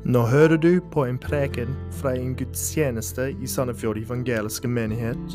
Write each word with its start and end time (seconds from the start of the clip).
Nå 0.00 0.22
hører 0.24 0.56
du 0.56 0.78
på 0.80 1.02
en 1.04 1.18
preken 1.20 1.74
fra 1.92 2.14
en 2.16 2.30
gudstjeneste 2.32 3.26
i 3.36 3.48
Sandefjord 3.48 3.98
evangeliske 4.00 4.64
menighet. 4.64 5.34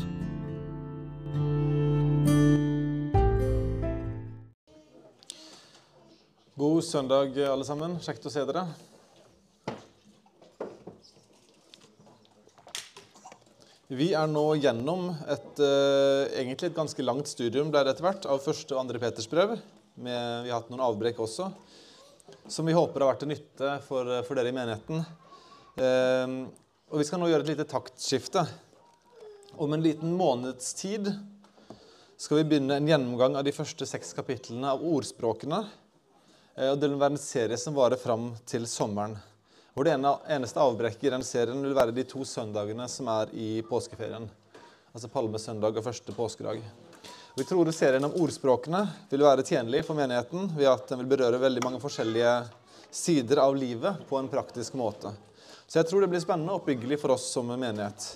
God 6.58 6.82
søndag, 6.82 7.38
alle 7.46 7.68
sammen. 7.68 7.94
Kjekt 8.02 8.26
å 8.26 8.34
se 8.34 8.42
dere. 8.48 8.66
Vi 13.86 14.10
er 14.18 14.26
nå 14.26 14.48
gjennom 14.58 15.12
et, 15.30 15.62
eh, 15.62 16.42
egentlig 16.42 16.72
et 16.72 16.80
ganske 16.82 17.06
langt 17.06 17.30
studium 17.30 17.70
ble 17.70 17.84
det 17.84 17.94
etter 17.94 18.10
hvert, 18.10 18.26
av 18.26 18.42
første 18.42 18.74
og 18.74 18.82
andre 18.82 18.98
Peters 18.98 19.30
brev. 19.30 19.60
Vi 19.94 20.10
har 20.10 20.58
hatt 20.58 20.70
noen 20.70 20.82
avbrekk 20.82 21.22
også, 21.22 21.52
som 22.48 22.66
vi 22.66 22.74
håper 22.76 23.02
har 23.02 23.12
vært 23.12 23.24
til 23.24 23.32
nytte 23.32 23.72
for, 23.86 24.10
for 24.26 24.38
dere 24.38 24.52
i 24.52 24.56
menigheten. 24.56 25.02
Eh, 25.76 26.36
og 26.86 27.00
Vi 27.00 27.06
skal 27.08 27.20
nå 27.20 27.30
gjøre 27.30 27.46
et 27.46 27.52
lite 27.54 27.66
taktskifte. 27.68 28.44
Om 29.56 29.72
en 29.74 29.82
liten 29.82 30.12
måneds 30.16 30.74
tid 30.78 31.10
skal 32.16 32.40
vi 32.40 32.46
begynne 32.48 32.78
en 32.78 32.88
gjennomgang 32.88 33.36
av 33.36 33.44
de 33.44 33.52
første 33.52 33.88
seks 33.88 34.14
kapitlene 34.16 34.70
av 34.72 34.84
ordspråkene. 34.84 35.64
Eh, 36.56 36.70
og 36.70 36.80
Det 36.80 36.90
vil 36.90 37.00
være 37.00 37.16
en 37.16 37.24
serie 37.26 37.58
som 37.60 37.76
varer 37.76 38.00
fram 38.00 38.30
til 38.48 38.68
sommeren. 38.70 39.18
Hvor 39.74 39.84
det 39.84 39.92
ene, 39.92 40.14
eneste 40.32 40.62
avbrekket 40.62 41.10
i 41.10 41.12
den 41.12 41.24
serien 41.26 41.60
vil 41.60 41.76
være 41.76 41.92
de 41.92 42.06
to 42.08 42.24
søndagene 42.24 42.88
som 42.88 43.10
er 43.12 43.32
i 43.36 43.60
påskeferien. 43.66 44.30
Altså 44.96 45.10
palmesøndag 45.12 45.76
og 45.76 45.84
første 45.84 46.14
påskedag. 46.16 46.62
Vi 47.38 47.44
tror 47.44 47.70
serien 47.70 48.04
om 48.04 48.14
ordspråkene 48.16 48.78
vil 49.10 49.20
være 49.20 49.42
tjenlig 49.44 49.82
for 49.84 49.98
menigheten 49.98 50.46
ved 50.56 50.70
at 50.70 50.86
den 50.88 51.02
vil 51.02 51.10
berøre 51.10 51.36
veldig 51.42 51.60
mange 51.66 51.80
forskjellige 51.82 52.30
sider 52.88 53.42
av 53.42 53.52
livet 53.60 53.98
på 54.08 54.16
en 54.16 54.30
praktisk 54.32 54.72
måte. 54.80 55.12
Så 55.68 55.82
jeg 55.82 55.90
tror 55.90 56.00
det 56.00 56.08
blir 56.14 56.22
spennende 56.24 56.54
og 56.54 56.62
oppbyggelig 56.62 56.96
for 57.02 57.12
oss 57.12 57.26
som 57.34 57.52
menighet. 57.52 58.06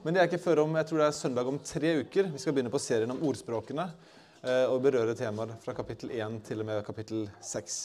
Men 0.00 0.16
det 0.16 0.22
er 0.22 0.30
ikke 0.30 0.40
før 0.46 0.62
om 0.64 0.80
jeg 0.80 0.88
tror 0.88 1.02
det 1.02 1.10
er 1.10 1.18
søndag 1.18 1.52
om 1.52 1.60
tre 1.60 1.92
uker 2.00 2.32
vi 2.32 2.40
skal 2.40 2.56
begynne 2.56 2.72
på 2.72 2.80
serien 2.80 3.12
om 3.12 3.20
ordspråkene 3.28 3.90
eh, 4.40 4.64
og 4.64 4.80
berøre 4.88 5.18
temaer 5.20 5.52
fra 5.60 5.76
kapittel 5.76 6.16
1 6.16 6.40
til 6.48 6.64
og 6.64 6.70
med 6.72 6.80
kapittel 6.88 7.26
6. 7.44 7.80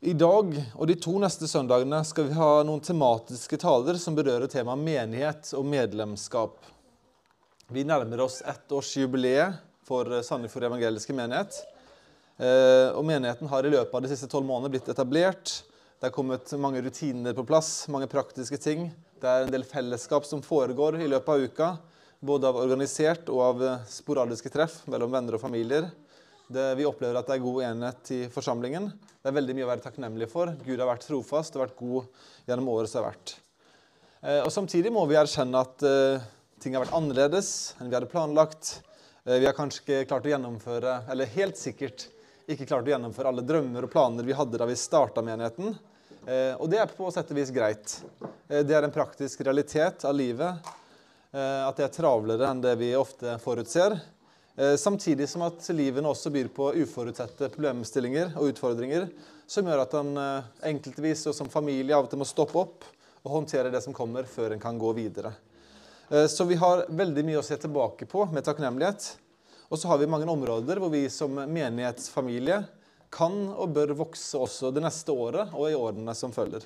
I 0.00 0.16
dag 0.16 0.62
og 0.64 0.88
de 0.88 0.96
to 0.96 1.18
neste 1.20 1.44
søndagene 1.44 2.00
skal 2.08 2.32
vi 2.32 2.40
ha 2.40 2.54
noen 2.64 2.80
tematiske 2.80 3.60
taler 3.60 4.00
som 4.00 4.16
berører 4.16 4.48
temaet 4.48 4.80
menighet 4.80 5.52
og 5.60 5.68
medlemskap. 5.68 6.56
Vi 7.72 7.80
nærmer 7.80 8.20
oss 8.20 8.42
ettårsjubileet 8.44 9.56
for 9.88 10.08
Sandefjord 10.26 10.66
evangeliske 10.68 11.14
menighet. 11.16 11.62
Eh, 12.36 12.90
og 12.92 13.06
Menigheten 13.08 13.48
har 13.48 13.64
i 13.64 13.70
løpet 13.72 13.94
av 13.96 14.04
de 14.04 14.10
siste 14.10 14.28
tolv 14.28 14.44
månedene 14.44 14.74
blitt 14.74 14.90
etablert. 14.92 15.62
Det 15.96 16.10
er 16.10 16.12
kommet 16.12 16.52
mange 16.60 16.82
rutiner 16.84 17.32
på 17.32 17.46
plass, 17.48 17.86
mange 17.88 18.08
praktiske 18.12 18.58
ting. 18.60 18.90
Det 19.16 19.30
er 19.30 19.46
en 19.46 19.54
del 19.54 19.64
fellesskap 19.64 20.28
som 20.28 20.44
foregår 20.44 21.00
i 21.00 21.08
løpet 21.08 21.32
av 21.32 21.46
uka. 21.48 21.70
Både 22.20 22.50
av 22.50 22.60
organisert 22.60 23.32
og 23.32 23.40
av 23.46 23.64
sporadiske 23.88 24.52
treff 24.52 24.82
mellom 24.92 25.16
venner 25.16 25.38
og 25.38 25.44
familier. 25.46 25.88
Det, 26.52 26.68
vi 26.76 26.84
opplever 26.84 27.16
at 27.16 27.32
det 27.32 27.38
er 27.38 27.46
god 27.46 27.64
enhet 27.70 28.12
i 28.12 28.20
forsamlingen. 28.32 28.92
Det 28.92 29.32
er 29.32 29.38
veldig 29.40 29.56
mye 29.56 29.64
å 29.64 29.72
være 29.72 29.86
takknemlig 29.88 30.28
for. 30.28 30.52
Gud 30.68 30.76
har 30.76 30.92
vært 30.92 31.08
trofast 31.08 31.56
og 31.56 31.64
vært 31.64 31.80
god 31.80 32.24
gjennom 32.44 32.72
året 32.76 32.92
som 32.92 33.00
har 33.00 33.14
vært. 33.14 33.38
Eh, 34.20 34.42
og 34.44 34.52
Samtidig 34.52 34.92
må 34.92 35.08
vi 35.08 35.16
erkjenne 35.16 35.64
at 35.64 35.88
eh, 35.88 36.32
ting 36.64 36.76
har 36.76 36.84
vært 36.86 36.96
annerledes 36.96 37.48
enn 37.78 37.90
vi 37.90 37.96
hadde 37.96 38.08
planlagt. 38.08 38.78
Eh, 39.24 39.36
vi 39.36 39.46
har 39.46 39.56
kanskje 39.56 39.82
ikke 39.82 40.04
klart 40.08 40.28
å 40.28 40.30
gjennomføre, 40.32 40.94
eller 41.12 41.32
helt 41.36 41.60
sikkert 41.60 42.06
ikke 42.48 42.68
klart 42.68 42.88
å 42.88 42.92
gjennomføre 42.94 43.30
alle 43.30 43.44
drømmer 43.44 43.84
og 43.84 43.92
planer 43.92 44.24
vi 44.24 44.36
hadde 44.36 44.60
da 44.60 44.68
vi 44.68 44.76
starta 44.78 45.24
menigheten. 45.24 45.76
Eh, 46.24 46.54
og 46.56 46.70
det 46.72 46.80
er 46.80 46.94
på 46.96 47.10
sett 47.12 47.32
og 47.32 47.36
vis 47.36 47.52
greit. 47.52 47.98
Eh, 48.48 48.62
det 48.64 48.76
er 48.76 48.86
en 48.86 48.94
praktisk 48.94 49.44
realitet 49.44 50.06
av 50.08 50.16
livet. 50.16 50.72
At 51.34 51.74
det 51.74 51.82
er 51.82 51.90
travlere 51.90 52.46
enn 52.46 52.60
det 52.62 52.76
vi 52.78 52.92
ofte 52.94 53.32
forutser. 53.42 53.96
Samtidig 54.78 55.26
som 55.26 55.42
at 55.42 55.66
livet 55.74 56.06
også 56.06 56.30
byr 56.30 56.46
på 56.54 56.68
uforutsette 56.78 57.48
problemstillinger 57.50 58.36
og 58.38 58.52
utfordringer 58.52 59.08
som 59.50 59.66
gjør 59.66 59.82
at 59.82 59.96
en 59.98 60.12
enkeltvis 60.70 61.24
og 61.32 61.34
som 61.34 61.50
familie 61.50 61.98
av 61.98 62.06
og 62.06 62.12
til 62.12 62.22
må 62.22 62.28
stoppe 62.30 62.62
opp 62.62 62.86
og 63.24 63.34
håndtere 63.34 63.74
det 63.74 63.82
som 63.82 63.96
kommer, 63.96 64.30
før 64.30 64.54
en 64.54 64.62
kan 64.62 64.78
gå 64.78 64.94
videre. 64.94 65.34
Eh, 66.08 66.26
så 66.26 66.44
vi 66.44 66.58
har 66.60 66.86
veldig 66.88 67.24
mye 67.24 67.40
å 67.40 67.46
se 67.46 67.56
tilbake 67.60 68.06
på 68.10 68.26
med 68.32 68.44
takknemlighet. 68.44 69.10
Og 69.68 69.80
så 69.80 69.88
har 69.88 69.98
vi 69.98 70.10
mange 70.10 70.28
områder 70.30 70.80
hvor 70.80 70.92
vi 70.92 71.06
som 71.10 71.34
menighetsfamilie 71.34 72.62
kan 73.14 73.36
og 73.54 73.72
bør 73.76 73.94
vokse 73.96 74.38
også 74.38 74.72
det 74.74 74.82
neste 74.84 75.14
året 75.14 75.54
og 75.54 75.70
i 75.70 75.76
årene 75.78 76.14
som 76.18 76.34
følger. 76.34 76.64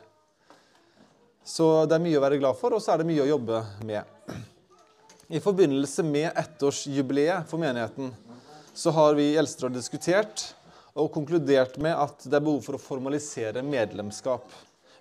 Så 1.49 1.87
det 1.89 1.97
er 1.97 2.05
mye 2.05 2.19
å 2.19 2.23
være 2.25 2.41
glad 2.41 2.57
for, 2.59 2.75
og 2.77 2.83
så 2.85 2.93
er 2.93 3.01
det 3.01 3.09
mye 3.09 3.25
å 3.25 3.31
jobbe 3.31 3.63
med. 3.89 4.05
I 5.29 5.41
forbindelse 5.45 6.05
med 6.05 6.29
ettårsjubileet 6.37 7.49
for 7.49 7.61
menigheten 7.61 8.11
så 8.77 8.93
har 8.97 9.17
vi 9.17 9.31
i 9.31 9.39
Eldsteråd 9.41 9.77
diskutert 9.77 10.45
og 10.99 11.13
konkludert 11.15 11.77
med 11.81 11.95
at 11.97 12.25
det 12.25 12.37
er 12.37 12.45
behov 12.45 12.61
for 12.65 12.77
å 12.77 12.83
formalisere 12.83 13.63
medlemskap. 13.65 14.45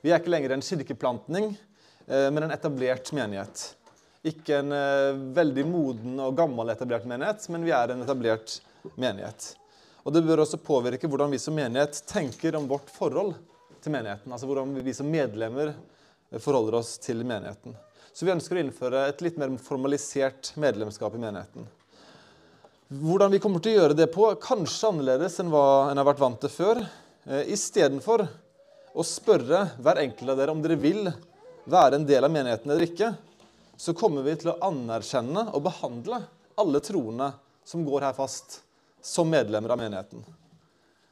Vi 0.04 0.12
er 0.12 0.22
ikke 0.22 0.34
lenger 0.34 0.56
en 0.56 0.64
kirkeplantning, 0.64 1.50
eh, 2.08 2.30
men 2.32 2.48
en 2.48 2.56
etablert 2.56 3.12
menighet. 3.16 3.74
Ikke 4.28 4.60
en 4.62 4.74
eh, 4.76 5.20
veldig 5.38 5.66
moden 5.70 6.20
og 6.24 6.36
gammel 6.38 6.74
etablert 6.74 7.08
menighet, 7.08 7.48
men 7.54 7.66
vi 7.66 7.74
er 7.76 7.94
en 7.94 8.04
etablert 8.04 8.60
menighet. 8.96 9.54
Og 10.08 10.14
Det 10.16 10.24
bør 10.24 10.44
også 10.44 10.60
påvirke 10.64 11.10
hvordan 11.12 11.34
vi 11.34 11.40
som 11.42 11.56
menighet 11.58 12.00
tenker 12.08 12.56
om 12.56 12.68
vårt 12.70 12.92
forhold 12.94 13.34
til 13.84 13.92
menigheten. 13.92 14.32
Altså 14.32 14.48
hvordan 14.48 14.76
vi 14.84 14.96
som 14.96 15.10
medlemmer 15.12 15.74
forholder 16.40 16.80
oss 16.80 16.96
til 17.04 17.24
menigheten. 17.28 17.76
Så 18.16 18.26
vi 18.26 18.34
ønsker 18.34 18.58
å 18.58 18.62
innføre 18.64 19.04
et 19.12 19.20
litt 19.22 19.36
mer 19.38 19.52
formalisert 19.62 20.54
medlemskap 20.58 21.14
i 21.16 21.22
menigheten. 21.22 21.68
Hvordan 22.88 23.34
vi 23.36 23.42
kommer 23.44 23.60
til 23.60 23.76
å 23.76 23.82
gjøre 23.82 23.98
det 24.00 24.08
på, 24.14 24.30
kanskje 24.42 24.94
annerledes 24.94 25.36
enn 25.44 25.52
hva 25.52 25.92
en 25.92 26.00
har 26.00 26.08
vært 26.08 26.24
vant 26.24 26.40
til 26.40 26.54
før. 26.54 26.82
Eh, 27.28 27.52
Istedenfor 27.52 28.24
å 28.98 29.06
spørre 29.06 29.66
hver 29.84 30.00
enkelt 30.02 30.32
av 30.32 30.40
dere 30.40 30.56
om 30.56 30.64
dere 30.64 30.80
vil 30.80 31.12
være 31.68 32.00
en 32.00 32.08
del 32.08 32.24
av 32.24 32.32
menigheten 32.32 32.72
eller 32.72 32.88
ikke, 32.88 33.12
så 33.78 33.94
kommer 33.94 34.26
vi 34.26 34.36
til 34.42 34.52
å 34.52 34.58
anerkjenne 34.66 35.48
og 35.54 35.62
behandle 35.68 36.24
alle 36.58 36.82
troende 36.82 37.32
som 37.68 37.86
går 37.86 38.08
her 38.08 38.16
fast, 38.18 38.62
som 39.02 39.30
medlemmer 39.30 39.76
av 39.76 39.80
menigheten. 39.80 40.24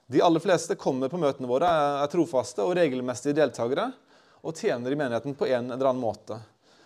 De 0.07 0.21
aller 0.21 0.41
fleste 0.41 0.77
kommer 0.77 1.09
på 1.09 1.19
møtene 1.21 1.49
våre, 1.49 1.69
er 2.01 2.09
trofaste 2.09 2.65
og 2.65 2.75
regelmessige 2.77 3.37
deltakere 3.37 3.91
og 4.45 4.57
tjener 4.57 4.93
i 4.93 4.97
menigheten 4.97 5.37
på 5.37 5.47
en 5.49 5.71
eller 5.71 5.91
annen 5.91 6.01
måte. 6.01 6.39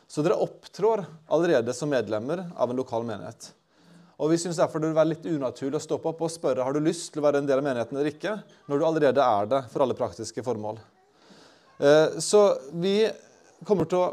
Så 0.07 0.23
dere 0.25 0.39
opptrår 0.41 1.03
allerede 1.27 1.73
som 1.75 1.91
medlemmer 1.91 2.45
av 2.55 2.71
en 2.71 2.79
lokal 2.79 3.07
menighet. 3.07 3.51
Og 4.19 4.31
Vi 4.33 4.37
syns 4.41 4.59
derfor 4.59 4.81
det 4.81 4.89
vil 4.89 4.97
være 4.97 5.13
litt 5.13 5.27
unaturlig 5.31 5.79
å 5.79 5.83
stoppe 5.83 6.11
opp 6.11 6.23
og 6.25 6.31
spørre 6.31 6.63
har 6.65 6.75
du 6.75 6.81
lyst 6.83 7.13
til 7.13 7.21
å 7.21 7.27
være 7.27 7.39
en 7.39 7.47
del 7.47 7.61
av 7.61 7.67
menigheten 7.67 7.95
eller 7.95 8.11
ikke, 8.11 8.33
når 8.67 8.79
du 8.79 8.87
allerede 8.87 9.27
er 9.39 9.51
det 9.51 9.61
for 9.71 9.83
alle 9.85 9.95
praktiske 9.95 10.43
formål. 10.43 10.79
Eh, 11.79 12.19
så 12.19 12.41
vi 12.75 12.97
kommer 13.67 13.87
til 13.87 14.01
å 14.01 14.09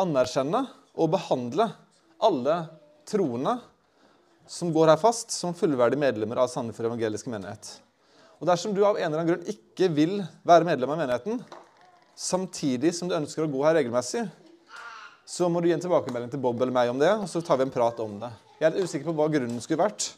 anerkjenne 0.00 0.62
og 0.96 1.12
behandle 1.12 1.68
alle 2.20 2.56
troende 3.08 3.58
som 4.50 4.72
går 4.74 4.90
her 4.90 4.98
fast, 4.98 5.30
som 5.30 5.54
fullverdige 5.54 6.00
medlemmer 6.00 6.42
av 6.42 6.50
Sandefjord 6.50 6.90
evangeliske 6.90 7.30
menighet. 7.30 7.76
Og 8.40 8.48
Dersom 8.48 8.74
du 8.74 8.82
av 8.82 8.98
en 8.98 9.06
eller 9.06 9.20
annen 9.20 9.30
grunn 9.34 9.50
ikke 9.52 9.90
vil 9.94 10.16
være 10.48 10.66
medlem 10.66 10.90
av 10.90 10.98
menigheten, 11.02 11.42
samtidig 12.18 12.92
som 12.96 13.08
du 13.08 13.14
ønsker 13.16 13.44
å 13.44 13.50
gå 13.52 13.62
her 13.66 13.78
regelmessig, 13.78 14.24
så 15.28 15.46
må 15.46 15.62
du 15.62 15.68
gi 15.68 15.76
en 15.76 15.82
tilbakemelding 15.84 16.32
til 16.32 16.42
Bob 16.42 16.58
eller 16.58 16.74
meg 16.74 16.90
om 16.90 16.98
det, 16.98 17.12
og 17.14 17.28
så 17.30 17.42
tar 17.44 17.60
vi 17.60 17.68
en 17.68 17.74
prat 17.74 18.00
om 18.02 18.16
det. 18.22 18.32
Jeg 18.58 18.66
er 18.66 18.74
litt 18.74 18.90
usikker 18.90 19.06
på 19.06 19.16
hva 19.20 19.28
grunnen 19.30 19.62
skulle 19.62 19.84
vært, 19.84 20.08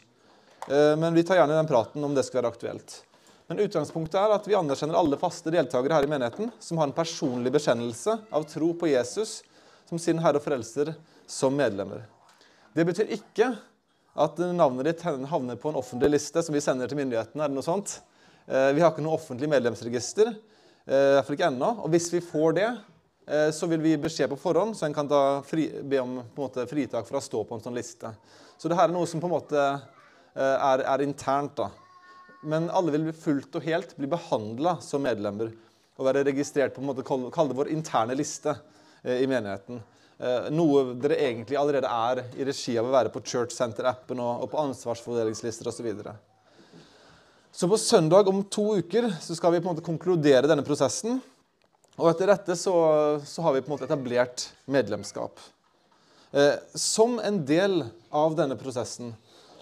eh, 0.71 0.95
men 0.97 1.13
vi 1.13 1.27
tar 1.27 1.43
gjerne 1.43 1.59
den 1.59 1.69
praten 1.69 2.07
om 2.07 2.15
det 2.17 2.25
skulle 2.25 2.41
være 2.41 2.55
aktuelt. 2.55 3.03
Men 3.51 3.61
utgangspunktet 3.67 4.17
er 4.17 4.33
at 4.33 4.47
vi 4.49 4.57
anerkjenner 4.57 4.97
alle 4.97 5.19
faste 5.21 5.53
deltakere 5.53 5.99
her 5.99 6.07
i 6.07 6.11
menigheten 6.11 6.49
som 6.63 6.79
har 6.81 6.89
en 6.89 6.97
personlig 6.97 7.53
bekjennelse 7.53 8.17
av 8.33 8.47
tro 8.49 8.71
på 8.81 8.89
Jesus 8.89 9.43
som 9.93 10.01
sin 10.01 10.21
Herre 10.25 10.41
og 10.41 10.45
Frelser 10.47 10.95
som 11.29 11.53
medlemmer. 11.53 12.07
Det 12.73 12.87
betyr 12.89 13.11
ikke 13.13 13.51
at 14.23 14.39
navnet 14.57 14.89
ditt 14.89 15.03
havner 15.05 15.59
på 15.61 15.69
en 15.69 15.77
offentlig 15.81 16.15
liste 16.15 16.41
som 16.45 16.57
vi 16.57 16.63
sender 16.65 16.89
til 16.89 16.97
myndighetene. 16.97 17.45
eller 17.45 17.59
noe 17.59 17.67
sånt. 17.67 18.01
Eh, 18.49 18.73
vi 18.73 18.81
har 18.81 18.93
ikke 18.93 19.05
noe 19.05 19.19
offentlig 19.19 19.51
medlemsregister, 19.53 20.33
eh, 20.89 21.19
iallfall 21.19 21.37
ikke 21.37 21.51
ennå. 21.53 21.85
Og 21.85 21.91
hvis 21.91 22.11
vi 22.13 22.21
får 22.21 22.55
det, 22.55 22.71
Eh, 23.27 23.51
så 23.51 23.67
vil 23.67 23.81
vi 23.81 23.91
gi 23.91 23.99
beskjed 24.03 24.29
på 24.31 24.37
forhånd, 24.37 24.75
så 24.77 24.87
en 24.87 24.95
kan 24.95 25.09
fri, 25.47 25.69
be 25.83 26.01
om 26.03 26.17
måte, 26.35 26.67
fritak 26.67 27.07
for 27.07 27.19
å 27.19 27.23
stå 27.23 27.45
på 27.47 27.55
en 27.55 27.61
sånn 27.63 27.77
liste. 27.79 28.11
Så 28.59 28.69
dette 28.69 28.83
er 28.83 28.91
noe 28.91 29.07
som 29.07 29.21
på 29.21 29.29
en 29.29 29.37
måte 29.37 29.63
er, 30.35 30.83
er 30.83 31.03
internt. 31.03 31.55
da. 31.55 31.71
Men 32.43 32.69
alle 32.69 32.91
vil 32.91 33.13
fullt 33.13 33.55
og 33.55 33.63
helt 33.63 33.97
bli 33.97 34.09
behandla 34.11 34.81
som 34.83 35.03
medlemmer 35.03 35.53
og 35.97 36.05
være 36.05 36.25
registrert 36.25 36.75
på 36.75 36.83
en 36.83 36.91
måte, 36.91 37.05
kall 37.07 37.49
det 37.49 37.55
vår 37.55 37.71
interne 37.71 38.17
liste 38.19 38.57
i 39.03 39.27
menigheten. 39.27 39.81
Noe 40.55 40.93
dere 41.03 41.17
egentlig 41.19 41.57
allerede 41.59 41.89
er 41.91 42.21
i 42.39 42.45
regi 42.47 42.77
av 42.79 42.87
å 42.87 42.93
være 42.93 43.11
på 43.11 43.25
Church 43.27 43.57
Center-appen 43.57 44.21
og, 44.23 44.45
på 44.53 44.61
ansvarsfordelingslister 44.61 45.67
osv. 45.67 45.81
Så, 45.81 45.87
videre. 45.87 46.13
så 47.51 47.67
på 47.67 47.79
søndag 47.81 48.31
om 48.31 48.45
to 48.47 48.77
uker 48.79 49.09
så 49.19 49.35
skal 49.35 49.57
vi 49.57 49.59
på 49.59 49.67
en 49.67 49.73
måte 49.73 49.87
konkludere 49.87 50.47
denne 50.47 50.63
prosessen. 50.63 51.19
Og 51.99 52.13
etter 52.13 52.31
dette 52.31 52.55
så, 52.57 52.77
så 53.27 53.43
har 53.45 53.57
vi 53.57 53.65
på 53.65 53.73
en 53.73 53.75
måte 53.75 53.89
etablert 53.89 54.47
medlemskap. 54.71 55.43
Eh, 56.33 56.55
som 56.75 57.19
en 57.21 57.43
del 57.45 57.83
av 58.09 58.37
denne 58.39 58.57
prosessen 58.57 59.13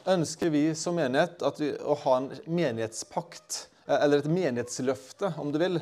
ønsker 0.09 0.53
vi 0.55 0.63
som 0.79 0.95
menighet 0.95 1.43
vi, 1.59 1.73
å 1.83 1.97
ha 2.05 2.19
en 2.21 2.29
menighetspakt, 2.47 3.65
eh, 3.89 3.97
eller 3.97 4.23
et 4.23 4.31
menighetsløfte, 4.31 5.33
om 5.43 5.51
du 5.51 5.59
vil, 5.59 5.81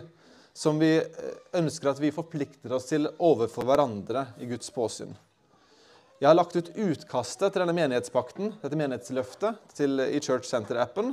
som 0.58 0.80
vi 0.80 0.96
eh, 0.98 1.32
ønsker 1.60 1.92
at 1.92 2.02
vi 2.02 2.10
forplikter 2.14 2.74
oss 2.74 2.88
til 2.90 3.06
overfor 3.22 3.66
hverandre 3.68 4.26
i 4.42 4.48
Guds 4.50 4.72
påsyn. 4.74 5.14
Jeg 6.18 6.26
har 6.26 6.34
lagt 6.34 6.56
ut 6.58 6.72
utkastet 6.74 7.54
til 7.54 7.62
denne 7.62 7.76
menighetspakten, 7.76 8.56
dette 8.58 8.78
menighetsløftet, 8.78 9.60
til, 9.78 10.02
i 10.02 10.18
Church 10.18 10.50
Center-appen. 10.50 11.12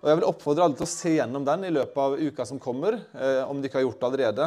Og 0.00 0.08
Jeg 0.08 0.16
vil 0.16 0.28
oppfordre 0.30 0.64
alle 0.64 0.78
til 0.78 0.86
å 0.86 0.88
se 0.88 1.10
gjennom 1.18 1.44
den 1.44 1.66
i 1.68 1.72
løpet 1.74 1.98
av 2.00 2.16
uka 2.16 2.46
som 2.48 2.60
kommer. 2.62 2.96
Eh, 3.12 3.42
om 3.44 3.60
de 3.60 3.68
ikke 3.68 3.82
har 3.82 3.84
gjort 3.84 4.00
det 4.00 4.08
allerede. 4.08 4.46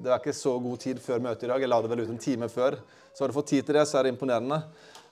Det 0.00 0.08
er 0.08 0.22
ikke 0.22 0.36
så 0.38 0.54
god 0.64 0.80
tid 0.80 1.02
før 1.04 1.20
møtet 1.26 1.44
i 1.44 1.52
dag. 1.52 1.60
Jeg 1.60 1.72
la 1.74 1.82
det 1.84 1.90
vel 1.92 2.06
ut 2.06 2.14
en 2.14 2.22
time 2.24 2.48
før. 2.48 2.78
Så 3.12 3.22
har 3.22 3.28
du 3.28 3.36
fått 3.36 3.52
tid 3.52 3.68
til 3.68 3.76
det, 3.76 3.84
så 3.90 4.00
er 4.00 4.08
det 4.08 4.14
imponerende. 4.14 4.62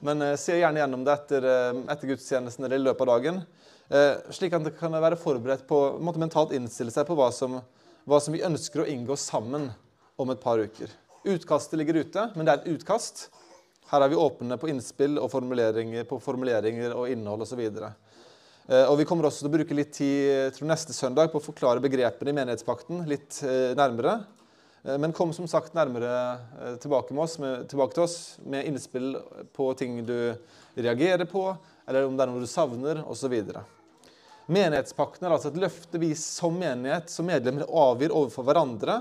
Men 0.00 0.24
eh, 0.24 0.38
se 0.40 0.56
gjerne 0.56 0.80
gjennom 0.80 1.04
det 1.04 1.18
etter, 1.18 1.50
eh, 1.52 1.82
etter 1.92 2.14
gudstjenesten 2.14 2.64
eller 2.64 2.80
i 2.80 2.86
løpet 2.86 3.04
av 3.04 3.12
dagen. 3.12 3.44
Eh, 3.92 4.14
slik 4.32 4.56
at 4.56 4.64
det 4.64 4.78
kan 4.80 4.96
være 4.96 5.20
forberedt 5.20 5.68
på 5.68 5.84
mentalt 6.00 6.56
innstille 6.56 6.94
seg 6.94 7.04
på 7.04 7.18
hva 7.20 7.28
som, 7.36 7.60
hva 8.08 8.18
som 8.22 8.34
vi 8.34 8.42
ønsker 8.44 8.82
å 8.82 8.88
inngå 8.90 9.16
sammen 9.20 9.68
om 10.20 10.32
et 10.32 10.42
par 10.42 10.58
uker. 10.62 10.90
Utkastet 11.22 11.78
ligger 11.78 12.02
ute, 12.02 12.26
men 12.34 12.46
det 12.46 12.54
er 12.54 12.62
et 12.62 12.74
utkast. 12.74 13.28
Her 13.92 14.02
er 14.02 14.10
vi 14.10 14.18
åpne 14.18 14.58
på 14.58 14.70
innspill 14.72 15.18
og 15.20 15.30
formuleringer, 15.30 16.06
på 16.08 16.18
formuleringer 16.22 16.94
og 16.96 17.10
innhold 17.12 17.44
osv. 17.44 17.60
Eh, 17.62 18.86
og 18.86 18.96
Vi 18.98 19.06
kommer 19.08 19.28
også 19.28 19.44
til 19.44 19.50
å 19.50 19.56
bruke 19.56 19.76
litt 19.76 19.92
tid 19.94 20.54
tror 20.56 20.70
neste 20.70 20.94
søndag 20.96 21.30
på 21.32 21.38
å 21.38 21.44
forklare 21.44 21.82
begrepene 21.82 22.32
i 22.32 22.38
menighetspakten 22.40 23.04
litt 23.10 23.42
eh, 23.46 23.74
nærmere. 23.78 24.22
Eh, 24.82 24.96
men 24.96 25.14
kom 25.14 25.34
som 25.36 25.46
sagt 25.50 25.76
nærmere 25.78 26.78
tilbake, 26.82 27.14
oss, 27.14 27.36
med, 27.42 27.68
tilbake, 27.70 27.94
til 27.98 28.06
oss 28.06 28.16
med 28.42 28.66
innspill 28.70 29.14
på 29.54 29.68
ting 29.78 30.00
du 30.08 30.16
reagerer 30.74 31.28
på, 31.28 31.50
eller 31.86 32.08
om 32.08 32.16
det 32.16 32.24
er 32.24 32.32
noe 32.32 32.42
du 32.42 32.50
savner, 32.50 33.04
osv. 33.06 33.38
Menighetspakten 34.50 35.26
er 35.26 35.36
altså 35.36 35.52
et 35.52 35.60
løfte 35.62 36.00
vi 36.02 36.10
som 36.18 36.56
menighet, 36.58 37.10
som 37.12 37.28
medlemmer, 37.28 37.68
avgir 37.68 38.14
overfor 38.14 38.46
hverandre 38.46 38.98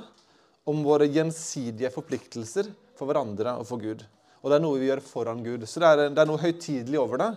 om 0.69 0.83
våre 0.85 1.07
gjensidige 1.09 1.89
forpliktelser 1.93 2.69
for 2.97 3.09
hverandre 3.09 3.55
og 3.57 3.65
for 3.69 3.81
Gud. 3.81 4.03
Og 4.41 4.49
det 4.49 4.57
er 4.57 4.63
noe 4.63 4.81
vi 4.81 4.89
gjør 4.89 5.01
foran 5.05 5.41
Gud. 5.45 5.65
Så 5.69 5.81
det 5.81 5.89
er, 5.89 6.03
det 6.13 6.21
er 6.21 6.29
noe 6.29 6.41
høytidelig 6.41 6.99
over 7.01 7.21
det, 7.21 7.31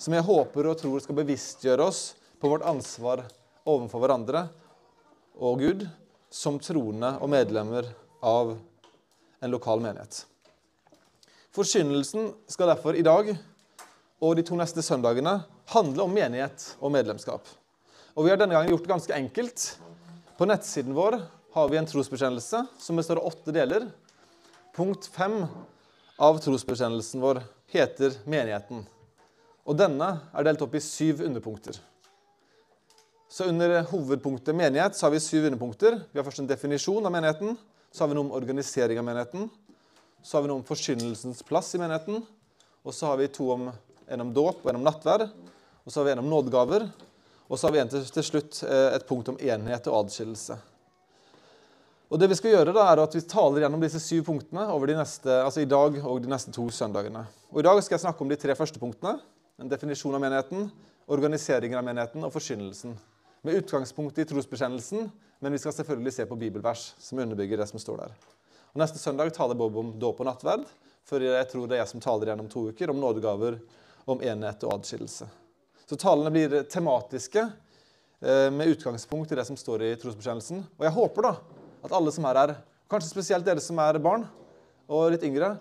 som 0.00 0.16
jeg 0.16 0.24
håper 0.24 0.70
og 0.70 0.78
tror 0.80 1.02
skal 1.04 1.18
bevisstgjøre 1.20 1.84
oss 1.84 2.00
på 2.40 2.50
vårt 2.52 2.64
ansvar 2.68 3.24
overfor 3.66 4.02
hverandre 4.02 4.46
og 5.36 5.60
Gud 5.60 5.84
som 6.32 6.60
troende 6.60 7.14
og 7.20 7.30
medlemmer 7.32 7.88
av 8.24 8.56
en 8.56 9.52
lokal 9.52 9.82
menighet. 9.84 10.24
Forkynnelsen 11.56 12.32
skal 12.52 12.72
derfor 12.72 12.96
i 12.96 13.04
dag 13.04 13.30
og 14.20 14.36
de 14.36 14.44
to 14.44 14.56
neste 14.56 14.84
søndagene 14.84 15.38
handle 15.72 16.06
om 16.06 16.14
menighet 16.14 16.76
og 16.80 16.92
medlemskap. 16.94 17.46
Og 18.16 18.24
Vi 18.24 18.30
har 18.32 18.38
denne 18.40 18.54
gangen 18.54 18.70
gjort 18.72 18.86
det 18.86 18.94
ganske 18.94 19.14
enkelt. 19.14 19.64
På 20.38 20.46
nettsiden 20.48 20.94
vår 20.96 21.18
har 21.56 21.68
vi 21.68 21.76
en 21.76 21.88
trosbekjennelse 21.88 22.66
som 22.78 22.96
består 22.96 23.20
av 23.20 23.26
åtte 23.32 23.52
deler. 23.52 23.88
Punkt 24.76 25.08
fem 25.12 25.42
av 26.16 26.38
trosbekjennelsen 26.44 27.20
vår 27.20 27.42
heter 27.72 28.16
menigheten. 28.24 28.86
Og 29.66 29.76
denne 29.76 30.08
er 30.32 30.46
delt 30.46 30.62
opp 30.62 30.76
i 30.76 30.82
syv 30.84 31.24
underpunkter. 31.26 31.78
Så 33.28 33.48
Under 33.50 33.82
hovedpunktet 33.90 34.54
menighet 34.56 34.96
så 34.96 35.06
har 35.06 35.10
vi 35.10 35.20
syv 35.20 35.48
underpunkter. 35.48 35.98
Vi 36.12 36.18
har 36.18 36.24
først 36.24 36.44
en 36.44 36.48
definisjon 36.48 37.04
av 37.04 37.12
menigheten. 37.12 37.56
Så 37.92 38.04
har 38.04 38.08
vi 38.08 38.16
noe 38.16 38.28
om 38.28 38.36
organisering 38.36 39.00
av 39.00 39.04
menigheten. 39.04 39.50
Så 40.22 40.36
har 40.36 40.44
vi 40.44 40.52
noe 40.52 40.60
om 40.62 40.64
forkynnelsens 40.64 41.42
plass 41.44 41.74
i 41.74 41.80
menigheten. 41.82 42.22
Og 42.86 42.94
så 42.94 43.10
har 43.10 43.18
vi 43.20 43.26
to 43.28 43.50
om, 43.52 43.68
en 44.08 44.24
om 44.24 44.32
dåp 44.32 44.62
og 44.62 44.70
en 44.70 44.78
om 44.80 44.86
nattverd. 44.86 45.26
Og 45.86 45.92
så 45.92 46.00
har 46.00 46.08
vi 46.08 46.14
en 46.16 46.24
om 46.24 46.30
nådegaver. 46.30 46.88
Og 47.46 47.58
så 47.58 47.68
har 47.68 47.76
vi 47.76 47.80
en 47.80 47.90
til, 47.90 48.24
slutt 48.26 48.58
eh, 48.66 48.96
et 48.96 49.06
punkt 49.06 49.28
om 49.30 49.38
enhet 49.38 49.86
og 49.86 50.00
adskillelse. 50.02 50.56
Og 52.10 52.18
det 52.18 52.28
Vi 52.30 52.38
skal 52.38 52.52
gjøre 52.54 52.74
da, 52.74 52.84
er 52.90 53.02
at 53.02 53.14
vi 53.14 53.22
taler 53.26 53.64
gjennom 53.64 53.82
disse 53.82 54.00
syv 54.02 54.24
punktene 54.26 54.66
over 54.70 54.90
de 54.90 54.98
neste, 54.98 55.30
altså 55.42 55.62
i 55.62 55.70
dag 55.70 55.98
og 56.02 56.20
de 56.22 56.30
neste 56.30 56.54
to 56.54 56.66
søndagene. 56.70 57.24
Og 57.50 57.62
I 57.62 57.66
dag 57.66 57.82
skal 57.82 57.96
jeg 57.96 58.04
snakke 58.04 58.22
om 58.22 58.30
de 58.30 58.38
tre 58.38 58.54
første 58.58 58.82
punktene. 58.82 59.18
En 59.62 59.70
definisjon 59.70 60.14
av 60.14 60.22
menigheten, 60.22 60.68
organiseringen 61.10 61.78
av 61.78 61.86
menigheten 61.86 62.26
og 62.26 62.34
forkynnelsen. 62.34 62.98
Med 63.46 63.62
utgangspunkt 63.62 64.18
i 64.18 64.26
trosbekjennelsen, 64.26 65.06
men 65.38 65.54
vi 65.54 65.62
skal 65.62 65.74
selvfølgelig 65.74 66.14
se 66.18 66.26
på 66.26 66.38
bibelvers 66.38 66.88
som 66.98 67.22
underbygger 67.22 67.62
det 67.62 67.70
som 67.70 67.82
står 67.82 68.04
der. 68.04 68.14
Og 68.74 68.82
Neste 68.82 68.98
søndag 68.98 69.30
taler 69.34 69.58
Bob 69.58 69.78
om 69.78 69.94
dåp 69.98 70.20
og 70.22 70.30
nattverd, 70.30 70.66
for 71.06 71.22
jeg 71.22 71.48
tror 71.50 71.66
det 71.66 71.78
er 71.78 71.84
jeg 71.84 71.94
som 71.94 72.02
taler 72.02 72.32
gjennom 72.32 72.50
to 72.50 72.68
uker, 72.70 72.90
om 72.90 73.02
nådegaver, 73.02 73.58
om 74.06 74.22
enhet 74.22 74.66
og 74.66 74.80
adskillelse. 74.80 75.30
Så 75.86 75.94
talene 76.00 76.32
blir 76.34 76.64
tematiske 76.66 77.44
eh, 77.46 78.48
med 78.50 78.72
utgangspunkt 78.72 79.30
i 79.32 79.36
det 79.38 79.44
som 79.46 79.58
står 79.58 79.84
i 79.86 79.92
trosbekjennelsen. 80.00 80.64
Og 80.78 80.82
jeg 80.82 80.94
håper 80.96 81.28
da 81.28 81.32
at 81.86 81.94
alle 81.94 82.10
som 82.14 82.26
er 82.26 82.40
her, 82.40 82.52
kanskje 82.90 83.12
spesielt 83.12 83.46
dere 83.46 83.62
som 83.62 83.78
er 83.82 84.00
barn 84.02 84.26
og 84.90 85.12
litt 85.14 85.26
yngre, 85.28 85.52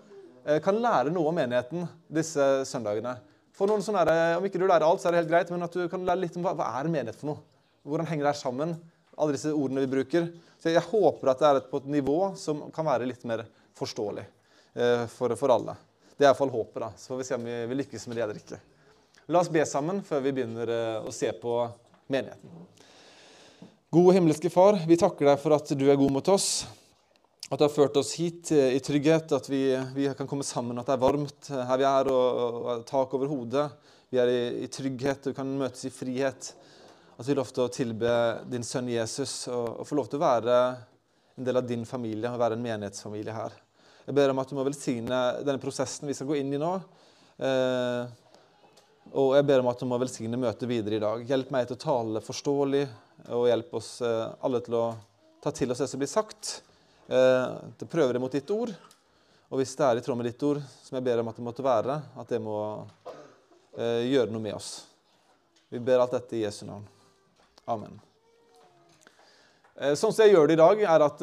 eh, 0.47 0.57
kan 0.65 0.81
lære 0.81 1.13
noe 1.13 1.29
om 1.29 1.37
menigheten 1.37 1.85
disse 2.09 2.65
søndagene. 2.65 3.19
For 3.55 3.69
noen 3.69 3.85
sånne, 3.85 4.35
Om 4.39 4.49
ikke 4.49 4.59
du 4.59 4.65
lærer 4.65 4.83
alt, 4.83 4.99
så 4.99 5.07
er 5.07 5.13
det 5.13 5.21
helt 5.23 5.31
greit, 5.31 5.51
men 5.53 5.63
at 5.63 5.71
du 5.77 5.87
kan 5.87 6.03
lære 6.03 6.25
litt 6.25 6.35
om 6.37 6.43
hva, 6.43 6.55
hva 6.57 6.73
er 6.79 6.89
menighet 6.89 7.21
for 7.21 7.29
noe. 7.31 7.39
Hvordan 7.85 8.09
henger 8.09 8.25
det 8.25 8.33
her 8.33 8.41
sammen? 8.41 8.75
Alle 9.15 9.37
disse 9.37 9.53
ordene 9.53 9.85
vi 9.85 9.93
bruker. 9.93 10.31
Så 10.59 10.73
Jeg 10.73 10.81
håper 10.89 11.29
at 11.29 11.39
det 11.39 11.47
er 11.47 11.67
på 11.69 11.77
et 11.77 11.91
nivå 12.01 12.35
som 12.35 12.65
kan 12.73 12.85
være 12.85 13.05
litt 13.05 13.23
mer 13.23 13.45
forståelig 13.77 14.25
eh, 14.73 15.05
for, 15.05 15.35
for, 15.37 15.53
alle. 15.53 15.77
Det 16.17 16.25
er 16.25 16.31
iallfall 16.31 16.49
håpet. 16.49 16.81
da. 16.81 16.89
Så 16.97 17.13
får 17.13 17.21
vi 17.21 17.27
se 17.29 17.37
om 17.37 17.45
vi, 17.45 17.65
vi 17.69 17.77
lykkes 17.83 18.07
med 18.07 18.17
det 18.17 18.25
eller 18.25 18.41
ikke. 18.41 18.59
La 19.25 19.39
oss 19.41 19.49
be 19.49 19.63
sammen 19.65 20.03
før 20.05 20.19
vi 20.21 20.31
begynner 20.37 20.69
eh, 20.69 20.97
å 21.01 21.11
se 21.13 21.31
på 21.41 21.57
menigheten. 22.13 22.65
Gode 23.89 24.13
himmelske 24.19 24.51
Far, 24.53 24.77
vi 24.85 24.97
takker 25.01 25.31
deg 25.31 25.39
for 25.41 25.55
at 25.55 25.71
du 25.73 25.85
er 25.89 25.97
god 25.97 26.11
mot 26.13 26.27
oss. 26.29 26.67
At 27.49 27.57
du 27.57 27.63
har 27.65 27.73
ført 27.73 27.97
oss 27.97 28.11
hit 28.19 28.51
i 28.53 28.77
trygghet, 28.83 29.33
at 29.33 29.47
vi, 29.49 29.63
vi 29.95 30.05
kan 30.17 30.29
komme 30.29 30.45
sammen, 30.45 30.77
at 30.77 30.85
det 30.89 30.93
er 30.93 31.01
varmt 31.01 31.49
her 31.49 31.79
vi 31.81 31.87
er, 31.89 32.09
og, 32.13 32.59
og 32.61 32.83
tak 32.85 33.15
over 33.17 33.31
hodet. 33.31 33.63
Vi 34.13 34.19
er 34.21 34.29
i, 34.29 34.43
i 34.65 34.69
trygghet 34.69 35.25
og 35.25 35.33
vi 35.33 35.37
kan 35.39 35.53
møtes 35.57 35.87
i 35.89 35.93
frihet. 35.93 36.51
At 37.15 37.23
vi 37.23 37.31
får 37.31 37.39
lov 37.39 37.53
til 37.55 37.63
å 37.65 37.73
tilbe 37.73 38.11
din 38.51 38.67
sønn 38.67 38.91
Jesus 38.93 39.33
og, 39.47 39.79
og 39.81 39.89
få 39.89 39.97
lov 39.97 40.11
til 40.11 40.21
å 40.21 40.25
være 40.25 40.59
en 41.39 41.47
del 41.47 41.61
av 41.61 41.65
din 41.65 41.87
familie 41.89 42.29
og 42.29 42.43
være 42.43 42.59
en 42.59 42.65
menighetsfamilie 42.67 43.33
her. 43.33 43.57
Jeg 44.05 44.19
ber 44.19 44.35
om 44.35 44.43
at 44.43 44.53
du 44.53 44.59
må 44.59 44.67
velsigne 44.67 45.23
denne 45.41 45.61
prosessen 45.63 46.05
vi 46.05 46.13
skal 46.13 46.29
gå 46.29 46.37
inn 46.43 46.53
i 46.53 46.61
nå. 46.61 46.75
Eh, 47.41 48.13
og 49.15 49.31
jeg 49.37 49.45
ber 49.47 49.61
om 49.63 49.69
at 49.71 49.79
du 49.79 49.87
må 49.87 49.97
velsigne 50.01 50.37
møtet 50.39 50.67
videre 50.67 50.97
i 50.97 51.03
dag. 51.03 51.21
Hjelp 51.23 51.51
meg 51.55 51.69
til 51.69 51.77
å 51.77 51.83
tale 51.85 52.21
forståelig, 52.23 52.83
og 53.31 53.45
hjelp 53.47 53.77
oss 53.79 53.91
eh, 54.03 54.33
alle 54.43 54.59
til 54.65 54.75
å 54.75 54.85
ta 55.43 55.53
til 55.55 55.71
oss 55.71 55.79
det 55.79 55.87
som 55.87 56.01
blir 56.01 56.11
sagt. 56.11 56.57
Eh, 57.07 57.53
til 57.79 57.87
å 57.87 57.91
prøve 57.93 58.15
det 58.15 58.19
mot 58.19 58.35
ditt 58.35 58.51
ord. 58.51 58.73
Og 59.47 59.61
hvis 59.61 59.71
det 59.79 59.87
er 59.87 60.01
i 60.01 60.03
tråd 60.03 60.19
med 60.19 60.27
ditt 60.27 60.43
ord, 60.43 60.59
som 60.83 60.99
jeg 60.99 61.07
ber 61.07 61.23
om 61.23 61.31
at 61.31 61.39
det 61.39 61.47
måtte 61.47 61.63
være, 61.63 61.95
at 62.19 62.35
det 62.35 62.41
må 62.43 62.59
eh, 63.79 64.03
gjøre 64.11 64.35
noe 64.35 64.43
med 64.49 64.57
oss. 64.57 64.73
Vi 65.71 65.79
ber 65.79 66.03
alt 66.03 66.17
dette 66.17 66.35
i 66.35 66.43
Jesu 66.43 66.65
navn. 66.67 66.83
Amen. 67.71 67.95
Sånn 69.75 70.11
som 70.13 70.21
jeg 70.23 70.31
gjør 70.31 70.47
det 70.47 70.55
i 70.55 70.59
dag, 70.59 70.81
er 70.87 71.03
at 71.03 71.21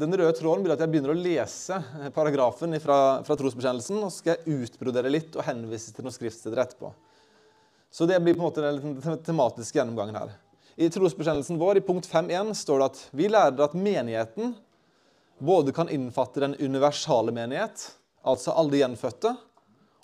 Den 0.00 0.10
røde 0.18 0.32
tråden 0.34 0.64
blir 0.64 0.72
at 0.74 0.80
jeg 0.82 0.90
begynner 0.90 1.12
å 1.12 1.20
lese 1.22 1.76
paragrafen 2.10 2.74
fra, 2.82 2.96
fra 3.22 3.36
trosbekjennelsen, 3.38 4.00
og 4.00 4.10
så 4.10 4.22
skal 4.22 4.32
jeg 4.32 4.64
utbrodere 4.64 5.12
litt 5.12 5.36
og 5.38 5.46
henvise 5.46 5.94
til 5.94 6.08
noen 6.08 6.16
skriftsteder 6.16 6.64
etterpå. 6.64 6.90
Så 7.92 8.06
det 8.08 8.20
blir 8.20 8.34
på 8.34 8.40
en 8.40 8.48
måte 8.48 8.62
den 9.04 9.18
tematiske 9.24 9.78
gjennomgangen 9.78 10.16
her. 10.16 10.30
I 10.76 10.88
trosbekjennelsen 10.90 11.58
vår 11.60 11.76
i 11.76 11.84
punkt 11.84 12.08
5.1 12.08 12.54
står 12.54 12.78
det 12.80 12.86
at 12.88 13.00
vi 13.12 13.28
lærer 13.28 13.60
at 13.60 13.74
menigheten 13.76 14.54
både 15.38 15.74
kan 15.76 15.90
innfatte 15.92 16.40
den 16.40 16.54
universale 16.56 17.34
menighet, 17.36 17.84
altså 18.24 18.54
alle 18.56 18.80
gjenfødte, 18.80 19.34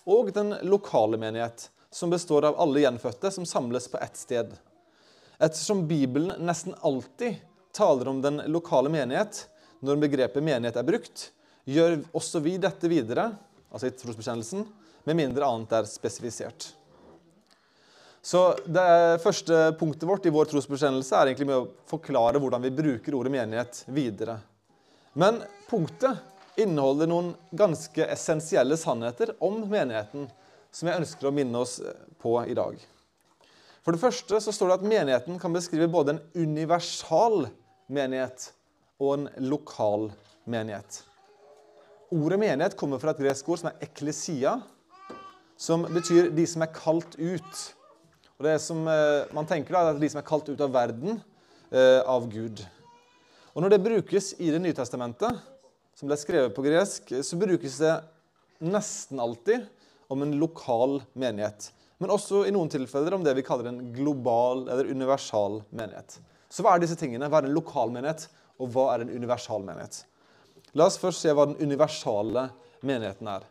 og 0.05 0.33
den 0.37 0.53
lokale 0.69 1.17
menighet, 1.21 1.71
som 1.91 2.13
består 2.13 2.45
av 2.51 2.61
alle 2.61 2.83
gjenfødte 2.85 3.31
som 3.33 3.47
samles 3.49 3.89
på 3.89 4.01
ett 4.05 4.17
sted. 4.21 4.53
Ettersom 5.39 5.87
Bibelen 5.89 6.45
nesten 6.45 6.77
alltid 6.81 7.41
taler 7.73 8.09
om 8.09 8.21
den 8.23 8.43
lokale 8.53 8.93
menighet 8.93 9.47
når 9.81 10.03
begrepet 10.03 10.45
menighet 10.45 10.77
er 10.77 10.89
brukt, 10.89 11.31
gjør 11.65 12.01
også 12.17 12.43
vi 12.45 12.57
dette 12.61 12.91
videre, 12.91 13.31
altså 13.71 13.89
i 13.89 13.97
trosbekjennelsen, 13.97 14.67
med 15.09 15.17
mindre 15.17 15.47
annet 15.49 15.73
er 15.79 15.89
spesifisert. 15.89 16.73
Så 18.29 18.59
Det 18.65 19.21
første 19.23 19.59
punktet 19.81 20.05
vårt 20.05 20.27
i 20.29 20.33
vår 20.33 20.51
trosbekjennelse 20.51 21.17
er 21.17 21.31
egentlig 21.31 21.47
med 21.49 21.63
å 21.63 21.69
forklare 21.89 22.37
hvordan 22.43 22.61
vi 22.67 22.75
bruker 22.77 23.15
ordet 23.17 23.33
menighet 23.33 23.79
videre. 23.89 24.35
Men 25.17 25.39
punktet 25.71 26.61
inneholder 26.61 27.09
noen 27.09 27.31
ganske 27.57 28.05
essensielle 28.05 28.77
sannheter 28.77 29.33
om 29.41 29.63
menigheten 29.71 30.27
som 30.75 30.91
jeg 30.91 31.01
ønsker 31.01 31.31
å 31.31 31.33
minne 31.39 31.63
oss 31.63 31.79
på 32.21 32.35
i 32.45 32.57
dag. 32.59 32.77
For 33.81 33.97
det 33.97 34.03
første 34.03 34.43
så 34.45 34.53
står 34.53 34.75
det 34.75 34.77
at 34.77 34.87
menigheten 34.93 35.41
kan 35.41 35.57
beskrive 35.57 35.89
både 35.89 36.19
en 36.19 36.21
universal 36.37 37.47
menighet 37.89 38.51
og 39.01 39.15
en 39.15 39.27
lokal 39.49 40.11
menighet. 40.45 41.01
Ordet 42.13 42.43
menighet 42.45 42.77
kommer 42.77 43.01
fra 43.01 43.17
et 43.17 43.25
gresk 43.25 43.49
ord 43.49 43.65
som 43.65 43.73
er 43.73 43.89
eklesia, 43.89 44.59
som 45.57 45.89
betyr 45.89 46.29
de 46.37 46.45
som 46.45 46.69
er 46.69 46.75
kalt 46.77 47.17
ut. 47.17 47.67
Og 48.39 48.47
det 48.47 48.59
som 48.63 48.85
eh, 48.87 49.27
Man 49.35 49.49
tenker 49.51 49.75
da, 49.75 49.89
er 49.91 49.99
de 49.99 50.11
som 50.11 50.21
er 50.21 50.27
kalt 50.27 50.49
ut 50.49 50.61
av 50.63 50.71
verden 50.75 51.17
eh, 51.71 52.03
av 52.07 52.29
Gud. 52.31 52.63
Og 53.55 53.65
Når 53.65 53.75
det 53.75 53.83
brukes 53.83 54.35
i 54.39 54.53
Det 54.55 54.61
nye 54.63 54.77
testamentet, 54.77 55.41
som 55.99 56.07
ble 56.07 56.19
skrevet 56.21 56.55
på 56.55 56.63
gresk, 56.63 57.11
så 57.27 57.39
brukes 57.41 57.81
det 57.83 57.97
nesten 58.63 59.19
alltid 59.19 59.65
om 60.07 60.23
en 60.23 60.37
lokal 60.39 61.01
menighet. 61.19 61.73
Men 61.99 62.13
også 62.15 62.45
i 62.47 62.53
noen 62.55 62.71
tilfeller 62.71 63.17
om 63.17 63.25
det 63.27 63.35
vi 63.35 63.43
kaller 63.43 63.67
en 63.73 63.81
global 63.97 64.69
eller 64.69 64.87
universal 64.87 65.59
menighet. 65.75 66.21
Så 66.47 66.63
hva 66.63 66.77
er 66.77 66.85
disse 66.85 66.97
tingene? 67.01 67.27
Hva 67.27 67.43
er 67.43 67.49
en 67.49 67.57
lokal 67.57 67.91
menighet, 67.91 68.29
og 68.63 68.71
hva 68.75 68.93
er 68.93 69.03
en 69.03 69.11
universal 69.11 69.67
menighet? 69.67 70.05
La 70.79 70.87
oss 70.87 71.01
først 71.03 71.27
se 71.27 71.35
hva 71.35 71.49
den 71.51 71.59
universale 71.59 72.47
menigheten 72.87 73.35
er. 73.35 73.51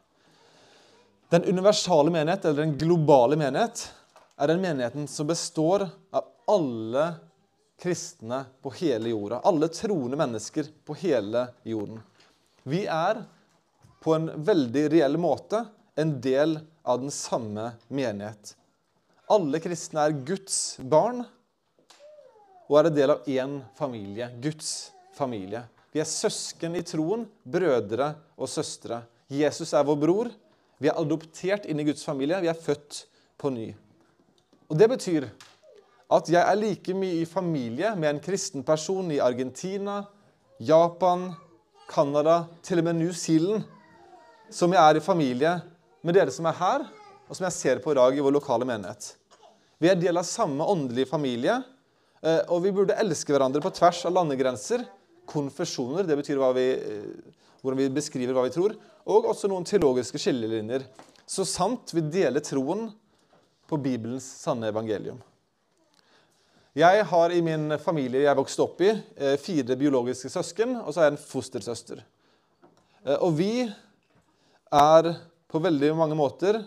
Den 1.36 1.51
universale 1.51 2.13
menighet, 2.15 2.48
eller 2.48 2.63
den 2.63 2.77
globale 2.79 3.36
menighet, 3.36 3.89
er 4.38 4.51
den 4.51 4.62
menigheten 4.62 5.08
som 5.10 5.27
består 5.27 5.88
av 6.13 6.27
alle 6.48 7.08
kristne 7.82 8.44
på 8.62 8.72
hele 8.79 9.10
jorda. 9.10 9.41
Alle 9.44 9.70
troende 9.74 10.17
mennesker 10.17 10.70
på 10.86 10.96
hele 11.01 11.48
jorden. 11.67 12.00
Vi 12.63 12.86
er 12.86 13.24
på 14.03 14.13
en 14.15 14.29
veldig 14.46 14.86
reell 14.94 15.17
måte 15.22 15.65
en 15.98 16.17
del 16.22 16.60
av 16.86 17.01
den 17.01 17.12
samme 17.13 17.72
menighet. 17.88 18.53
Alle 19.27 19.60
kristne 19.60 20.06
er 20.06 20.20
Guds 20.27 20.77
barn 20.79 21.25
og 22.67 22.77
er 22.79 22.89
en 22.89 22.98
del 22.98 23.13
av 23.13 23.27
én 23.32 23.58
familie, 23.77 24.29
Guds 24.44 24.91
familie. 25.15 25.63
Vi 25.91 26.01
er 26.03 26.10
søsken 26.10 26.75
i 26.77 26.84
troen, 26.86 27.25
brødre 27.44 28.12
og 28.38 28.51
søstre. 28.51 29.01
Jesus 29.32 29.74
er 29.74 29.88
vår 29.88 30.00
bror. 30.00 30.32
Vi 30.77 30.91
er 30.91 31.00
adoptert 31.00 31.65
inn 31.65 31.79
i 31.82 31.88
Guds 31.88 32.06
familie. 32.06 32.39
Vi 32.44 32.51
er 32.51 32.60
født 32.60 33.06
på 33.39 33.51
ny. 33.53 33.72
Og 34.67 34.75
Det 34.75 34.88
betyr 34.91 35.29
at 36.12 36.29
jeg 36.31 36.39
er 36.39 36.59
like 36.59 36.93
mye 36.95 37.21
i 37.21 37.27
familie 37.27 37.93
med 37.95 38.09
en 38.09 38.19
kristen 38.24 38.63
person 38.67 39.12
i 39.12 39.19
Argentina, 39.24 40.01
Japan, 40.59 41.29
Canada, 41.88 42.45
til 42.63 42.81
og 42.81 42.88
med 42.88 43.00
New 43.00 43.13
Zealand, 43.15 43.63
som 44.51 44.74
jeg 44.75 44.81
er 44.83 45.00
i 45.00 45.03
familie 45.03 45.53
med 46.03 46.15
dere 46.15 46.31
som 46.31 46.47
er 46.47 46.59
her, 46.59 46.86
og 47.27 47.36
som 47.36 47.47
jeg 47.47 47.55
ser 47.55 47.81
på 47.83 47.91
i 47.91 48.00
dag 48.00 48.15
i 48.15 48.24
vår 48.24 48.36
lokale 48.36 48.67
menighet. 48.67 49.13
Vi 49.79 49.91
er 49.91 50.00
del 50.00 50.19
av 50.19 50.27
samme 50.27 50.63
åndelige 50.63 51.07
familie, 51.12 51.62
eh, 52.24 52.43
og 52.51 52.63
vi 52.63 52.75
burde 52.75 52.95
elske 53.00 53.36
hverandre 53.36 53.63
på 53.63 53.71
tvers 53.71 54.03
av 54.07 54.15
landegrenser. 54.15 54.83
Konfesjoner, 55.27 56.07
det 56.07 56.19
betyr 56.19 56.43
vi, 56.55 56.69
eh, 56.71 57.33
hvordan 57.62 57.83
vi 57.83 57.89
beskriver 58.01 58.36
hva 58.36 58.47
vi 58.47 58.55
tror, 58.55 58.75
og 59.07 59.31
også 59.31 59.47
noen 59.47 59.67
teologiske 59.67 60.19
skillelinjer. 60.19 60.88
Så 61.27 61.47
sant 61.47 61.91
vi 61.93 62.01
deler 62.01 62.43
troen 62.43 62.89
på 63.67 63.77
Bibelens 63.77 64.25
sanne 64.41 64.69
evangelium. 64.71 65.19
Jeg 66.77 67.05
har 67.09 67.33
i 67.33 67.41
min 67.41 67.74
familie 67.81 68.27
jeg 68.27 68.38
vokste 68.38 68.62
opp 68.62 68.81
i, 68.86 68.91
eh, 69.17 69.38
fire 69.41 69.75
biologiske 69.75 70.29
søsken, 70.29 70.75
og 70.77 70.93
så 70.93 71.01
er 71.01 71.09
jeg 71.09 71.15
en 71.15 71.24
fostersøster. 71.25 72.03
Eh, 73.05 73.17
og 73.17 73.33
vi 73.33 73.74
er 74.71 75.15
på 75.50 75.62
veldig 75.63 75.95
mange 75.97 76.15
måter 76.15 76.59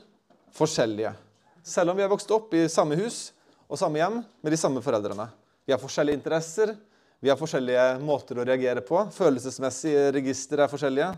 forskjellige. 0.53 1.15
Selv 1.63 1.91
om 1.91 1.97
vi 1.97 2.03
er 2.03 2.11
vokst 2.11 2.31
opp 2.31 2.53
i 2.55 2.67
samme 2.67 2.97
hus 2.97 3.33
og 3.69 3.79
samme 3.79 4.01
hjem 4.01 4.25
med 4.43 4.51
de 4.51 4.59
samme 4.59 4.83
foreldrene. 4.83 5.29
Vi 5.67 5.73
har 5.73 5.79
forskjellige 5.79 6.19
interesser, 6.19 6.77
vi 7.21 7.29
har 7.29 7.37
forskjellige 7.37 8.01
måter 8.01 8.41
å 8.41 8.47
reagere 8.49 8.81
på. 8.81 9.05
Følelsesmessige 9.13 10.11
register 10.17 10.65
er 10.65 10.73
forskjellige. 10.73 11.13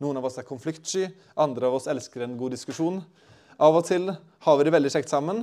Noen 0.00 0.16
av 0.16 0.24
oss 0.24 0.38
er 0.38 0.46
konfliktsky, 0.48 1.10
andre 1.36 1.66
av 1.66 1.74
oss 1.74 1.88
elsker 1.90 2.22
en 2.24 2.38
god 2.38 2.54
diskusjon. 2.54 3.02
Av 3.60 3.76
og 3.76 3.84
til 3.84 4.08
har 4.08 4.56
vi 4.56 4.64
det 4.64 4.72
veldig 4.72 4.90
kjekt 4.94 5.10
sammen, 5.12 5.42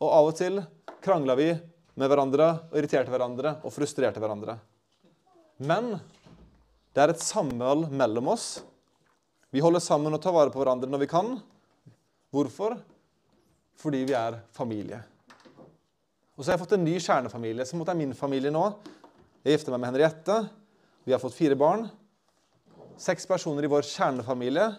og 0.00 0.08
av 0.08 0.30
og 0.30 0.36
til 0.38 0.62
krangla 1.04 1.34
vi 1.36 1.50
med 2.00 2.08
hverandre 2.08 2.46
og 2.70 2.78
irriterte 2.80 3.12
hverandre 3.12 3.58
og 3.60 3.74
frustrerte 3.74 4.22
hverandre. 4.22 4.54
Men 5.60 5.98
det 6.96 7.02
er 7.02 7.12
et 7.12 7.20
samhold 7.20 7.90
mellom 7.92 8.30
oss. 8.32 8.46
Vi 9.52 9.60
holder 9.60 9.84
sammen 9.84 10.16
og 10.16 10.22
tar 10.24 10.32
vare 10.32 10.52
på 10.54 10.62
hverandre 10.62 10.88
når 10.88 11.02
vi 11.02 11.10
kan. 11.10 11.34
Hvorfor? 12.32 12.78
Fordi 13.78 14.00
vi 14.08 14.16
er 14.16 14.38
familie. 14.56 15.02
Og 16.38 16.40
så 16.40 16.48
har 16.48 16.56
jeg 16.56 16.62
fått 16.62 16.72
en 16.78 16.86
ny 16.86 16.94
kjernefamilie, 16.96 17.66
som 17.68 17.82
er 17.84 17.98
min 17.98 18.14
familie 18.16 18.52
nå. 18.54 18.64
Jeg 19.44 19.58
gifter 19.58 19.74
meg 19.74 19.82
med 19.82 19.90
Henriette. 19.90 20.38
Vi 21.04 21.12
har 21.12 21.20
fått 21.20 21.36
fire 21.36 21.58
barn. 21.58 21.84
Seks 22.96 23.28
personer 23.28 23.66
i 23.66 23.70
vår 23.70 23.84
kjernefamilie. 23.90 24.70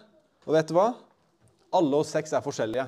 Og 0.48 0.56
vet 0.56 0.72
du 0.72 0.74
hva? 0.74 0.88
Alle 1.76 2.00
oss 2.00 2.10
seks 2.14 2.32
er 2.34 2.42
forskjellige. 2.42 2.86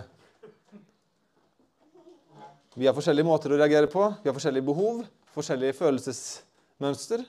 Vi 2.75 2.89
har 2.89 2.97
forskjellige 2.97 3.29
måter 3.29 3.53
å 3.53 3.59
reagere 3.61 3.89
på, 3.91 4.07
vi 4.23 4.31
har 4.31 4.35
forskjellige 4.35 4.65
behov, 4.65 5.03
forskjellige 5.35 5.77
følelsesmønster. 5.77 7.25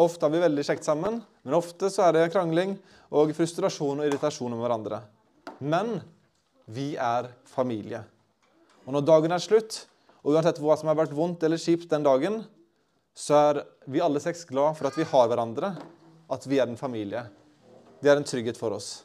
Ofte 0.00 0.26
har 0.26 0.32
vi 0.34 0.42
veldig 0.42 0.64
kjekt 0.66 0.86
sammen, 0.86 1.20
men 1.42 1.56
ofte 1.58 1.90
så 1.90 2.06
er 2.06 2.16
det 2.16 2.30
krangling 2.34 2.76
og 3.14 3.34
frustrasjon 3.36 4.00
og 4.00 4.06
irritasjon 4.06 4.54
om 4.54 4.62
hverandre. 4.62 5.02
Men 5.62 5.98
vi 6.66 6.94
er 6.94 7.28
familie. 7.50 8.04
Og 8.86 8.94
når 8.94 9.06
dagen 9.06 9.34
er 9.34 9.42
slutt, 9.42 9.84
og 10.24 10.34
uansett 10.34 10.60
hva 10.62 10.76
som 10.78 10.88
har 10.90 10.98
vært 10.98 11.14
vondt 11.14 11.42
eller 11.44 11.60
kjipt 11.60 11.90
den 11.90 12.06
dagen, 12.06 12.42
så 13.14 13.38
er 13.38 13.60
vi 13.86 14.02
alle 14.02 14.22
seks 14.22 14.46
glad 14.48 14.78
for 14.78 14.88
at 14.88 14.96
vi 14.98 15.06
har 15.06 15.28
hverandre, 15.30 15.74
at 16.32 16.46
vi 16.48 16.58
er 16.58 16.70
en 16.70 16.80
familie. 16.80 17.26
Det 18.02 18.10
er 18.10 18.18
en 18.18 18.26
trygghet 18.26 18.58
for 18.58 18.74
oss. 18.74 19.04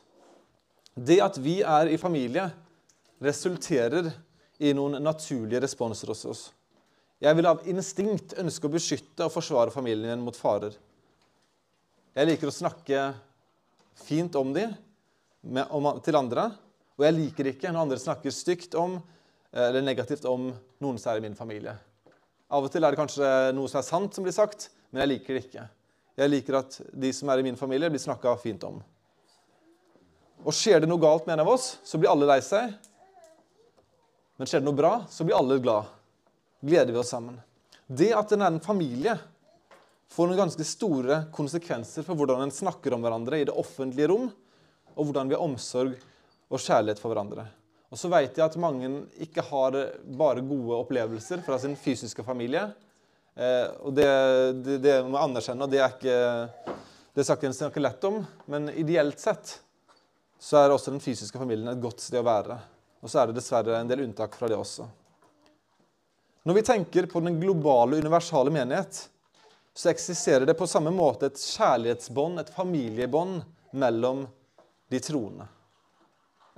Det 1.00 1.20
at 1.24 1.38
vi 1.40 1.60
er 1.64 1.88
i 1.94 2.00
familie, 2.02 2.50
resulterer 3.24 4.10
i 4.60 4.74
noen 4.76 4.98
naturlige 5.04 5.62
responser 5.64 6.12
hos 6.12 6.26
oss. 6.28 6.42
Jeg 7.24 7.36
vil 7.36 7.48
av 7.48 7.66
instinkt 7.68 8.36
ønske 8.40 8.68
å 8.68 8.74
beskytte 8.74 9.28
og 9.28 9.34
forsvare 9.34 9.72
familien 9.72 10.12
min 10.12 10.24
mot 10.24 10.36
farer. 10.36 10.76
Jeg 12.16 12.28
liker 12.28 12.52
å 12.52 12.56
snakke 12.56 13.04
fint 14.04 14.36
om 14.40 14.52
dem 14.56 14.76
til 16.04 16.20
andre, 16.20 16.50
og 17.00 17.06
jeg 17.06 17.16
liker 17.16 17.52
ikke 17.52 17.72
når 17.72 17.86
andre 17.86 18.02
snakker 18.02 18.36
stygt 18.36 18.76
om 18.80 18.98
eller 19.56 19.84
negativt 19.84 20.28
om 20.30 20.50
noen 20.84 21.00
som 21.00 21.14
er 21.14 21.20
i 21.22 21.26
min 21.28 21.38
familie. 21.38 21.78
Av 22.50 22.66
og 22.66 22.72
til 22.74 22.84
er 22.84 22.92
det 22.92 23.00
kanskje 23.00 23.28
noe 23.56 23.72
som 23.72 23.80
er 23.80 23.88
sant, 23.88 24.16
som 24.16 24.26
blir 24.26 24.36
sagt, 24.36 24.70
men 24.90 25.04
jeg 25.04 25.14
liker 25.14 25.36
det 25.36 25.44
ikke. 25.48 25.68
Jeg 26.20 26.34
liker 26.34 26.60
at 26.60 26.80
de 26.92 27.12
som 27.16 27.32
er 27.32 27.40
i 27.40 27.46
min 27.46 27.60
familie, 27.60 27.92
blir 27.92 28.02
snakka 28.04 28.36
fint 28.42 28.64
om. 28.68 28.82
Og 30.48 30.56
skjer 30.56 30.84
det 30.84 30.90
noe 30.90 31.02
galt 31.02 31.26
med 31.28 31.36
en 31.36 31.44
av 31.44 31.52
oss, 31.52 31.74
så 31.84 32.00
blir 32.00 32.12
alle 32.12 32.28
lei 32.30 32.40
seg, 32.46 32.72
men 34.40 34.48
skjer 34.48 34.62
det 34.62 34.70
noe 34.70 34.78
bra, 34.78 34.94
så 35.12 35.26
blir 35.28 35.36
alle 35.36 35.58
glad. 35.60 35.90
Gleder 36.64 36.96
vi 36.96 37.02
oss 37.02 37.12
sammen. 37.12 37.42
Det 37.88 38.14
at 38.16 38.32
en 38.32 38.46
er 38.46 38.54
en 38.54 38.64
familie, 38.64 39.18
får 40.10 40.30
noen 40.30 40.40
ganske 40.40 40.66
store 40.66 41.26
konsekvenser 41.36 42.06
for 42.08 42.18
hvordan 42.18 42.46
en 42.46 42.54
snakker 42.54 42.96
om 42.96 43.04
hverandre 43.04 43.42
i 43.42 43.48
det 43.50 43.56
offentlige 43.56 44.08
rom, 44.10 44.30
og 44.96 45.10
hvordan 45.10 45.30
vi 45.30 45.36
har 45.36 45.44
omsorg 45.44 45.98
og 46.50 46.64
kjærlighet 46.64 47.02
for 47.02 47.12
hverandre. 47.12 47.46
Og 47.90 48.00
så 48.00 48.10
vet 48.12 48.38
jeg 48.38 48.46
at 48.46 48.58
mange 48.62 48.90
ikke 49.26 49.44
har 49.50 49.76
bare 50.18 50.46
gode 50.46 50.78
opplevelser 50.86 51.44
fra 51.46 51.58
sin 51.62 51.76
fysiske 51.78 52.24
familie. 52.26 52.68
Eh, 53.36 53.68
og 53.84 53.96
det, 53.98 54.10
det, 54.64 54.78
det, 54.84 54.96
må 55.06 55.18
jeg 55.18 55.30
anerkjenne, 55.30 55.66
og 55.66 55.74
det 55.74 55.82
er 55.82 55.96
ikke 55.96 56.76
det 57.18 57.26
jeg 57.26 57.56
snakke 57.58 57.82
lett 57.82 58.06
om. 58.08 58.22
Men 58.50 58.70
ideelt 58.72 59.20
sett 59.22 59.58
så 60.40 60.58
er 60.58 60.72
også 60.72 60.94
den 60.94 61.04
fysiske 61.04 61.40
familien 61.40 61.68
et 61.72 61.84
godt 61.84 62.02
sted 62.04 62.22
å 62.22 62.28
være. 62.28 62.58
Og 63.04 63.12
så 63.12 63.22
er 63.22 63.30
det 63.30 63.40
dessverre 63.40 63.78
en 63.80 63.90
del 63.90 64.06
unntak 64.06 64.36
fra 64.40 64.48
det 64.52 64.58
også. 64.60 64.88
Når 66.48 66.56
vi 66.56 66.66
tenker 66.66 67.08
på 67.12 67.20
den 67.24 67.40
globale, 67.42 68.00
universale 68.00 68.52
menighet, 68.54 69.04
så 69.76 69.92
eksisterer 69.92 70.48
det 70.48 70.56
på 70.60 70.68
samme 70.68 70.92
måte 70.96 71.28
et 71.30 71.40
kjærlighetsbånd, 71.40 72.40
et 72.40 72.54
familiebånd, 72.56 73.42
mellom 73.72 74.24
de 74.90 75.00
troende. 75.04 75.46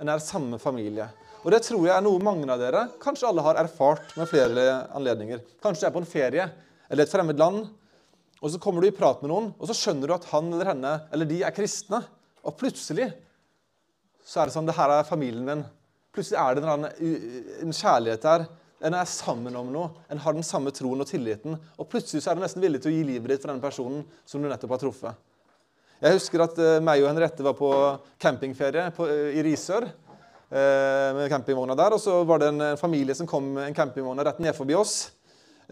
En 0.00 0.08
er 0.08 0.22
samme 0.24 0.58
familie. 0.62 1.10
Og 1.42 1.50
det 1.52 1.60
tror 1.66 1.84
jeg 1.84 1.92
er 1.94 2.04
noe 2.04 2.22
mange 2.22 2.46
av 2.50 2.60
dere, 2.62 2.86
kanskje 3.02 3.28
alle 3.28 3.44
har 3.44 3.58
erfart 3.60 4.14
med 4.16 4.30
flere 4.30 4.64
anledninger. 4.96 5.42
Kanskje 5.62 5.84
du 5.84 5.88
er 5.90 5.94
på 5.94 6.02
en 6.02 6.08
ferie 6.08 6.46
eller 6.88 7.04
et 7.04 7.12
fremmed 7.12 7.38
land, 7.38 7.66
og 8.42 8.50
så 8.50 8.58
kommer 8.62 8.82
du 8.82 8.88
i 8.88 8.94
prat 8.94 9.20
med 9.22 9.30
noen, 9.30 9.50
og 9.58 9.68
så 9.68 9.76
skjønner 9.76 10.08
du 10.08 10.14
at 10.16 10.26
han 10.32 10.48
eller 10.50 10.72
henne 10.72 10.94
eller 11.14 11.28
de 11.28 11.42
er 11.46 11.54
kristne. 11.54 12.00
Og 12.42 12.56
plutselig 12.58 13.10
så 14.24 14.40
er 14.40 14.48
det 14.48 14.54
sånn 14.54 14.68
Det 14.68 14.76
her 14.76 14.92
er 14.94 15.08
familien 15.08 15.46
min. 15.46 15.64
Plutselig 16.12 16.38
er 16.38 16.58
det 16.58 16.64
en, 16.68 16.88
en 17.64 17.74
kjærlighet 17.76 18.26
der. 18.26 18.46
En 18.82 18.96
er 18.98 19.08
sammen 19.08 19.54
om 19.56 19.68
noe. 19.72 19.90
En 20.10 20.20
har 20.20 20.34
den 20.34 20.46
samme 20.46 20.72
troen 20.74 21.02
og 21.02 21.08
tilliten. 21.08 21.56
Og 21.78 21.88
plutselig 21.90 22.24
så 22.24 22.32
er 22.32 22.38
du 22.38 22.42
nesten 22.44 22.62
villig 22.62 22.82
til 22.82 22.92
å 22.92 22.94
gi 22.96 23.04
livet 23.06 23.30
ditt 23.30 23.44
for 23.44 23.52
denne 23.52 23.62
personen 23.62 24.02
som 24.28 24.42
du 24.42 24.48
nettopp 24.50 24.74
har 24.74 24.82
truffet. 24.82 25.20
Jeg 26.02 26.18
husker 26.18 26.42
at 26.42 26.56
uh, 26.58 26.80
meg 26.82 27.04
og 27.04 27.12
Henriette 27.12 27.44
var 27.46 27.54
på 27.54 27.70
campingferie 28.20 28.88
på, 28.96 29.06
uh, 29.06 29.30
i 29.30 29.44
Risør. 29.46 29.86
Uh, 30.52 31.14
med 31.16 31.30
campingvogna 31.32 31.76
der, 31.78 31.94
og 31.96 32.00
så 32.02 32.18
var 32.28 32.42
det 32.42 32.50
en, 32.50 32.64
en 32.72 32.80
familie 32.80 33.14
som 33.16 33.28
kom 33.30 33.54
med 33.54 33.70
en 33.70 33.76
campingvogn 33.76 34.20
rett 34.26 34.42
ned 34.42 34.52
forbi 34.56 34.74
oss. 34.76 34.96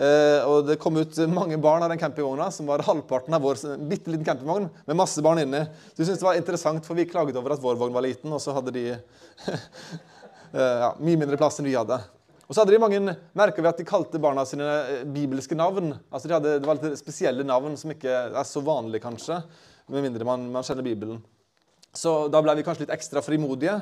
Eh, 0.01 0.47
og 0.49 0.65
det 0.65 0.79
kom 0.81 0.97
ut 0.97 1.19
mange 1.29 1.59
barn 1.61 1.85
av 1.85 1.91
den 1.93 2.01
campingvogna, 2.01 2.47
som 2.55 2.69
var 2.71 2.81
halvparten 2.87 3.37
av 3.37 3.43
vår 3.45 3.59
bitte 3.91 4.09
liten 4.09 4.25
campingvogn 4.25 4.71
med 4.87 4.97
masse 4.97 5.21
barn 5.25 5.43
inni. 5.43 5.61
Så 5.93 6.01
vi 6.01 6.07
syntes 6.07 6.23
det 6.23 6.29
var 6.31 6.39
interessant, 6.41 6.87
for 6.87 6.97
vi 6.97 7.09
klaget 7.11 7.37
over 7.37 7.53
at 7.53 7.61
vår 7.61 7.77
vogn 7.81 7.93
var 7.93 8.07
liten, 8.07 8.33
og 8.33 8.41
så 8.41 8.55
hadde 8.57 8.73
de 8.73 8.87
ja, 10.57 10.95
mye 10.97 11.21
mindre 11.21 11.37
plass 11.41 11.61
enn 11.61 11.69
vi 11.69 11.77
hadde. 11.77 12.01
Og 12.51 12.57
så 12.57 12.65
hadde 12.65 12.75
de 12.75 12.81
mange, 12.83 13.13
merket 13.39 13.63
vi 13.63 13.69
at 13.71 13.79
de 13.79 13.87
kalte 13.87 14.19
barna 14.19 14.43
sine 14.49 14.67
bibelske 15.15 15.55
navn. 15.55 15.93
Altså 16.11 16.27
de 16.27 16.35
hadde, 16.35 16.57
Det 16.59 16.67
var 16.67 16.81
litt 16.81 16.99
spesielle 16.99 17.45
navn 17.47 17.77
som 17.79 17.93
ikke 17.93 18.17
er 18.33 18.49
så 18.49 18.65
vanlige, 18.65 19.05
kanskje, 19.05 19.37
med 19.87 20.09
mindre 20.09 20.27
man, 20.27 20.49
man 20.51 20.67
kjenner 20.67 20.87
Bibelen. 20.87 21.21
Så 21.95 22.25
da 22.33 22.41
ble 22.43 22.57
vi 22.59 22.65
kanskje 22.67 22.89
litt 22.89 22.97
ekstra 22.97 23.23
frimodige. 23.23 23.77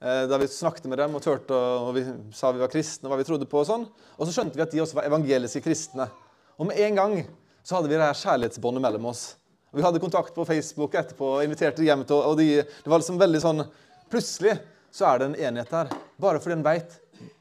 Eh, 0.00 0.22
da 0.28 0.38
vi 0.40 0.48
snakket 0.48 0.86
med 0.88 0.96
dem 0.98 1.12
og 1.18 1.20
turte 1.20 1.52
og 1.52 1.90
vi 1.92 2.06
sa 2.32 2.48
vi 2.56 2.62
var 2.62 2.72
kristne 2.72 3.04
og 3.04 3.12
hva 3.12 3.18
vi 3.20 3.26
trodde 3.28 3.48
på. 3.48 3.60
Og 3.60 3.68
sånn. 3.68 3.84
Og 4.16 4.24
så 4.24 4.32
skjønte 4.32 4.56
vi 4.56 4.64
at 4.64 4.72
de 4.72 4.80
også 4.80 4.96
var 4.96 5.08
evangeliske 5.10 5.60
kristne. 5.64 6.08
Og 6.56 6.70
med 6.70 6.80
en 6.86 6.96
gang 6.96 7.14
så 7.60 7.76
hadde 7.76 7.90
vi 7.90 7.98
det 7.98 8.06
her 8.06 8.16
kjærlighetsbåndet 8.22 8.84
mellom 8.86 9.10
oss. 9.12 9.24
Og 9.70 9.78
vi 9.78 9.84
hadde 9.84 10.02
kontakt 10.02 10.32
på 10.34 10.46
Facebook 10.48 10.96
etterpå 10.98 11.34
og 11.36 11.44
inviterte 11.44 11.84
hjem 11.84 12.06
til 12.08 12.16
og 12.16 12.38
de, 12.40 12.64
Det 12.64 12.90
var 12.90 13.02
liksom 13.02 13.20
veldig 13.20 13.42
sånn 13.44 13.64
Plutselig 14.10 14.56
så 14.90 15.06
er 15.06 15.20
det 15.20 15.26
en 15.28 15.38
enighet 15.38 15.76
her. 15.76 15.92
Bare 16.18 16.40
fordi 16.42 16.56
en 16.56 16.66
veit 16.66 16.96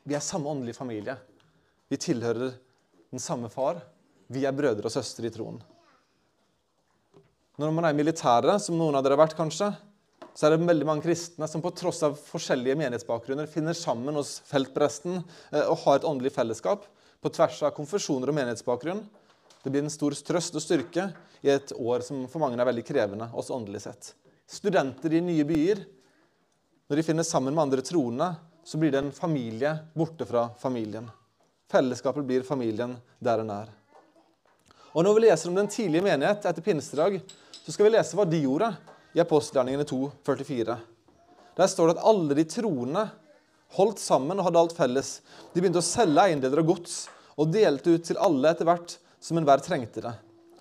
vi 0.05 0.13
er 0.13 0.21
samme 0.21 0.51
åndelige 0.51 0.77
familie. 0.77 1.15
Vi 1.89 1.97
tilhører 1.97 2.51
den 3.09 3.23
samme 3.23 3.49
far. 3.49 3.79
Vi 4.29 4.43
er 4.45 4.53
brødre 4.53 4.85
og 4.85 4.93
søstre 4.93 5.25
i 5.25 5.33
troen. 5.33 5.57
Når 7.57 7.73
man 7.73 7.87
er 7.87 7.95
i 7.95 7.97
militæret, 7.97 8.61
som 8.61 8.77
noen 8.77 8.95
av 8.95 9.01
dere 9.03 9.17
har 9.17 9.23
vært, 9.23 9.37
kanskje, 9.39 9.71
så 10.39 10.47
er 10.47 10.53
det 10.55 10.69
veldig 10.69 10.85
mange 10.87 11.03
kristne 11.03 11.49
som 11.51 11.59
på 11.59 11.73
tross 11.75 11.97
av 12.07 12.13
forskjellige 12.15 12.77
menighetsbakgrunner 12.79 13.49
finner 13.51 13.75
sammen 13.75 14.15
hos 14.15 14.37
feltpresten 14.47 15.17
eh, 15.19 15.65
og 15.65 15.81
har 15.81 15.97
et 15.99 16.05
åndelig 16.07 16.31
fellesskap 16.31 16.85
på 17.19 17.31
tvers 17.35 17.57
av 17.67 17.73
konfesjoner 17.75 18.31
og 18.31 18.37
menighetsbakgrunn. 18.37 19.01
Det 19.59 19.73
blir 19.73 19.83
en 19.83 19.91
stor 19.91 20.13
trøst 20.15 20.55
og 20.55 20.63
styrke 20.63 21.09
i 21.43 21.51
et 21.51 21.73
år 21.75 22.05
som 22.07 22.21
for 22.31 22.39
mange 22.39 22.55
er 22.55 22.69
veldig 22.69 22.85
krevende, 22.87 23.27
også 23.35 23.57
åndelig 23.57 23.81
sett. 23.83 24.13
Studenter 24.47 25.17
i 25.17 25.19
nye 25.25 25.43
byer, 25.43 25.81
når 26.87 27.01
de 27.01 27.05
finner 27.09 27.27
sammen 27.27 27.51
med 27.51 27.65
andre 27.65 27.83
troende, 27.83 28.29
så 28.63 28.79
blir 28.79 28.93
det 28.95 29.01
en 29.03 29.11
familie 29.11 29.73
borte 29.91 30.23
fra 30.29 30.45
familien. 30.61 31.09
Fellesskapet 31.67 32.23
blir 32.23 32.47
familien 32.47 32.95
der 33.19 33.43
en 33.43 33.51
er. 33.57 33.75
Og 34.95 35.03
Når 35.03 35.19
vi 35.19 35.25
leser 35.27 35.51
om 35.51 35.59
den 35.59 35.67
tidlige 35.67 36.07
menighet 36.07 36.47
etter 36.47 36.63
pinsedag, 36.63 37.19
så 37.59 37.75
skal 37.75 37.89
vi 37.89 37.93
lese 37.97 38.15
hva 38.15 38.23
de 38.23 38.39
gjorde 38.47 38.71
i 39.13 39.21
apostelgjerningene 39.23 39.87
2, 39.89 39.99
44. 40.25 40.77
Der 41.57 41.67
står 41.67 41.89
det 41.89 41.97
at 41.97 42.07
alle 42.11 42.37
de 42.37 42.45
troende 42.47 43.07
holdt 43.77 44.01
sammen 44.01 44.39
og 44.39 44.47
hadde 44.47 44.61
alt 44.63 44.77
felles. 44.77 45.19
De 45.53 45.61
begynte 45.61 45.81
å 45.81 45.85
selge 45.85 46.25
eiendeler 46.29 46.61
og 46.61 46.73
gods 46.75 47.01
og 47.39 47.51
delte 47.53 47.95
ut 47.95 48.05
til 48.07 48.19
alle 48.21 48.53
etter 48.53 48.67
hvert 48.69 48.97
som 49.23 49.39
enhver 49.39 49.63
trengte 49.63 50.03
det. 50.03 50.13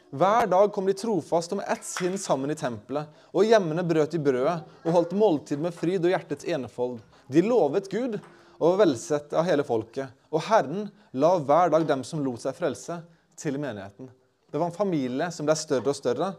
Hver 0.08 0.48
dag 0.48 0.70
kom 0.72 0.86
de 0.88 0.96
trofast 0.96 1.52
og 1.52 1.60
med 1.60 1.68
ett 1.68 1.84
sinn 1.84 2.16
sammen 2.16 2.48
i 2.48 2.56
tempelet, 2.56 3.10
og 3.36 3.44
hjemmene 3.44 3.84
brøt 3.84 4.14
de 4.14 4.20
brødet 4.24 4.56
og 4.80 4.94
holdt 4.94 5.12
måltid 5.20 5.60
med 5.60 5.76
fryd 5.76 6.00
og 6.00 6.14
hjertets 6.14 6.48
enefold. 6.48 6.96
De 7.28 7.42
lovet 7.44 7.90
Gud 7.92 8.16
og 8.16 8.64
var 8.70 8.78
velsett 8.86 9.34
av 9.36 9.44
hele 9.46 9.66
folket, 9.68 10.08
og 10.32 10.46
Herren 10.48 10.88
la 11.12 11.34
hver 11.36 11.74
dag 11.74 11.84
dem 11.90 12.06
som 12.08 12.24
lot 12.24 12.40
seg 12.42 12.56
frelse, 12.56 13.02
til 13.38 13.54
menigheten. 13.60 14.08
Det 14.50 14.58
var 14.58 14.72
en 14.72 14.74
familie 14.74 15.28
som 15.30 15.46
ble 15.46 15.54
større 15.54 15.92
og 15.92 15.94
større, 15.94 16.32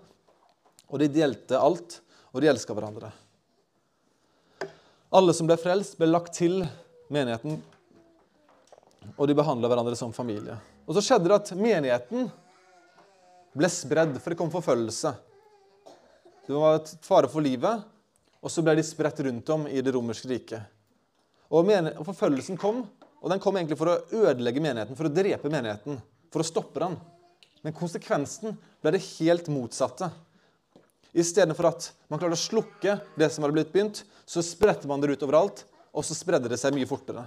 og 0.89 1.01
de 1.01 1.10
delte 1.13 1.58
alt, 1.58 2.00
og 2.34 2.41
de 2.41 2.50
elska 2.51 2.75
hverandre. 2.75 3.12
Alle 5.10 5.34
som 5.34 5.48
ble 5.50 5.58
frelst, 5.58 5.98
ble 5.98 6.10
lagt 6.10 6.36
til 6.38 6.62
menigheten, 7.13 7.58
og 9.15 9.25
de 9.29 9.38
behandla 9.38 9.69
hverandre 9.72 9.98
som 9.98 10.13
familie. 10.13 10.58
Og 10.86 10.96
så 10.98 11.03
skjedde 11.05 11.29
det 11.29 11.38
at 11.38 11.51
menigheten 11.58 12.29
ble 13.58 13.69
spredd, 13.74 14.17
for 14.22 14.34
det 14.34 14.38
kom 14.39 14.51
forfølgelse. 14.53 15.13
Det 16.45 16.58
var 16.58 16.80
et 16.80 16.91
fare 17.06 17.30
for 17.30 17.45
livet, 17.45 17.86
og 18.39 18.54
så 18.54 18.63
ble 18.65 18.78
de 18.78 18.86
spredt 18.86 19.21
rundt 19.25 19.49
om 19.54 19.65
i 19.69 19.82
det 19.86 19.93
romerske 19.93 20.30
riket. 20.32 20.62
Og, 21.49 21.65
Forfølgelsen 22.06 22.58
kom, 22.62 22.84
og 23.19 23.34
den 23.34 23.41
kom 23.41 23.58
egentlig 23.58 23.78
for 23.80 23.91
å 23.91 23.99
ødelegge 24.21 24.62
menigheten, 24.63 24.97
for 24.97 25.10
å 25.10 25.13
drepe 25.13 25.52
menigheten, 25.52 25.97
for 26.30 26.43
å 26.43 26.47
stoppe 26.47 26.82
den. 26.82 26.95
Men 27.65 27.75
konsekvensen 27.75 28.56
ble 28.80 28.93
det 28.95 29.04
helt 29.17 29.49
motsatte. 29.52 30.12
Istedenfor 31.13 31.72
at 31.72 31.89
man 32.10 32.22
klarte 32.22 32.38
å 32.38 32.41
slukke 32.41 32.95
det 33.17 33.30
som 33.34 33.45
hadde 33.45 33.56
blitt 33.58 33.74
begynt, 33.74 34.04
så 34.30 34.43
spredte 34.45 34.89
man 34.89 35.02
det 35.02 35.15
ut 35.15 35.26
overalt, 35.26 35.63
og 35.89 36.06
så 36.06 36.17
spredde 36.17 36.52
det 36.52 36.60
seg 36.62 36.76
mye 36.76 36.89
fortere. 36.89 37.26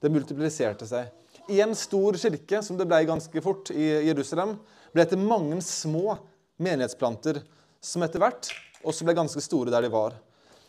Det 0.00 0.12
multipliserte 0.12 0.86
seg. 0.88 1.08
En 1.48 1.72
stor 1.76 2.16
kirke, 2.20 2.60
som 2.64 2.76
det 2.76 2.86
ble 2.88 3.00
ganske 3.08 3.44
fort 3.44 3.72
i 3.72 3.88
Jerusalem, 4.08 4.58
ble 4.92 5.04
etter 5.04 5.20
mange 5.20 5.56
små 5.64 6.18
menighetsplanter 6.60 7.40
som 7.84 8.04
etter 8.04 8.22
hvert 8.22 8.52
også 8.84 9.06
ble 9.06 9.16
ganske 9.16 9.40
store 9.42 9.72
der 9.72 9.84
de 9.84 9.92
var. 9.92 10.16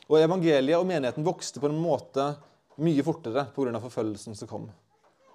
Og 0.07 0.19
evangeliet 0.21 0.79
og 0.79 0.87
menigheten 0.87 1.25
vokste 1.25 1.61
på 1.61 1.69
en 1.69 1.79
måte 1.79 2.33
mye 2.81 3.03
fortere 3.03 3.47
pga. 3.55 3.79
forfølgelsen 3.79 4.35
som 4.35 4.47
kom. 4.47 4.67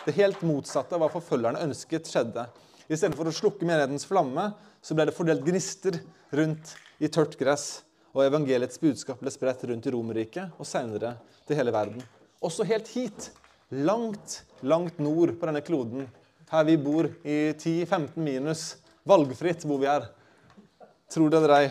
Det 0.05 0.17
helt 0.17 0.41
motsatte 0.43 0.97
av 0.97 1.03
hva 1.03 1.11
forfølgerne 1.13 1.61
ønsket, 1.61 2.09
skjedde. 2.09 2.47
Istedenfor 2.89 3.29
å 3.29 3.35
slukke 3.35 3.67
menighetens 3.67 4.07
flamme, 4.09 4.53
så 4.81 4.95
ble 4.97 5.07
det 5.09 5.17
fordelt 5.17 5.45
gnister 5.45 6.01
rundt 6.33 6.73
i 7.01 7.09
tørt 7.09 7.37
gress, 7.41 7.83
og 8.13 8.25
evangeliets 8.27 8.81
budskap 8.83 9.21
ble 9.23 9.31
spredt 9.33 9.65
rundt 9.71 9.87
i 9.87 9.93
Romerriket 9.95 10.57
og 10.59 10.67
senere 10.69 11.15
til 11.47 11.59
hele 11.59 11.73
verden. 11.75 12.03
Også 12.43 12.67
helt 12.67 12.89
hit, 12.93 13.31
langt, 13.71 14.43
langt 14.63 14.99
nord 14.99 15.37
på 15.39 15.49
denne 15.49 15.63
kloden, 15.65 16.09
her 16.51 16.67
vi 16.67 16.75
bor 16.83 17.07
i 17.23 17.53
10-15 17.55 18.19
minus, 18.19 18.65
valgfritt 19.07 19.63
hvor 19.65 19.79
vi 19.79 19.87
er. 19.91 20.09
Tror 21.11 21.31
det 21.31 21.39
eller 21.39 21.55
ei, 21.55 21.71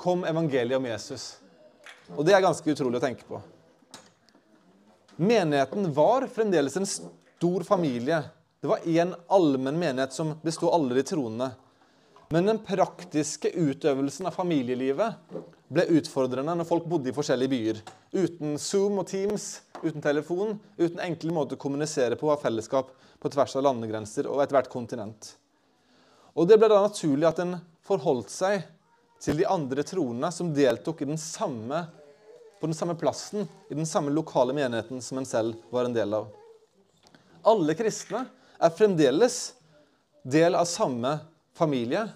kom 0.00 0.24
evangeliet 0.28 0.78
om 0.78 0.88
Jesus. 0.88 1.36
Og 2.16 2.24
det 2.24 2.32
er 2.32 2.44
ganske 2.44 2.72
utrolig 2.72 2.96
å 2.96 3.04
tenke 3.04 3.28
på. 3.28 3.40
Menigheten 5.18 5.90
var 5.92 6.28
fremdeles 6.32 6.76
en 6.78 6.88
stor 6.88 7.64
familie. 7.68 8.22
Det 8.62 8.70
var 8.70 8.86
én 8.88 9.12
allmenn 9.28 9.78
menighet 9.78 10.14
som 10.16 10.32
besto 10.42 10.70
alle 10.72 10.96
de 10.96 11.04
troende. 11.06 11.50
Men 12.28 12.44
den 12.44 12.58
praktiske 12.60 13.48
utøvelsen 13.56 14.28
av 14.28 14.34
familielivet 14.36 15.30
ble 15.72 15.84
utfordrende 15.96 16.52
når 16.58 16.66
folk 16.68 16.84
bodde 16.88 17.08
i 17.08 17.16
forskjellige 17.16 17.52
byer. 17.52 17.78
Uten 18.12 18.58
Zoom 18.60 19.00
og 19.00 19.06
Teams, 19.08 19.62
uten 19.80 20.04
telefon, 20.04 20.58
uten 20.76 21.00
enkle 21.00 21.32
måter 21.32 21.56
å 21.56 21.62
kommunisere 21.62 22.18
på 22.20 22.28
ha 22.28 22.36
fellesskap 22.40 22.90
på 23.18 23.30
tvers 23.32 23.56
av 23.56 23.64
landegrenser 23.64 24.28
og 24.28 24.42
ethvert 24.44 24.68
kontinent. 24.72 25.32
Og 26.36 26.46
Det 26.48 26.58
ble 26.60 26.68
da 26.70 26.82
naturlig 26.84 27.26
at 27.30 27.40
en 27.42 27.56
forholdt 27.88 28.30
seg 28.30 28.60
til 29.24 29.40
de 29.40 29.48
andre 29.48 29.82
troende 29.82 30.28
som 30.34 30.52
deltok 30.54 31.00
den 31.08 31.18
samme, 31.18 31.86
på 32.60 32.68
den 32.68 32.76
samme 32.76 32.94
plassen, 32.98 33.48
i 33.70 33.74
den 33.74 33.88
samme 33.88 34.12
lokale 34.12 34.52
menigheten 34.54 35.00
som 35.02 35.18
en 35.18 35.26
selv 35.26 35.56
var 35.72 35.88
en 35.88 35.96
del 35.96 36.12
av. 36.14 36.28
Alle 37.48 37.74
kristne 37.78 38.26
er 38.60 38.76
fremdeles 38.76 39.40
del 40.28 40.58
av 40.58 40.68
samme 40.68 41.16
familie. 41.58 42.06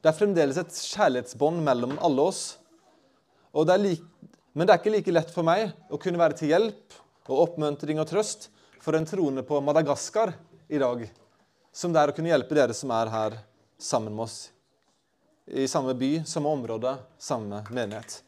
Det 0.00 0.10
er 0.10 0.16
fremdeles 0.16 0.58
et 0.60 0.80
kjærlighetsbånd 0.92 1.62
mellom 1.66 1.96
alle 2.04 2.24
oss. 2.30 2.42
Det 3.56 3.76
like, 3.80 4.04
men 4.56 4.66
det 4.66 4.74
er 4.74 4.80
ikke 4.80 4.92
like 4.94 5.14
lett 5.14 5.32
for 5.32 5.46
meg 5.46 5.70
å 5.92 6.00
kunne 6.00 6.20
være 6.20 6.36
til 6.36 6.52
hjelp 6.52 6.96
og 7.28 7.40
oppmuntring 7.46 8.00
og 8.00 8.08
trøst 8.08 8.50
for 8.84 8.96
en 8.96 9.08
troende 9.08 9.42
på 9.46 9.58
Madagaskar 9.64 10.34
i 10.68 10.78
dag, 10.78 11.06
som 11.74 11.92
det 11.92 12.02
er 12.02 12.12
å 12.12 12.16
kunne 12.16 12.30
hjelpe 12.30 12.56
dere 12.56 12.76
som 12.76 12.92
er 12.94 13.10
her 13.12 13.40
sammen 13.80 14.14
med 14.14 14.26
oss. 14.28 14.36
I 15.46 15.66
samme 15.70 15.94
by, 15.98 16.22
samme 16.26 16.52
område, 16.52 16.96
samme 17.18 17.62
menighet. 17.70 18.20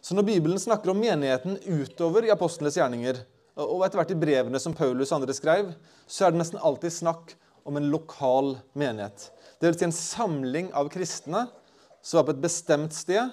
Så 0.00 0.16
når 0.16 0.28
Bibelen 0.28 0.60
snakker 0.60 0.92
om 0.92 1.00
menigheten 1.00 1.58
utover 1.66 2.24
i 2.26 2.32
apostlenes 2.32 2.78
gjerninger, 2.78 3.20
og 3.60 3.84
etter 3.84 4.00
hvert 4.00 4.14
i 4.14 4.18
brevene 4.18 4.60
som 4.62 4.74
Paulus 4.76 5.10
og 5.10 5.20
andre 5.20 5.36
skrev, 5.36 5.74
så 6.08 6.26
er 6.26 6.32
det 6.32 6.40
nesten 6.40 6.62
alltid 6.62 6.94
snakk 6.94 7.34
om 7.68 7.76
en 7.76 7.90
lokal 7.92 8.54
menighet. 8.72 9.28
Det 9.60 9.68
vil 9.68 9.76
si 9.76 9.84
en 9.84 9.92
samling 9.92 10.70
av 10.72 10.88
kristne 10.88 11.44
som 12.00 12.18
var 12.18 12.30
på 12.30 12.34
et 12.36 12.42
bestemt 12.46 12.94
sted. 12.96 13.28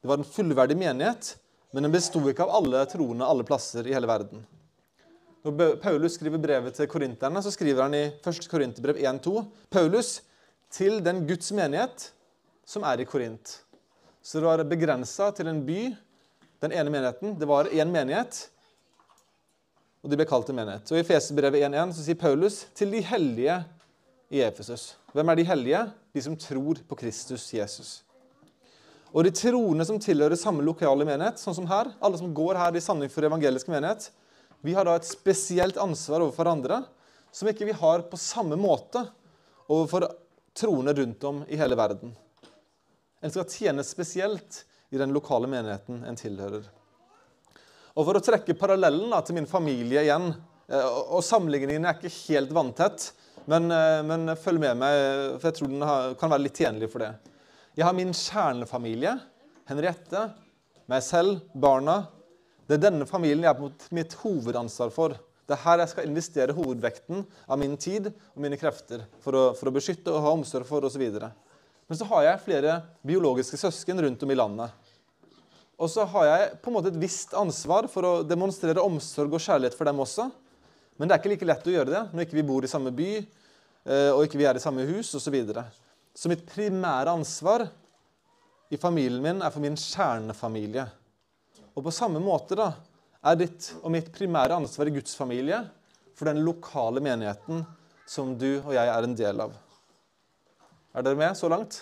Det 0.00 0.08
var 0.08 0.18
en 0.18 0.24
fullverdig 0.24 0.78
menighet, 0.80 1.34
men 1.76 1.84
den 1.84 1.92
besto 1.92 2.22
ikke 2.30 2.46
av 2.46 2.56
alle 2.62 2.86
troende 2.88 3.28
alle 3.28 3.44
plasser 3.44 3.84
i 3.86 3.92
hele 3.92 4.08
verden. 4.08 4.46
Når 5.44 5.76
Paulus 5.82 6.16
skriver 6.16 6.40
brevet 6.40 6.76
til 6.78 6.88
korinterne, 6.88 7.42
så 7.42 7.50
skriver 7.52 7.84
han 7.84 7.96
i 7.98 8.04
1. 8.14 8.48
Korinterbrev 8.48 9.00
1-2 9.02 9.42
Paulus 9.74 10.20
til 10.72 11.02
den 11.04 11.26
Guds 11.28 11.52
menighet 11.52 12.08
som 12.64 12.86
er 12.88 13.02
i 13.02 13.06
Korint. 13.08 13.58
Så 14.22 14.38
det 14.38 14.46
var 14.46 14.62
begrensa 14.70 15.32
til 15.34 15.50
en 15.50 15.60
by, 15.66 15.90
den 16.62 16.72
ene 16.72 16.94
menigheten. 16.94 17.34
Det 17.36 17.48
var 17.50 17.68
én 17.74 17.90
menighet, 17.90 18.38
og 20.00 20.10
de 20.10 20.16
ble 20.16 20.28
kalt 20.30 20.48
en 20.48 20.60
menighet. 20.62 20.94
Og 20.94 21.02
I 21.02 21.06
Feserbrevet 21.06 21.66
1.1 21.66 21.96
så 21.98 22.06
sier 22.06 22.20
Paulus 22.22 22.62
til 22.78 22.94
de 22.94 23.02
hellige 23.04 23.58
i 24.32 24.40
Efesus. 24.40 24.94
Hvem 25.12 25.28
er 25.28 25.38
de 25.38 25.44
hellige? 25.44 25.82
De 26.16 26.22
som 26.24 26.36
tror 26.40 26.80
på 26.88 26.96
Kristus 27.02 27.44
Jesus. 27.52 27.90
Og 29.12 29.26
de 29.26 29.32
troende 29.36 29.84
som 29.84 30.00
tilhører 30.00 30.38
samme 30.40 30.64
lokale 30.64 31.04
menighet, 31.04 31.40
sånn 31.40 31.56
som 31.58 31.68
her, 31.68 31.90
alle 32.00 32.16
som 32.16 32.32
går 32.32 32.56
her 32.56 32.76
i 32.76 32.80
Sandefjord 32.80 33.28
evangeliske 33.28 33.72
menighet, 33.72 34.08
vi 34.64 34.72
har 34.72 34.88
da 34.88 34.96
et 34.96 35.08
spesielt 35.08 35.76
ansvar 35.80 36.24
overfor 36.24 36.48
andre 36.48 36.80
som 37.34 37.48
ikke 37.50 37.68
vi 37.68 37.76
har 37.76 38.06
på 38.08 38.20
samme 38.20 38.56
måte 38.56 39.04
overfor 39.68 40.06
troende 40.56 40.94
rundt 40.96 41.24
om 41.28 41.42
i 41.48 41.58
hele 41.60 41.76
verden. 41.76 42.14
En 43.20 43.32
skal 43.32 43.48
tjene 43.52 43.84
spesielt 43.84 44.62
i 44.92 45.00
den 45.00 45.12
lokale 45.12 45.48
menigheten 45.48 46.04
en 46.08 46.18
tilhører. 46.18 46.64
Og 47.92 48.06
For 48.06 48.16
å 48.16 48.24
trekke 48.24 48.56
parallellen 48.56 49.12
da, 49.12 49.20
til 49.20 49.36
min 49.36 49.48
familie 49.48 50.04
igjen 50.06 50.30
eh, 50.32 50.86
og 51.12 51.20
Sammenligningen 51.24 51.84
er 51.84 51.98
ikke 51.98 52.12
helt 52.32 52.54
vanntett, 52.56 53.10
men, 53.50 53.70
eh, 53.74 54.02
men, 54.06 54.32
følg 54.38 54.62
med 54.62 54.78
meg, 54.78 54.96
for 55.40 55.48
jeg 55.48 55.58
tror 55.58 55.70
den 55.72 55.84
har, 55.86 56.14
kan 56.20 56.32
være 56.32 56.44
litt 56.46 56.60
tjenlig 56.62 56.88
for 56.92 57.02
det. 57.02 57.12
Jeg 57.78 57.86
har 57.88 57.96
min 57.96 58.12
kjernefamilie, 58.14 59.16
Henriette, 59.70 60.26
meg 60.90 61.04
selv, 61.06 61.40
barna. 61.54 62.02
Det 62.68 62.76
er 62.76 62.86
denne 62.90 63.06
familien 63.08 63.46
jeg 63.46 63.54
har 63.54 63.92
mitt 63.96 64.16
hovedansvar 64.22 64.92
for. 64.94 65.16
Det 65.48 65.56
er 65.56 65.64
her 65.64 65.82
jeg 65.82 65.90
skal 65.90 66.06
investere 66.08 66.54
hovedvekten 66.56 67.24
av 67.50 67.58
min 67.60 67.74
tid 67.80 68.12
og 68.12 68.42
mine 68.44 68.58
krefter 68.60 69.02
for 69.24 69.36
å, 69.36 69.42
for 69.58 69.68
å 69.68 69.74
beskytte 69.74 70.12
og 70.12 70.22
ha 70.24 70.34
omsorg 70.36 70.68
for 70.68 70.86
osv. 70.86 71.02
Men 71.12 71.98
så 71.98 72.06
har 72.12 72.28
jeg 72.28 72.44
flere 72.44 72.78
biologiske 73.06 73.58
søsken 73.60 74.00
rundt 74.04 74.22
om 74.22 74.32
i 74.32 74.38
landet. 74.38 74.70
Og 75.82 75.90
så 75.90 76.06
har 76.06 76.28
jeg 76.28 76.50
på 76.62 76.70
en 76.70 76.76
måte 76.76 76.92
et 76.92 77.00
visst 77.02 77.34
ansvar 77.34 77.88
for 77.90 78.06
å 78.06 78.12
demonstrere 78.22 78.84
omsorg 78.84 79.34
og 79.34 79.42
kjærlighet 79.42 79.74
for 79.74 79.88
dem 79.88 80.04
også. 80.04 80.28
Men 80.96 81.08
det 81.08 81.14
er 81.14 81.22
ikke 81.22 81.32
like 81.34 81.48
lett 81.48 81.68
å 81.68 81.74
gjøre 81.74 81.92
det 81.92 82.02
når 82.12 82.26
ikke 82.26 82.38
vi 82.38 82.46
bor 82.46 82.64
i 82.64 82.70
samme 82.70 82.92
by 82.94 83.10
eh, 83.18 84.10
og 84.12 84.24
ikke 84.26 84.40
vi 84.40 84.48
er 84.48 84.58
i 84.58 84.62
samme 84.62 84.84
hus 84.88 85.12
osv. 85.14 85.24
Så, 85.24 85.32
videre. 85.34 85.64
så 86.14 86.30
mitt 86.32 86.44
primære 86.48 87.14
ansvar 87.14 87.66
i 88.72 88.78
familien 88.80 89.22
min 89.24 89.44
er 89.44 89.52
for 89.52 89.64
min 89.64 89.76
kjernefamilie. 89.76 90.86
Og 91.72 91.84
på 91.84 91.94
samme 91.94 92.20
måte 92.22 92.56
da, 92.58 92.70
er 93.22 93.38
ditt 93.38 93.68
og 93.80 93.92
mitt 93.94 94.08
primære 94.14 94.56
ansvar 94.58 94.88
i 94.88 94.94
Guds 94.94 95.14
familie 95.16 95.60
for 96.18 96.28
den 96.28 96.42
lokale 96.44 97.02
menigheten 97.04 97.62
som 98.08 98.34
du 98.38 98.58
og 98.60 98.72
jeg 98.74 98.88
er 98.88 99.06
en 99.06 99.16
del 99.16 99.44
av. 99.44 99.54
Er 100.92 101.04
dere 101.06 101.16
med 101.16 101.36
så 101.38 101.48
langt? 101.48 101.78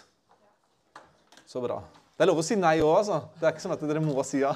Så 1.46 1.62
bra. 1.62 1.80
Det 2.14 2.22
er 2.22 2.30
lov 2.30 2.42
å 2.42 2.44
si 2.46 2.58
nei 2.58 2.76
òg, 2.82 3.00
altså. 3.00 3.16
Det 3.40 3.46
er 3.48 3.54
ikke 3.54 3.64
sånn 3.64 3.74
at 3.74 3.82
dere 3.88 4.02
må 4.04 4.22
si 4.26 4.42
ja. 4.42 4.52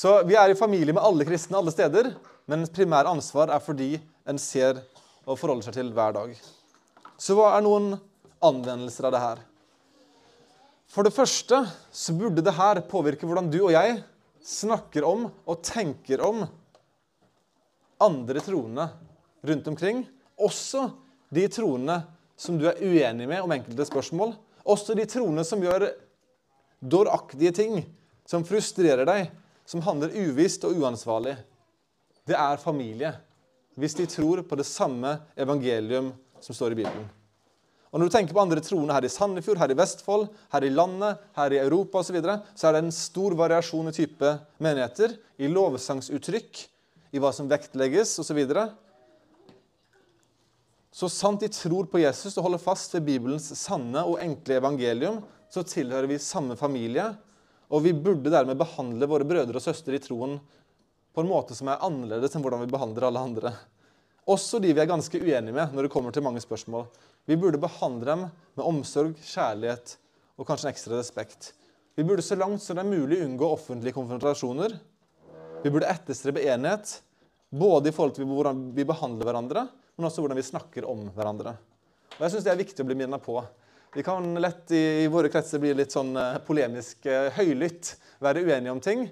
Så 0.00 0.14
vi 0.26 0.34
er 0.40 0.50
i 0.50 0.58
familie 0.58 0.94
med 0.96 1.04
alle 1.04 1.26
kristne 1.28 1.58
alle 1.60 1.74
steder, 1.74 2.14
men 2.50 2.66
primært 2.74 3.06
ansvar 3.06 3.52
er 3.54 3.62
fordi 3.62 3.92
en 4.26 4.38
ser 4.42 4.80
og 5.22 5.36
forholder 5.38 5.68
seg 5.68 5.76
til 5.76 5.92
hver 5.94 6.14
dag. 6.16 6.32
Så 7.20 7.36
hva 7.38 7.52
er 7.54 7.62
noen 7.62 7.92
anvendelser 8.42 9.06
av 9.06 9.14
det 9.14 9.20
her? 9.22 9.42
For 10.90 11.06
det 11.06 11.14
første 11.14 11.60
så 11.94 12.14
burde 12.18 12.42
det 12.42 12.56
her 12.56 12.80
påvirke 12.90 13.28
hvordan 13.28 13.50
du 13.52 13.60
og 13.60 13.74
jeg 13.76 14.00
snakker 14.42 15.06
om 15.06 15.28
og 15.30 15.60
tenker 15.62 16.24
om 16.26 16.42
andre 18.02 18.42
troende 18.42 18.88
rundt 19.46 19.70
omkring. 19.70 20.02
Også 20.40 20.88
de 21.30 21.44
troende 21.52 22.00
som 22.40 22.58
du 22.58 22.66
er 22.66 22.80
uenig 22.82 23.28
med 23.30 23.44
om 23.44 23.54
enkelte 23.54 23.86
spørsmål, 23.86 24.34
også 24.64 24.96
de 24.98 25.06
troende 25.06 25.44
som 25.46 25.62
gjør 25.62 25.86
dåraktige 26.80 27.52
ting, 27.54 27.84
som 28.26 28.42
frustrerer 28.48 29.06
deg, 29.06 29.30
som 29.68 29.84
handler 29.84 30.16
uvisst 30.16 30.64
og 30.66 30.80
uansvarlig. 30.80 31.36
Det 32.28 32.36
er 32.36 32.60
familie, 32.60 33.14
hvis 33.80 33.96
de 33.96 34.08
tror 34.10 34.42
på 34.46 34.58
det 34.58 34.66
samme 34.68 35.16
evangelium 35.38 36.12
som 36.42 36.56
står 36.56 36.74
i 36.74 36.82
Bibelen. 36.82 37.08
Og 37.90 37.98
Når 37.98 38.06
du 38.06 38.14
tenker 38.14 38.36
på 38.36 38.42
andre 38.42 38.62
troende 38.62 38.94
her 38.94 39.06
i 39.06 39.10
Sandefjord, 39.10 39.58
her 39.58 39.72
i 39.72 39.76
Vestfold, 39.78 40.28
her 40.52 40.62
i 40.62 40.70
landet, 40.70 41.18
her 41.34 41.54
i 41.56 41.58
Europa 41.58 41.98
osv., 41.98 42.12
så, 42.12 42.14
videre, 42.14 42.36
så 42.54 42.68
er 42.68 42.76
det 42.76 42.84
en 42.84 42.94
stor 42.94 43.34
variasjon 43.38 43.90
i 43.90 43.94
type 43.96 44.30
menigheter, 44.62 45.16
i 45.42 45.50
lovsangsuttrykk, 45.50 46.60
i 47.10 47.22
hva 47.22 47.32
som 47.34 47.50
vektlegges 47.50 48.14
osv. 48.22 48.28
Så, 48.28 48.36
videre. 48.38 48.68
Så 50.94 51.10
sant 51.10 51.42
de 51.42 51.50
tror 51.50 51.90
på 51.90 52.02
Jesus 52.02 52.36
og 52.36 52.46
holder 52.46 52.62
fast 52.62 52.94
ved 52.94 53.08
Bibelens 53.08 53.50
sanne 53.58 54.04
og 54.06 54.22
enkle 54.22 54.60
evangelium, 54.60 55.20
så 55.50 55.66
tilhører 55.66 56.06
vi 56.10 56.22
samme 56.22 56.54
familie, 56.58 57.08
og 57.70 57.82
vi 57.82 57.94
burde 57.94 58.30
dermed 58.30 58.58
behandle 58.58 59.06
våre 59.10 59.26
brødre 59.26 59.58
og 59.58 59.66
søstre 59.66 59.98
i 59.98 60.02
troen 60.02 60.38
på 61.14 61.22
en 61.22 61.30
måte 61.30 61.56
som 61.58 61.70
er 61.70 61.82
annerledes 61.86 62.34
enn 62.34 62.44
hvordan 62.44 62.62
vi 62.64 62.70
behandler 62.70 63.08
alle 63.08 63.22
andre. 63.30 63.52
Også 64.30 64.60
de 64.62 64.72
vi 64.74 64.82
er 64.82 64.90
ganske 64.90 65.20
uenige 65.20 65.54
med 65.56 65.74
når 65.74 65.86
det 65.86 65.92
kommer 65.92 66.14
til 66.14 66.24
mange 66.24 66.42
spørsmål. 66.42 66.86
Vi 67.26 67.38
burde 67.40 67.60
behandle 67.60 68.06
dem 68.06 68.26
med 68.28 68.66
omsorg, 68.66 69.16
kjærlighet 69.18 69.96
og 70.38 70.46
kanskje 70.48 70.68
en 70.68 70.74
ekstra 70.74 70.98
respekt. 70.98 71.52
Vi 71.98 72.06
burde 72.06 72.24
så 72.24 72.38
langt 72.38 72.62
som 72.62 72.78
det 72.78 72.84
er 72.84 72.92
mulig 72.92 73.20
unngå 73.24 73.48
offentlige 73.50 73.96
konfrontasjoner. 73.96 74.76
Vi 75.60 75.72
burde 75.72 75.90
etterstrebe 75.90 76.44
enighet, 76.46 77.00
både 77.50 77.90
i 77.90 77.92
forhold 77.92 78.14
til 78.16 78.28
hvordan 78.30 78.68
vi 78.76 78.86
behandler 78.88 79.28
hverandre, 79.28 79.66
men 79.98 80.06
også 80.08 80.22
hvordan 80.22 80.38
vi 80.38 80.46
snakker 80.46 80.86
om 80.88 81.08
hverandre. 81.16 81.56
Og 82.16 82.22
jeg 82.24 82.30
synes 82.34 82.44
Det 82.44 82.52
er 82.52 82.62
viktig 82.62 82.84
å 82.84 82.88
bli 82.88 82.96
minnet 83.02 83.22
på. 83.24 83.36
Vi 83.92 84.04
kan 84.06 84.34
lett 84.38 84.70
i, 84.70 85.02
i 85.02 85.10
våre 85.10 85.28
kretser 85.32 85.58
bli 85.58 85.72
litt 85.74 85.90
sånn 85.92 86.14
uh, 86.14 86.38
polemisk, 86.46 87.02
uh, 87.10 87.26
høylytt, 87.34 87.96
være 88.22 88.44
uenige 88.46 88.72
om 88.72 88.80
ting. 88.80 89.08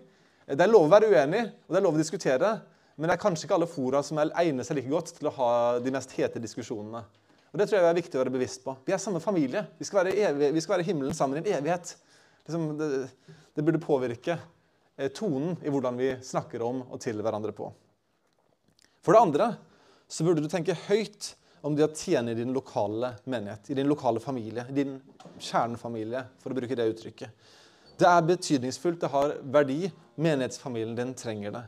Det 0.48 0.64
er 0.64 0.70
lov 0.70 0.86
å 0.86 0.92
være 0.92 1.10
uenig, 1.12 1.42
og 1.66 1.74
det 1.74 1.78
er 1.80 1.84
lov 1.84 1.96
å 1.96 2.00
diskutere, 2.00 2.50
men 2.96 3.10
det 3.10 3.14
er 3.14 3.20
kanskje 3.20 3.44
ikke 3.44 3.56
alle 3.58 3.68
fora 3.68 4.00
som 4.02 4.18
egner 4.18 4.64
seg 4.64 4.78
like 4.78 4.90
godt 4.90 5.10
til 5.18 5.28
å 5.28 5.34
ha 5.36 5.50
de 5.84 5.92
mest 5.92 6.14
hete 6.16 6.40
diskusjonene. 6.40 7.02
Og 7.52 7.60
Det 7.60 7.66
tror 7.68 7.78
jeg 7.78 7.88
er 7.88 7.98
viktig 7.98 8.18
å 8.18 8.22
være 8.22 8.32
bevisst 8.32 8.64
på. 8.64 8.74
Vi 8.84 8.92
er 8.92 9.00
samme 9.00 9.20
familie. 9.24 9.64
Vi 9.78 9.86
skal 9.88 10.02
være, 10.02 10.14
evig, 10.28 10.50
vi 10.56 10.62
skal 10.64 10.76
være 10.76 10.86
himmelen 10.88 11.16
sammen 11.16 11.38
i 11.38 11.42
en 11.42 11.58
evighet. 11.58 11.94
Liksom, 12.46 12.64
det, 12.80 12.88
det, 13.28 13.64
burde 13.64 13.80
påvirke 13.80 14.36
eh, 14.96 15.10
tonen 15.16 15.56
i 15.64 15.72
hvordan 15.72 16.00
vi 16.00 16.10
snakker 16.24 16.64
om 16.64 16.82
og 16.86 17.00
til 17.04 17.20
hverandre 17.24 17.52
på. 17.56 17.70
For 19.04 19.16
det 19.16 19.22
andre 19.24 19.50
så 20.08 20.24
burde 20.24 20.44
du 20.44 20.48
tenke 20.52 20.76
høyt 20.88 21.32
om 21.64 21.76
det 21.76 21.86
å 21.86 21.92
tjene 21.92 22.32
i 22.32 22.38
din 22.38 22.52
lokale 22.56 23.14
menighet, 23.28 23.68
i 23.72 23.76
din 23.76 23.88
lokale 23.88 24.20
familie, 24.22 24.64
i 24.68 24.76
din 24.76 24.98
kjernefamilie, 25.40 26.24
for 26.40 26.52
å 26.52 26.58
bruke 26.58 26.76
det 26.76 26.88
uttrykket. 26.92 27.48
Det 27.98 28.06
er 28.08 28.28
betydningsfullt, 28.28 29.00
det 29.02 29.10
har 29.12 29.34
verdi. 29.42 29.88
Menighetsfamilien 30.18 30.96
din 30.98 31.14
trenger 31.14 31.54
det. 31.54 31.64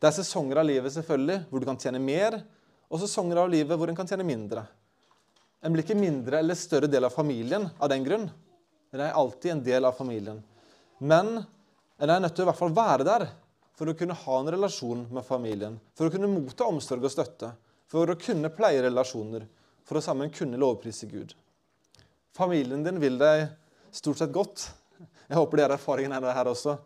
Det 0.00 0.08
er 0.08 0.16
sesonger 0.16 0.62
av 0.62 0.64
livet 0.64 0.94
selvfølgelig, 0.94 1.42
hvor 1.50 1.60
du 1.60 1.68
kan 1.68 1.80
tjene 1.80 2.00
mer, 2.00 2.38
og 2.88 3.02
sesonger 3.02 3.42
av 3.42 3.50
livet 3.52 3.76
hvor 3.76 3.90
en 3.92 3.98
kan 3.98 4.08
tjene 4.08 4.24
mindre. 4.24 4.64
En 5.60 5.74
blir 5.74 5.84
ikke 5.84 5.98
mindre 5.98 6.40
eller 6.40 6.56
større 6.56 6.88
del 6.88 7.04
av 7.04 7.12
familien 7.12 7.68
av 7.76 7.90
den 7.92 8.06
grunn. 8.06 8.30
En 8.90 9.02
er 9.04 9.12
alltid 9.12 9.52
en 9.52 9.64
del 9.66 9.84
av 9.84 9.98
familien. 9.98 10.40
Men 10.98 11.42
en 12.00 12.10
er 12.10 12.22
nødt 12.24 12.32
til 12.32 12.46
å 12.46 12.48
i 12.48 12.50
hvert 12.50 12.60
fall 12.62 12.72
være 12.76 13.06
der 13.06 13.26
for 13.76 13.92
å 13.92 13.96
kunne 13.96 14.16
ha 14.16 14.38
en 14.40 14.50
relasjon 14.56 15.04
med 15.12 15.24
familien, 15.24 15.76
for 15.96 16.08
å 16.08 16.12
kunne 16.12 16.32
motta 16.32 16.64
omsorg 16.68 17.04
og 17.04 17.12
støtte, 17.12 17.52
for 17.92 18.08
å 18.08 18.16
kunne 18.20 18.50
pleie 18.56 18.80
relasjoner, 18.84 19.44
for 19.84 20.00
å 20.00 20.04
sammen 20.04 20.32
kunne 20.32 20.60
lovprise 20.60 21.08
Gud. 21.12 21.36
Familien 22.36 22.84
din 22.84 23.00
vil 23.02 23.20
deg 23.20 23.46
stort 23.92 24.20
sett 24.20 24.32
godt. 24.32 24.70
Jeg 25.28 25.36
håper 25.36 25.60
det 25.60 25.66
er 25.66 25.76
erfaringen 25.76 26.16
her 26.24 26.50
også. 26.50 26.78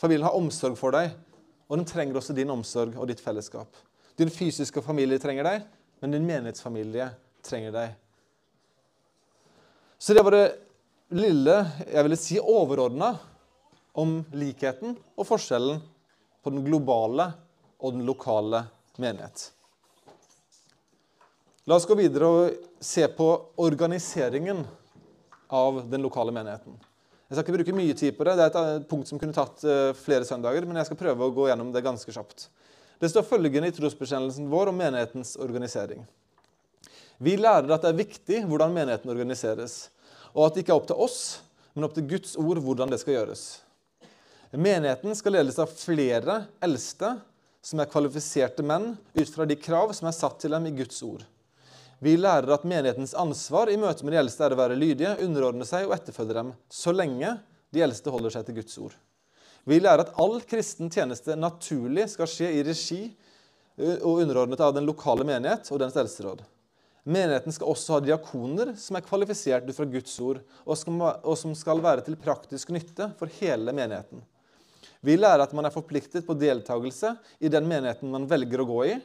Familien 0.00 0.26
har 0.26 0.36
omsorg 0.36 0.76
for 0.78 0.94
deg, 0.94 1.14
og 1.66 1.80
den 1.80 1.88
trenger 1.88 2.18
også 2.18 2.36
din 2.36 2.52
omsorg 2.52 2.96
og 2.98 3.08
ditt 3.10 3.22
fellesskap. 3.22 3.72
Din 4.16 4.30
fysiske 4.32 4.82
familie 4.84 5.20
trenger 5.20 5.46
deg, 5.48 5.64
men 6.00 6.12
din 6.14 6.26
menighetsfamilie 6.28 7.08
trenger 7.44 7.74
deg. 7.74 7.96
Så 9.98 10.14
det 10.14 10.24
var 10.24 10.36
det 10.36 10.46
lille 11.16 11.56
jeg 11.86 12.04
ville 12.04 12.18
si 12.20 12.38
overordna 12.40 13.14
om 13.96 14.18
likheten 14.36 14.96
og 15.16 15.28
forskjellen 15.28 15.80
på 16.44 16.52
den 16.52 16.64
globale 16.66 17.30
og 17.80 17.96
den 17.96 18.04
lokale 18.08 18.66
menighet. 19.00 19.50
La 21.66 21.78
oss 21.78 21.88
gå 21.88 21.96
videre 21.98 22.28
og 22.30 22.82
se 22.84 23.06
på 23.10 23.26
organiseringen 23.58 24.60
av 25.50 25.80
den 25.90 26.04
lokale 26.04 26.34
menigheten. 26.34 26.76
Jeg 27.26 27.34
skal 27.34 27.42
ikke 27.42 27.56
bruke 27.56 27.74
mye 27.74 27.94
tid 27.98 28.14
på 28.14 28.24
det. 28.26 28.36
Det 28.38 28.44
er 28.44 28.52
et 28.52 28.60
eh, 28.60 28.84
punkt 28.86 29.10
som 29.10 29.18
kunne 29.18 29.34
tatt 29.34 29.64
eh, 29.66 29.90
flere 29.98 30.26
søndager, 30.28 30.62
men 30.68 30.78
jeg 30.78 30.86
skal 30.90 31.00
prøve 31.00 31.26
å 31.26 31.34
gå 31.34 31.48
gjennom 31.50 31.72
det 31.74 31.82
ganske 31.82 32.14
kjapt. 32.14 32.46
Det 33.02 33.10
står 33.10 33.26
følgende 33.26 33.72
i 33.72 33.74
trosbekjennelsen 33.74 34.46
vår 34.52 34.70
om 34.70 34.78
menighetens 34.78 35.34
organisering. 35.42 36.06
Vi 37.18 37.34
lærer 37.40 37.72
at 37.74 37.82
det 37.82 37.90
er 37.90 37.98
viktig 37.98 38.40
hvordan 38.46 38.74
menigheten 38.76 39.10
organiseres, 39.10 39.88
og 40.36 40.46
at 40.46 40.56
det 40.56 40.64
ikke 40.64 40.76
er 40.76 40.80
opp 40.80 40.88
til 40.88 41.02
oss, 41.02 41.20
men 41.74 41.88
opp 41.88 41.96
til 41.96 42.06
Guds 42.14 42.36
ord 42.40 42.60
hvordan 42.62 42.92
det 42.92 43.00
skal 43.02 43.18
gjøres. 43.18 43.44
Menigheten 44.56 45.16
skal 45.18 45.34
ledes 45.34 45.58
av 45.60 45.72
flere 45.74 46.44
eldste 46.64 47.16
som 47.66 47.82
er 47.82 47.90
kvalifiserte 47.90 48.62
menn 48.64 48.92
ut 49.16 49.32
fra 49.32 49.44
de 49.48 49.58
krav 49.58 49.90
som 49.98 50.06
er 50.06 50.14
satt 50.14 50.38
til 50.40 50.54
dem 50.54 50.70
i 50.70 50.76
Guds 50.78 51.02
ord. 51.04 51.26
Vi 52.04 52.16
lærer 52.20 52.50
at 52.52 52.64
menighetens 52.68 53.14
ansvar 53.16 53.70
i 53.72 53.78
møte 53.80 54.04
med 54.04 54.12
de 54.12 54.20
eldste 54.20 54.44
er 54.44 54.52
å 54.52 54.58
være 54.58 54.76
lydige, 54.76 55.14
underordne 55.24 55.64
seg 55.64 55.86
og 55.88 55.94
etterfølge 55.96 56.36
dem, 56.36 56.50
så 56.68 56.92
lenge 56.92 57.38
de 57.72 57.84
eldste 57.86 58.12
holder 58.12 58.34
seg 58.34 58.44
til 58.48 58.58
Guds 58.58 58.76
ord. 58.82 58.96
Vi 59.66 59.78
lærer 59.80 60.04
at 60.04 60.18
all 60.22 60.36
kristen 60.46 60.92
tjeneste 60.92 61.34
naturlig 61.40 62.04
skal 62.12 62.28
skje 62.30 62.52
i 62.58 62.60
regi 62.66 63.00
og 63.78 64.20
underordnet 64.22 64.60
av 64.62 64.76
den 64.76 64.86
lokale 64.86 65.24
menighet 65.26 65.72
og 65.72 65.80
dens 65.82 65.96
eldsteråd. 65.98 66.44
Menigheten 67.06 67.54
skal 67.54 67.70
også 67.70 67.96
ha 67.96 68.02
diakoner 68.02 68.72
som 68.78 68.98
er 68.98 69.04
kvalifisert 69.06 69.66
ut 69.68 69.76
fra 69.76 69.86
Guds 69.88 70.14
ord, 70.20 70.40
og 70.66 71.34
som 71.38 71.52
skal 71.58 71.82
være 71.82 72.02
til 72.06 72.18
praktisk 72.18 72.72
nytte 72.74 73.12
for 73.18 73.30
hele 73.40 73.74
menigheten. 73.74 74.22
Vi 75.06 75.14
lærer 75.18 75.44
at 75.44 75.52
man 75.54 75.68
er 75.68 75.74
forpliktet 75.74 76.26
på 76.26 76.34
deltakelse 76.38 77.12
i 77.38 77.50
den 77.52 77.68
menigheten 77.68 78.10
man 78.10 78.26
velger 78.28 78.62
å 78.62 78.68
gå 78.68 78.80
i, 78.90 78.96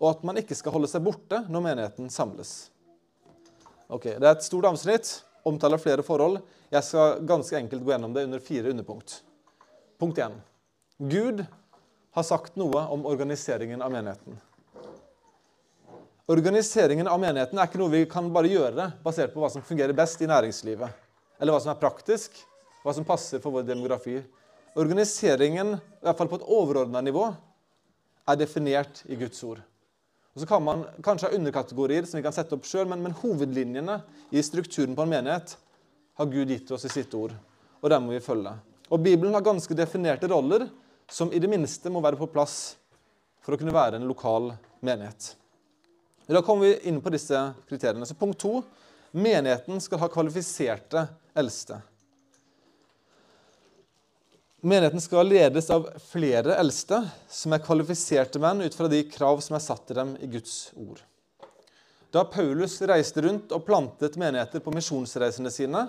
og 0.00 0.10
at 0.14 0.22
man 0.24 0.40
ikke 0.40 0.56
skal 0.56 0.74
holde 0.74 0.88
seg 0.90 1.04
borte 1.04 1.42
når 1.52 1.64
menigheten 1.64 2.10
samles. 2.12 2.70
Ok, 3.90 4.04
Det 4.16 4.24
er 4.24 4.32
et 4.32 4.46
stort 4.46 4.68
avsnitt, 4.70 5.24
omtaler 5.44 5.80
flere 5.80 6.02
forhold. 6.06 6.40
Jeg 6.70 6.84
skal 6.86 7.24
ganske 7.26 7.56
enkelt 7.58 7.84
gå 7.84 7.92
gjennom 7.92 8.14
det 8.14 8.24
under 8.24 8.38
fire 8.38 8.70
underpunkt. 8.70 9.22
Punkt 9.98 10.18
1. 10.18 10.36
Gud 11.10 11.44
har 12.14 12.22
sagt 12.22 12.56
noe 12.56 12.84
om 12.92 13.04
organiseringen 13.06 13.82
av 13.82 13.92
menigheten. 13.92 14.38
Organiseringen 16.30 17.08
av 17.10 17.18
menigheten 17.20 17.58
er 17.58 17.66
ikke 17.66 17.80
noe 17.80 17.90
vi 17.90 18.04
kan 18.08 18.28
bare 18.32 18.50
gjøre 18.50 18.92
basert 19.02 19.32
på 19.34 19.42
hva 19.42 19.50
som 19.50 19.64
fungerer 19.66 19.96
best 19.96 20.20
i 20.22 20.28
næringslivet, 20.30 20.92
eller 21.40 21.56
hva 21.56 21.60
som 21.62 21.72
er 21.72 21.80
praktisk, 21.80 22.36
hva 22.84 22.94
som 22.94 23.04
passer 23.04 23.42
for 23.42 23.56
vår 23.56 23.66
demografi. 23.66 24.20
Organiseringen, 24.78 25.74
i 25.74 26.06
hvert 26.06 26.20
fall 26.20 26.30
på 26.30 26.38
et 26.38 26.46
overordna 26.46 27.02
nivå, 27.02 27.26
er 28.30 28.38
definert 28.38 29.02
i 29.10 29.18
Guds 29.18 29.42
ord. 29.42 29.64
Og 30.34 30.40
Så 30.40 30.46
kan 30.46 30.62
man 30.62 30.84
kanskje 31.02 31.28
ha 31.28 31.36
underkategorier 31.36 32.06
som 32.06 32.18
vi 32.18 32.24
kan 32.24 32.34
sette 32.34 32.54
opp 32.54 32.68
sjøl, 32.68 32.86
men, 32.88 33.02
men, 33.02 33.16
hovedlinjene 33.18 33.98
i 34.30 34.42
strukturen 34.46 34.94
på 34.94 35.02
en 35.04 35.10
menighet 35.10 35.56
har 36.20 36.30
Gud 36.30 36.52
gitt 36.52 36.70
oss 36.70 36.86
i 36.86 36.92
sitt 36.92 37.14
ord, 37.18 37.34
og 37.80 37.90
dem 37.90 38.06
må 38.06 38.14
vi 38.14 38.22
følge. 38.22 38.54
Og 38.90 39.02
Bibelen 39.02 39.34
har 39.34 39.46
ganske 39.46 39.74
definerte 39.74 40.30
roller 40.30 40.68
som 41.10 41.32
i 41.34 41.42
det 41.42 41.50
minste 41.50 41.90
må 41.90 42.02
være 42.04 42.18
på 42.20 42.30
plass 42.30 42.76
for 43.42 43.54
å 43.54 43.58
kunne 43.58 43.74
være 43.74 43.98
en 43.98 44.06
lokal 44.06 44.52
menighet. 44.86 45.34
Da 46.30 46.42
kommer 46.46 46.68
vi 46.68 46.86
inn 46.86 47.00
på 47.02 47.10
disse 47.10 47.38
kriteriene. 47.66 48.06
Så 48.06 48.14
Punkt 48.14 48.38
to 48.38 48.60
menigheten 49.10 49.80
skal 49.82 49.98
ha 50.04 50.08
kvalifiserte 50.12 51.08
eldste. 51.34 51.80
Menigheten 54.60 55.00
skal 55.00 55.24
ledes 55.24 55.70
av 55.72 55.86
flere 56.04 56.52
eldste 56.60 56.98
som 57.32 57.54
er 57.56 57.62
kvalifiserte 57.64 58.36
menn 58.42 58.60
ut 58.60 58.74
fra 58.76 58.90
de 58.92 58.98
krav 59.08 59.38
som 59.40 59.54
er 59.56 59.62
satt 59.64 59.86
til 59.88 59.96
dem 59.96 60.10
i 60.20 60.28
Guds 60.28 60.74
ord. 60.76 60.98
Da 62.12 62.26
Paulus 62.28 62.74
reiste 62.84 63.24
rundt 63.24 63.54
og 63.56 63.64
plantet 63.64 64.18
menigheter 64.20 64.60
på 64.60 64.74
misjonsreisene 64.74 65.48
sine, 65.54 65.86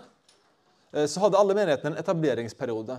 eh, 0.93 1.03
så 1.03 1.19
hadde 1.25 1.41
alle 1.41 1.57
menighetene 1.57 1.97
en 1.97 1.99
etableringsperiode. 1.99 2.95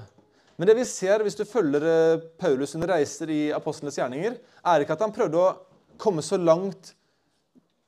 Men 0.60 0.68
det 0.68 0.76
vi 0.76 0.84
ser 0.84 1.24
hvis 1.24 1.40
du 1.40 1.46
følger 1.48 1.88
eh, 1.88 2.26
Paulus 2.36 2.76
under 2.76 2.92
reiser 2.92 3.32
i 3.32 3.40
apostlenes 3.56 3.96
gjerninger, 3.96 4.36
er 4.36 4.84
ikke 4.84 4.98
at 4.98 5.06
han 5.06 5.16
prøvde 5.16 5.40
å 5.40 5.54
komme 5.96 6.20
så 6.20 6.36
langt 6.36 6.92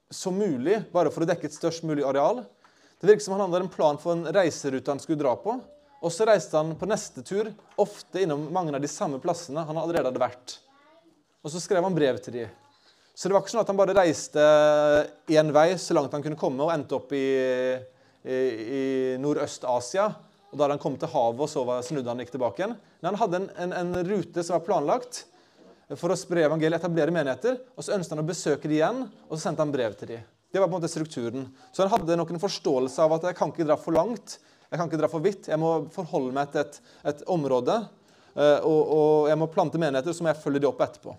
som 0.09 0.40
mulig 0.40 0.81
bare 0.94 1.12
for 1.12 1.27
å 1.27 1.29
dekke 1.29 1.51
et 1.51 1.61
størst 1.61 1.85
mulig 1.85 2.09
areal. 2.09 2.47
Det 2.97 3.12
virker 3.12 3.29
som 3.29 3.37
han 3.37 3.44
hadde 3.44 3.66
en 3.66 3.73
plan 3.77 4.01
for 4.01 4.16
en 4.16 4.25
reiserute 4.33 4.88
han 4.88 5.05
skulle 5.05 5.20
dra 5.20 5.37
på. 5.37 5.59
Og 6.05 6.12
så 6.12 6.27
reiste 6.29 6.59
han 6.59 6.75
på 6.77 6.88
neste 6.88 7.23
tur, 7.25 7.49
ofte 7.81 8.21
innom 8.21 8.51
mange 8.53 8.75
av 8.77 8.83
de 8.85 8.90
samme 8.93 9.17
plassene 9.23 9.64
han 9.64 9.79
allerede 9.81 10.11
hadde 10.11 10.21
vært. 10.21 10.59
Og 11.40 11.53
så 11.53 11.62
skrev 11.62 11.85
han 11.85 11.97
brev 11.97 12.21
til 12.21 12.37
dem. 12.37 12.53
Så 13.14 13.29
det 13.29 13.37
var 13.37 13.45
ikke 13.45 13.53
sånn 13.55 13.62
at 13.62 13.71
han 13.71 13.79
bare 13.79 13.95
reiste 13.97 14.45
én 15.31 15.53
vei 15.55 15.69
så 15.79 15.95
langt 15.95 16.12
han 16.17 16.25
kunne 16.25 16.38
komme, 16.38 16.64
og 16.64 16.73
endte 16.75 16.97
opp 16.99 17.12
i, 17.14 17.27
i, 18.27 18.38
i 18.79 18.83
Nordøst-Asia. 19.23 20.09
Og 20.51 20.59
Da 20.61 20.69
han 20.71 20.83
kommet 20.83 21.01
til 21.03 21.11
havet, 21.11 21.40
og 21.47 21.51
så 21.51 21.62
var 21.67 21.85
snudde 21.87 22.11
han 22.11 22.21
og 22.21 22.27
gikk 22.27 22.35
tilbake 22.35 22.62
igjen. 22.62 22.75
Men 23.01 23.11
han 23.11 23.21
hadde 23.23 23.40
en, 23.40 23.49
en, 23.64 23.77
en, 23.81 23.95
rute 24.07 24.45
som 24.45 24.59
var 24.59 24.67
planlagt 24.67 25.25
for 26.01 26.12
å 26.12 26.19
spre 26.19 26.45
evangeliet, 26.47 26.83
etablere 26.83 27.14
menigheter. 27.14 27.61
Og 27.79 27.87
så 27.87 27.97
ønsket 27.97 28.17
han 28.17 28.23
å 28.23 28.29
besøke 28.29 28.69
dem 28.69 28.77
igjen, 28.77 29.05
og 29.29 29.37
så 29.37 29.47
sendte 29.47 29.64
han 29.64 29.75
brev 29.75 29.97
til 29.99 30.12
dem. 30.14 30.27
Det 30.55 30.62
var 30.62 30.69
på 30.69 30.77
en 30.77 30.79
måte 30.79 30.90
strukturen. 30.93 31.49
Så 31.75 31.83
han 31.83 31.90
hadde 31.90 32.19
nok 32.19 32.31
en 32.31 32.43
forståelse 32.43 33.03
av 33.03 33.17
at 33.17 33.29
jeg 33.31 33.38
kan 33.38 33.51
ikke 33.51 33.67
dra 33.67 33.79
for 33.79 33.97
langt. 33.97 34.38
Jeg 34.75 34.81
kan 34.81 34.89
ikke 34.91 34.99
dra 34.99 35.09
for 35.11 35.23
vidt. 35.23 35.47
Jeg 35.47 35.61
må 35.63 35.69
forholde 35.95 36.35
meg 36.35 36.49
til 36.51 36.65
et, 36.65 36.81
et 37.13 37.21
område. 37.31 37.77
Eh, 38.35 38.65
og, 38.67 38.81
og, 38.83 39.29
jeg 39.31 39.39
må 39.39 39.47
plante 39.47 39.79
menigheter, 39.79 40.11
så 40.11 40.27
må 40.27 40.33
jeg 40.33 40.41
følge 40.43 40.65
de 40.65 40.67
opp 40.67 40.83
etterpå. 40.83 41.15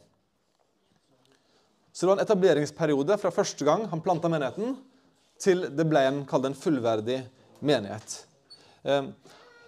Så 1.95 2.03
det 2.03 2.09
var 2.09 2.17
en 2.17 2.25
etableringsperiode 2.25 3.15
fra 3.21 3.31
første 3.31 3.63
gang 3.63 3.85
han 3.87 4.03
planta 4.03 4.27
menigheten, 4.27 4.75
til 5.39 5.69
det 5.71 5.85
ble 5.87 6.01
en, 6.03 6.17
en 6.27 6.57
fullverdig 6.59 7.21
menighet. 7.63 8.17
Eh, 8.83 9.07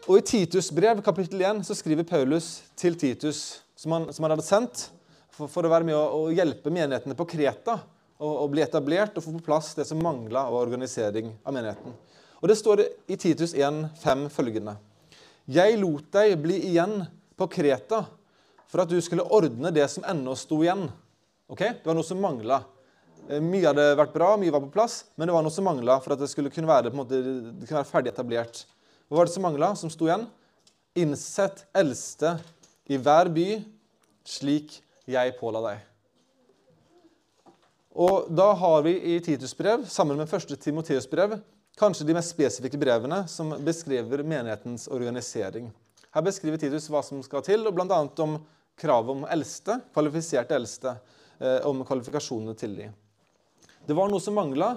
og 0.04 0.20
I 0.20 0.26
Titus 0.34 0.68
brev, 0.76 1.00
kapittel 1.06 1.46
1, 1.48 1.64
så 1.70 1.80
skriver 1.80 2.04
Paulus 2.08 2.58
til 2.76 3.00
Titus, 3.00 3.62
som 3.80 3.96
han, 3.96 4.10
som 4.12 4.28
han 4.28 4.36
hadde 4.36 4.48
sendt, 4.50 4.90
for, 5.32 5.48
for, 5.48 5.64
å 5.64 5.72
være 5.72 5.88
med 5.88 5.96
å, 5.96 6.04
å 6.28 6.36
hjelpe 6.36 6.76
menighetene 6.76 7.16
på 7.16 7.30
Kreta 7.32 7.80
å 8.18 8.48
bli 8.50 8.64
etablert 8.66 9.16
og 9.16 9.24
få 9.24 9.32
på 9.36 9.44
plass 9.46 9.76
det 9.78 9.86
som 9.86 10.00
mangla 10.02 10.48
av 10.50 10.56
organisering 10.58 11.30
av 11.46 11.54
menigheten. 11.54 11.94
Og 12.42 12.48
Det 12.48 12.58
står 12.60 12.84
i 13.10 13.18
Titus 13.18 13.54
1,5 13.54 14.28
følgende.: 14.30 14.78
Jeg 15.48 15.80
lot 15.80 16.12
deg 16.14 16.38
bli 16.42 16.60
igjen 16.70 17.02
på 17.38 17.48
Kreta 17.50 18.04
for 18.68 18.84
at 18.84 18.90
du 18.90 19.00
skulle 19.02 19.26
ordne 19.26 19.72
det 19.74 19.88
som 19.90 20.06
ennå 20.06 20.36
sto 20.38 20.60
igjen. 20.62 20.86
Ok? 21.48 21.60
Det 21.60 21.88
var 21.88 21.96
noe 21.96 22.06
som 22.06 22.20
mangla. 22.22 22.62
Eh, 23.28 23.42
mye 23.42 23.66
hadde 23.66 23.86
vært 23.98 24.14
bra, 24.14 24.36
mye 24.38 24.54
var 24.54 24.64
på 24.64 24.72
plass, 24.76 25.06
men 25.16 25.28
det 25.28 25.36
var 25.36 25.46
noe 25.46 25.54
som 25.54 25.66
mangla 25.68 25.98
for 26.04 26.14
at 26.14 26.22
det 26.22 26.30
skulle 26.32 26.52
kunne 26.54 26.70
være, 26.70 26.94
måte, 26.96 27.22
det 27.24 27.68
kunne 27.68 27.82
være 27.82 27.90
ferdig 27.90 28.14
etablert. 28.14 28.66
Hva 29.08 29.20
var 29.20 29.28
det 29.28 29.34
som 29.34 29.48
mangla, 29.48 29.74
som 29.80 29.92
sto 29.92 30.08
igjen? 30.08 30.28
Innsett 31.00 31.66
eldste 31.76 32.38
i 32.92 33.00
hver 33.00 33.32
by, 33.34 33.50
slik 34.28 34.80
jeg 35.08 35.36
påla 35.40 35.64
deg. 35.70 35.86
Og 37.98 38.28
Da 38.30 38.52
har 38.54 38.84
vi 38.86 38.94
i 39.16 39.20
Titus 39.24 39.56
brev, 39.58 39.88
sammen 39.90 40.20
med 40.20 40.30
første 40.30 40.56
Timoteus 40.60 41.08
brev, 41.10 41.40
Kanskje 41.78 42.08
de 42.08 42.16
mest 42.18 42.34
spesifikke 42.34 42.80
brevene 42.82 43.20
som 43.30 43.52
beskriver 43.62 44.24
menighetens 44.26 44.88
organisering. 44.90 45.68
Her 46.10 46.24
beskriver 46.26 46.58
Titus 46.58 46.88
hva 46.90 47.04
som 47.06 47.20
skal 47.22 47.44
til, 47.46 47.68
og 47.70 47.76
bl.a. 47.78 48.00
om 48.24 48.40
kravet 48.82 49.14
om 49.14 49.28
eldste, 49.30 49.76
kvalifiserte 49.94 50.58
eldste, 50.58 50.96
eh, 51.38 51.60
om 51.70 51.84
kvalifikasjonene 51.86 52.58
til 52.58 52.74
dem. 52.80 52.96
Det 53.86 53.94
var 53.94 54.10
noe 54.10 54.24
som 54.24 54.34
mangla, 54.34 54.72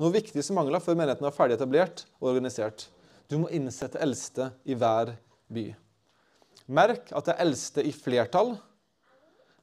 noe 0.00 0.14
viktig 0.14 0.40
som 0.44 0.56
mangla 0.56 0.80
før 0.80 0.96
menigheten 0.96 1.28
var 1.28 1.36
ferdig 1.36 1.58
etablert 1.58 2.06
og 2.16 2.32
organisert. 2.32 2.88
Du 3.28 3.36
må 3.42 3.52
innsette 3.52 4.00
eldste 4.00 4.48
i 4.64 4.72
hver 4.78 5.12
by. 5.52 5.68
Merk 6.72 7.12
at 7.12 7.28
det 7.28 7.36
er 7.36 7.44
eldste 7.44 7.84
i 7.84 7.92
flertall. 7.92 8.54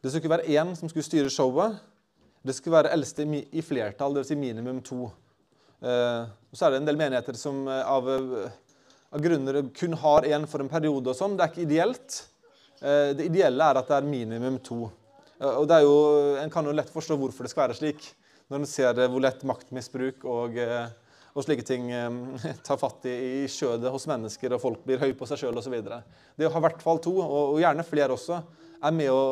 Det 0.02 0.12
skulle 0.12 0.21
ikke 0.21 0.36
være 0.38 0.54
én 0.54 0.78
som 0.78 0.89
skulle 0.91 1.10
styre 1.10 1.34
showet. 1.34 1.82
Det 2.45 2.54
skulle 2.54 2.78
være 2.78 2.93
eldste 2.93 3.26
i 3.26 3.65
flertall, 3.65 4.13
dvs. 4.13 4.30
Si 4.30 4.38
minimum 4.38 4.86
to. 4.86 5.10
Eh, 6.56 6.58
og 6.58 6.60
så 6.60 6.68
er 6.68 6.72
det 6.72 6.82
en 6.82 6.88
del 6.88 7.00
menigheter 7.00 7.36
som 7.38 7.68
eh, 7.68 7.84
av, 7.84 8.10
eh, 8.10 8.52
av 9.12 9.22
grunner 9.22 9.62
kun 9.76 9.94
har 9.94 10.24
én 10.24 10.48
for 10.48 10.62
en 10.62 10.70
periode. 10.70 11.10
og 11.10 11.15
sånn. 11.15 11.38
Det 11.38 11.44
er 11.44 11.52
ikke 11.52 11.68
ideelt. 11.68 12.24
Det 12.86 13.24
ideelle 13.24 13.63
er 13.63 13.78
at 13.80 13.88
det 13.88 13.96
er 13.96 14.04
minimum 14.06 14.60
to. 14.60 14.91
Og 15.39 15.65
det 15.65 15.78
er 15.78 15.86
jo, 15.86 16.36
En 16.41 16.50
kan 16.52 16.65
jo 16.65 16.74
lett 16.76 16.91
forstå 16.91 17.15
hvorfor 17.18 17.44
det 17.44 17.50
skal 17.50 17.70
være 17.70 17.78
slik, 17.78 18.04
når 18.52 18.60
en 18.60 18.68
ser 18.68 19.00
hvor 19.08 19.22
lett 19.24 19.46
maktmisbruk 19.48 20.26
og, 20.28 20.60
og 20.60 21.46
slike 21.46 21.63
ting 21.65 21.88
tar 22.68 22.78
fatt 22.78 23.08
i, 23.08 23.48
skjødet 23.48 23.89
hos 23.89 24.06
mennesker, 24.12 24.54
og 24.54 24.62
folk 24.62 24.84
blir 24.84 25.00
høye 25.00 25.15
på 25.15 25.26
seg 25.26 25.39
sjøl 25.39 25.56
osv. 25.58 25.80
Det 26.36 26.50
å 26.50 26.52
ha 26.52 26.62
i 26.62 26.65
hvert 26.68 26.84
fall 26.84 27.00
to, 27.00 27.15
og, 27.24 27.56
og 27.56 27.63
gjerne 27.63 27.88
flere 27.88 28.20
også, 28.20 28.44
er 28.84 29.00
med 29.00 29.15
å 29.15 29.24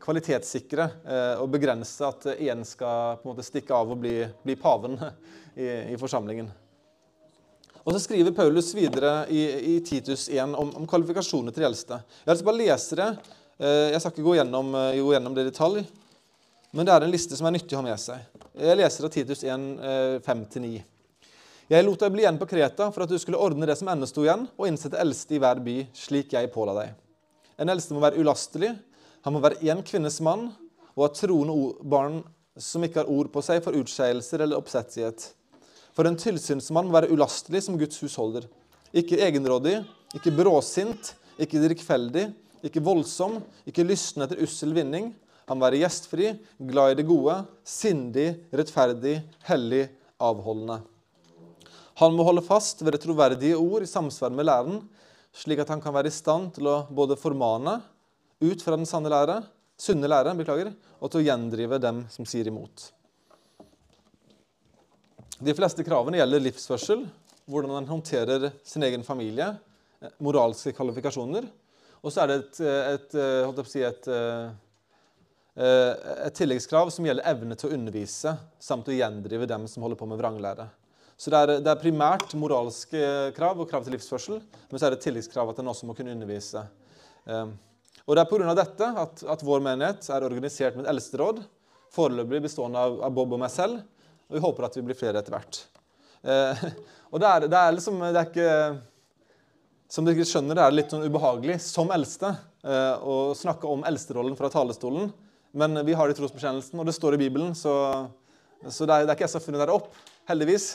kvalitetssikre 0.00 0.86
eh, 1.04 1.40
og 1.40 1.50
begrense 1.52 2.06
at 2.06 2.26
én 2.36 2.64
skal 2.66 3.20
på 3.20 3.28
en 3.28 3.32
måte 3.32 3.46
stikke 3.46 3.76
av 3.76 3.92
og 3.92 4.00
bli, 4.02 4.16
bli 4.44 4.56
paven 4.60 4.96
i, 5.54 5.68
i, 5.92 5.96
forsamlingen. 6.00 6.50
Og 7.80 7.94
Så 7.94 8.02
skriver 8.04 8.36
Paulus 8.36 8.72
videre 8.76 9.24
i, 9.32 9.42
i 9.74 9.78
Titus 9.84 10.28
1 10.28 10.54
om, 10.54 10.72
om, 10.82 10.86
kvalifikasjoner 10.88 11.54
til 11.54 11.64
de 11.64 11.70
eldste. 11.70 12.00
Jeg 12.26 12.42
å 12.42 12.48
bare 12.48 12.60
lese 12.60 13.00
det. 13.00 13.08
Eh, 13.60 13.88
jeg 13.94 14.02
skal 14.02 14.14
ikke 14.14 14.28
gå 14.28 14.36
gjennom, 14.40 14.72
eh, 14.76 15.00
gå 15.00 15.16
gjennom, 15.16 15.36
det 15.36 15.46
i 15.46 15.50
detalj, 15.50 15.84
men 16.76 16.86
det 16.86 16.94
er 16.94 17.06
en 17.06 17.12
liste 17.12 17.36
som 17.36 17.48
er 17.48 17.56
nyttig 17.56 17.76
å 17.76 17.82
ha 17.82 17.88
med 17.88 18.00
seg. 18.00 18.40
Jeg 18.60 18.78
leser 18.78 19.06
av 19.06 19.14
Titus 19.14 19.44
1, 19.44 19.68
5-9. 20.26 20.80
Jeg 21.70 21.86
lot 21.86 22.02
deg 22.02 22.10
bli 22.10 22.24
igjen 22.24 22.38
på 22.38 22.48
Kreta 22.50 22.88
for 22.90 23.04
at 23.04 23.10
du 23.12 23.18
skulle 23.22 23.38
ordne 23.38 23.66
det 23.68 23.76
som 23.78 23.88
ennå 23.92 24.06
sto 24.10 24.24
igjen, 24.24 24.48
og 24.58 24.66
innsette 24.66 24.98
eldste 24.98 25.36
i 25.36 25.42
hver 25.42 25.60
by, 25.62 25.76
slik 25.94 26.34
jeg 26.34 26.50
påla 26.50 26.74
deg. 26.80 26.96
En 27.62 27.70
eldste 27.70 27.94
må 27.94 28.02
være 28.02 28.18
ulastelig, 28.18 28.72
han 29.24 29.34
må 29.34 29.42
være 29.44 29.60
én 29.68 29.82
kvinnes 29.84 30.20
mann 30.24 30.48
og 30.96 31.04
ha 31.04 31.10
troende 31.12 31.56
barn 31.84 32.20
som 32.60 32.84
ikke 32.84 33.02
har 33.02 33.10
ord 33.12 33.30
på 33.32 33.42
seg 33.44 33.62
for 33.64 33.76
utskeielser 33.76 34.44
eller 34.44 34.60
oppsettighet. 34.60 35.30
For 35.96 36.08
en 36.08 36.18
tilsynsmann 36.18 36.88
må 36.88 36.96
være 36.96 37.10
ulastelig 37.12 37.64
som 37.66 37.78
Guds 37.80 38.00
husholder. 38.02 38.46
Ikke 38.96 39.20
egenrådig, 39.22 39.80
ikke 40.16 40.32
bråsint, 40.34 41.14
ikke 41.40 41.62
drikkfeldig, 41.62 42.30
ikke 42.66 42.82
voldsom, 42.84 43.38
ikke 43.68 43.86
lysten 43.86 44.24
etter 44.24 44.40
ussel 44.44 44.74
vinning. 44.76 45.12
Han 45.48 45.58
må 45.58 45.66
være 45.66 45.82
gjestfri, 45.82 46.32
glad 46.70 46.94
i 46.94 46.98
det 47.00 47.08
gode, 47.08 47.36
sindig, 47.66 48.28
rettferdig, 48.54 49.18
hellig, 49.48 49.86
avholdende. 50.20 50.80
Han 52.00 52.16
må 52.16 52.24
holde 52.24 52.44
fast 52.44 52.80
ved 52.84 52.94
det 52.96 53.02
troverdige 53.04 53.58
ord 53.60 53.84
i 53.84 53.88
samsvar 53.88 54.32
med 54.32 54.48
læren, 54.48 54.82
slik 55.36 55.60
at 55.62 55.70
han 55.72 55.82
kan 55.82 55.94
være 55.94 56.10
i 56.10 56.14
stand 56.14 56.54
til 56.56 56.68
å 56.70 56.76
både 56.88 57.18
formane 57.20 57.80
ut 58.40 58.62
fra 58.64 58.76
den 58.76 58.88
sanne 58.88 59.12
lære, 59.12 59.40
sunne 59.80 60.08
lære, 60.08 60.34
beklager, 60.38 60.72
og 61.00 61.10
til 61.10 61.20
å 61.20 61.26
gjendrive 61.26 61.80
dem 61.80 62.04
som 62.12 62.26
sier 62.28 62.48
imot. 62.48 62.90
De 65.40 65.54
fleste 65.56 65.84
kravene 65.86 66.18
gjelder 66.20 66.42
livsførsel, 66.44 67.06
hvordan 67.50 67.78
en 67.78 67.88
håndterer 67.88 68.50
sin 68.66 68.84
egen 68.84 69.04
familie, 69.04 69.54
eh, 70.00 70.12
moralske 70.20 70.74
kvalifikasjoner. 70.76 71.46
Og 72.00 72.12
så 72.12 72.22
er 72.22 72.28
det 72.28 72.36
et, 72.40 72.60
et, 72.60 73.14
et, 73.14 73.62
si 73.68 73.82
et, 73.84 74.08
eh, 74.08 74.50
et 76.26 76.36
tilleggskrav 76.36 76.92
som 76.92 77.08
gjelder 77.08 77.28
evne 77.28 77.56
til 77.56 77.70
å 77.70 77.74
undervise 77.76 78.36
samt 78.60 78.88
å 78.88 78.96
gjendrive 78.96 79.48
dem 79.48 79.66
som 79.68 79.84
holder 79.84 80.00
på 80.00 80.08
med 80.08 80.20
vranglære. 80.20 80.68
Så 81.20 81.32
det 81.32 81.40
er, 81.40 81.54
det 81.60 81.68
er 81.72 81.80
primært 81.80 82.32
moralske 82.40 83.00
krav 83.36 83.58
og 83.60 83.68
krav 83.68 83.84
til 83.84 83.92
livsførsel, 83.96 84.38
men 84.40 84.80
så 84.80 84.86
er 84.86 84.94
det 84.94 85.00
et 85.00 85.08
tilleggskrav 85.08 85.52
at 85.52 85.58
en 85.60 85.72
også 85.72 85.88
må 85.88 85.96
kunne 85.96 86.14
undervise. 86.16 86.62
Og 88.06 88.16
Det 88.16 88.22
er 88.22 88.30
pga. 88.30 88.54
dette 88.56 88.92
at, 89.04 89.24
at 89.36 89.42
vår 89.46 89.64
menighet 89.64 90.08
er 90.10 90.26
organisert 90.26 90.76
med 90.76 90.86
et 90.86 90.92
eldsteråd, 90.94 91.42
foreløpig 91.94 92.42
bestående 92.46 92.78
av, 92.78 93.00
av 93.06 93.14
Bob 93.14 93.34
og 93.34 93.42
meg 93.42 93.50
selv, 93.52 93.82
og 94.30 94.36
vi 94.38 94.44
håper 94.44 94.68
at 94.68 94.78
vi 94.78 94.84
blir 94.86 94.98
flere 94.98 95.20
etter 95.20 95.34
hvert. 95.34 95.64
Eh, 96.22 96.64
og 97.12 97.22
det 97.22 97.30
er, 97.30 97.48
det 97.50 97.60
er 97.60 97.74
liksom 97.76 97.98
det 98.06 98.14
er 98.14 98.30
ikke 98.30 98.52
som 99.90 100.06
dere 100.06 100.26
skjønner, 100.26 100.54
det 100.54 100.62
er 100.62 100.76
litt 100.76 100.92
sånn 100.92 101.02
ubehagelig 101.02 101.56
som 101.64 101.90
eldste 101.90 102.28
eh, 102.62 102.94
å 103.02 103.34
snakke 103.34 103.66
om 103.66 103.82
eldsterollen 103.88 104.36
fra 104.38 104.50
talerstolen. 104.52 105.10
Men 105.50 105.80
vi 105.82 105.96
har 105.98 106.06
det 106.06 106.14
i 106.14 106.20
trosbekjennelsen, 106.20 106.78
og 106.78 106.86
det 106.86 106.94
står 106.94 107.16
i 107.16 107.24
Bibelen, 107.24 107.56
så, 107.58 107.72
så 108.68 108.86
det, 108.86 108.94
er, 108.94 109.08
det 109.08 109.10
er 109.10 109.16
ikke 109.16 109.26
jeg 109.26 109.32
som 109.32 109.40
har 109.40 109.46
funnet 109.48 109.64
det 109.66 109.74
opp, 109.74 109.90
heldigvis. 110.30 110.68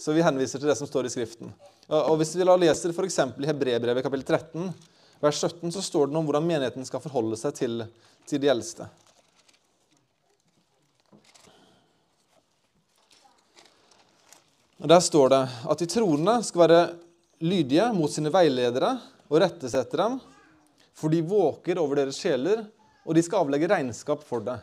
Så 0.00 0.16
vi 0.16 0.24
henviser 0.24 0.58
til 0.58 0.70
det 0.72 0.78
som 0.78 0.88
står 0.88 1.06
i 1.06 1.12
Skriften. 1.12 1.52
Og, 1.90 1.98
og 1.98 2.16
Hvis 2.22 2.32
vi 2.38 2.46
la 2.48 2.56
leser 2.56 2.94
f.eks. 2.96 3.18
i 3.28 3.50
Hebrebrevet 3.50 4.06
kapittel 4.06 4.24
13, 4.24 4.72
vers 5.22 5.38
17, 5.38 5.70
så 5.72 5.82
står 5.82 6.10
det 6.10 6.18
om 6.18 6.26
hvordan 6.26 6.46
menigheten 6.46 6.86
skal 6.86 7.02
forholde 7.02 7.38
seg 7.38 7.54
til, 7.54 7.84
til 8.26 8.42
de 8.42 8.50
eldste. 8.50 8.88
Og 14.82 14.88
Der 14.90 14.98
står 14.98 15.30
det 15.30 15.42
at 15.70 15.78
de 15.78 15.86
troende 15.86 16.40
skal 16.42 16.64
være 16.64 16.82
lydige 17.42 17.86
mot 17.94 18.10
sine 18.10 18.32
veiledere 18.34 18.96
og 19.30 19.38
rettes 19.44 19.76
etter 19.78 20.02
dem, 20.02 20.18
for 20.92 21.12
de 21.12 21.22
våker 21.22 21.78
over 21.78 22.02
deres 22.02 22.18
sjeler, 22.18 22.64
og 23.06 23.14
de 23.14 23.22
skal 23.22 23.44
avlegge 23.44 23.70
regnskap 23.70 24.26
for 24.26 24.42
det. 24.42 24.58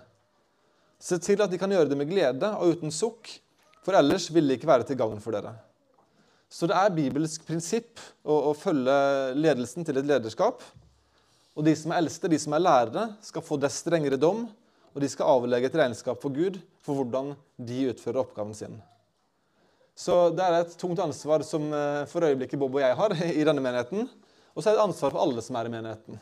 Se 1.00 1.16
til 1.24 1.40
at 1.40 1.52
de 1.52 1.58
kan 1.60 1.72
gjøre 1.72 1.88
det 1.88 1.98
med 1.98 2.12
glede 2.12 2.52
og 2.60 2.76
uten 2.76 2.92
sukk, 2.92 3.32
for 3.80 3.96
ellers 3.96 4.28
vil 4.28 4.52
det 4.52 4.60
ikke 4.60 4.68
være 4.68 4.88
til 4.92 5.00
gagn 5.00 5.24
for 5.24 5.36
dere. 5.36 5.56
Så 6.50 6.68
det 6.70 6.78
er 6.78 6.94
bibelsk 6.96 7.46
prinsipp 7.46 8.02
å, 8.26 8.50
å 8.50 8.54
følge 8.58 8.96
ledelsen 9.38 9.86
til 9.86 10.02
et 10.02 10.08
lederskap. 10.10 10.64
Og 11.54 11.66
de 11.66 11.76
som 11.78 11.94
er 11.94 12.02
eldste, 12.02 12.32
de 12.32 12.40
som 12.42 12.56
er 12.58 12.64
lærere, 12.64 13.10
skal 13.26 13.46
få 13.46 13.60
det 13.62 13.70
strengere 13.74 14.18
dom, 14.18 14.48
og 14.90 15.04
de 15.04 15.10
skal 15.12 15.30
avlegge 15.38 15.70
et 15.70 15.78
regnskap 15.78 16.22
for 16.24 16.34
Gud 16.34 16.58
for 16.86 16.98
hvordan 16.98 17.36
de 17.62 17.84
utfører 17.92 18.24
oppgaven 18.24 18.56
sin. 18.58 18.80
Så 20.00 20.30
det 20.32 20.46
er 20.46 20.62
et 20.62 20.76
tungt 20.80 21.00
ansvar 21.04 21.44
som 21.44 21.66
eh, 21.76 22.06
for 22.10 22.24
øyeblikket 22.24 22.60
Bob 22.62 22.78
og 22.78 22.82
jeg 22.82 22.96
har 22.96 23.16
i 23.20 23.46
denne 23.46 23.64
menigheten. 23.64 24.08
Og 24.56 24.64
så 24.64 24.70
er 24.70 24.78
det 24.78 24.80
et 24.80 24.88
ansvar 24.88 25.12
for 25.14 25.22
alle 25.26 25.44
som 25.44 25.58
er 25.60 25.68
i 25.68 25.74
menigheten. 25.74 26.22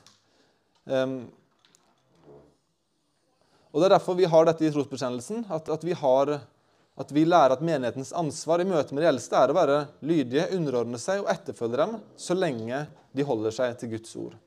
Um, 0.88 1.20
og 3.72 3.82
Det 3.82 3.86
er 3.88 3.94
derfor 3.94 4.18
vi 4.18 4.30
har 4.30 4.48
dette 4.48 4.66
i 4.66 4.72
trosbekjennelsen. 4.74 5.46
At, 5.54 5.70
at, 5.70 5.84
vi 5.86 5.94
har, 5.94 6.40
at 6.98 7.12
vi 7.14 7.28
lærer 7.30 7.54
at 7.54 7.64
menighetens 7.66 8.14
ansvar 8.18 8.64
i 8.64 8.68
møte 8.68 8.96
med 8.96 9.04
de 9.04 9.10
eldste 9.12 9.38
er 9.38 9.52
å 9.54 9.58
være 9.58 9.82
lydige, 10.02 10.48
underordne 10.58 10.98
seg 11.02 11.22
og 11.22 11.30
etterfølge 11.30 11.78
dem 11.84 11.98
så 12.18 12.38
lenge 12.38 12.86
de 13.14 13.26
holder 13.26 13.54
seg 13.54 13.76
til 13.78 13.92
Guds 13.94 14.16
ord. 14.18 14.38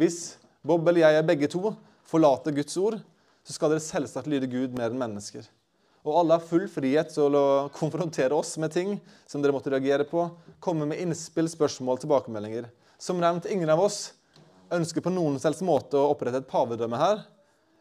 Hvis 0.00 0.20
Bob 0.64 0.88
eller 0.88 1.04
jeg 1.04 1.20
er 1.20 1.28
begge 1.28 1.50
to 1.52 1.74
forlater 2.08 2.56
Guds 2.56 2.76
ord, 2.80 2.96
så 3.44 3.52
skal 3.52 3.74
dere 3.74 3.84
selvsagt 3.84 4.30
lyde 4.32 4.48
Gud 4.48 4.72
mer 4.78 4.88
enn 4.88 5.00
mennesker. 5.00 5.44
Og 6.04 6.18
alle 6.20 6.36
har 6.36 6.48
full 6.48 6.64
frihet 6.68 7.12
til 7.12 7.36
å 7.36 7.68
konfrontere 7.72 8.36
oss 8.36 8.56
med 8.60 8.72
ting 8.72 8.96
som 9.28 9.44
dere 9.44 9.54
måtte 9.56 9.72
reagere 9.72 10.04
på. 10.08 10.26
Komme 10.64 10.88
med 10.88 11.00
innspill, 11.00 11.48
spørsmål, 11.48 12.00
tilbakemeldinger. 12.02 12.68
Som 13.00 13.20
nevnt, 13.20 13.48
ingen 13.48 13.72
av 13.72 13.80
oss 13.84 14.14
ønsker 14.72 15.04
på 15.04 15.12
noen 15.12 15.38
selvs 15.40 15.62
måte 15.64 16.00
å 16.00 16.10
opprette 16.12 16.40
et 16.42 16.48
pavedømme 16.48 17.00
her. 17.00 17.24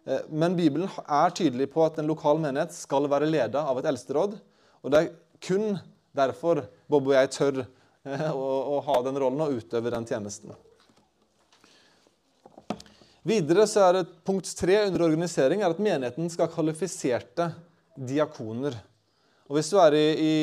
Eh, 0.06 0.26
men 0.30 0.58
Bibelen 0.58 0.90
er 1.04 1.36
tydelig 1.36 1.70
på 1.74 1.84
at 1.86 2.00
en 2.00 2.10
lokal 2.10 2.42
menighet 2.42 2.76
skal 2.76 3.08
være 3.12 3.30
leda 3.30 3.64
av 3.70 3.80
et 3.80 3.88
eldsteråd. 3.92 4.36
Og 4.84 4.92
det 4.92 5.00
er 5.00 5.12
kun 5.44 5.78
derfor 6.16 6.66
Bob 6.92 7.10
og 7.10 7.16
jeg 7.16 7.32
tør 7.34 7.64
eh, 7.64 8.30
å, 8.30 8.80
ha 8.86 9.00
den 9.08 9.20
rollen 9.24 9.44
og 9.46 9.60
utøve 9.60 9.94
den 9.94 10.08
tjenesten. 10.10 10.56
Videre 13.24 13.64
så 13.72 13.86
er 13.86 14.00
det 14.02 14.08
punkt 14.28 14.50
tre 14.60 14.82
under 14.90 15.06
organisering 15.06 15.62
er 15.64 15.72
at 15.72 15.80
menigheten 15.80 16.28
skal 16.32 16.50
ha 16.50 16.52
kvalifiserte 16.52 17.54
diakoner. 17.96 18.76
Og 19.48 19.56
Hvis 19.56 19.70
du 19.72 19.78
er 19.80 19.96
i, 19.96 20.34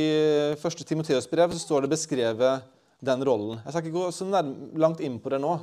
1. 0.54 0.84
Timoteus 0.88 1.28
brev, 1.28 1.52
så 1.52 1.60
står 1.60 1.84
det 1.84 1.92
beskrevet 1.92 2.64
den 3.04 3.24
rollen. 3.24 3.60
Jeg 3.64 3.74
skal 3.74 3.84
ikke 3.84 3.98
gå 3.98 4.06
så 4.12 4.28
langt 4.80 5.00
inn 5.04 5.18
på 5.20 5.32
det 5.32 5.40
nå, 5.42 5.58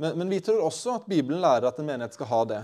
men, 0.00 0.16
men, 0.18 0.30
vi 0.32 0.40
tror 0.42 0.64
også 0.64 0.96
at 0.98 1.04
Bibelen 1.10 1.42
lærer 1.42 1.68
at 1.68 1.76
en 1.78 1.86
menighet 1.86 2.16
skal 2.16 2.28
ha 2.32 2.40
det. 2.50 2.62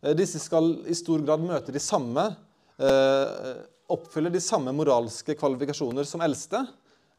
Eh, 0.00 0.14
disse 0.14 0.40
skal 0.42 0.76
i 0.86 0.96
stor 0.96 1.22
grad 1.26 1.42
møte 1.42 1.74
de 1.74 1.82
samme, 1.82 2.24
eh, 2.78 3.54
oppfylle 3.88 4.30
de 4.30 4.42
samme 4.42 4.74
moralske 4.76 5.34
kvalifikasjoner 5.38 6.06
som 6.06 6.22
eldste 6.22 6.60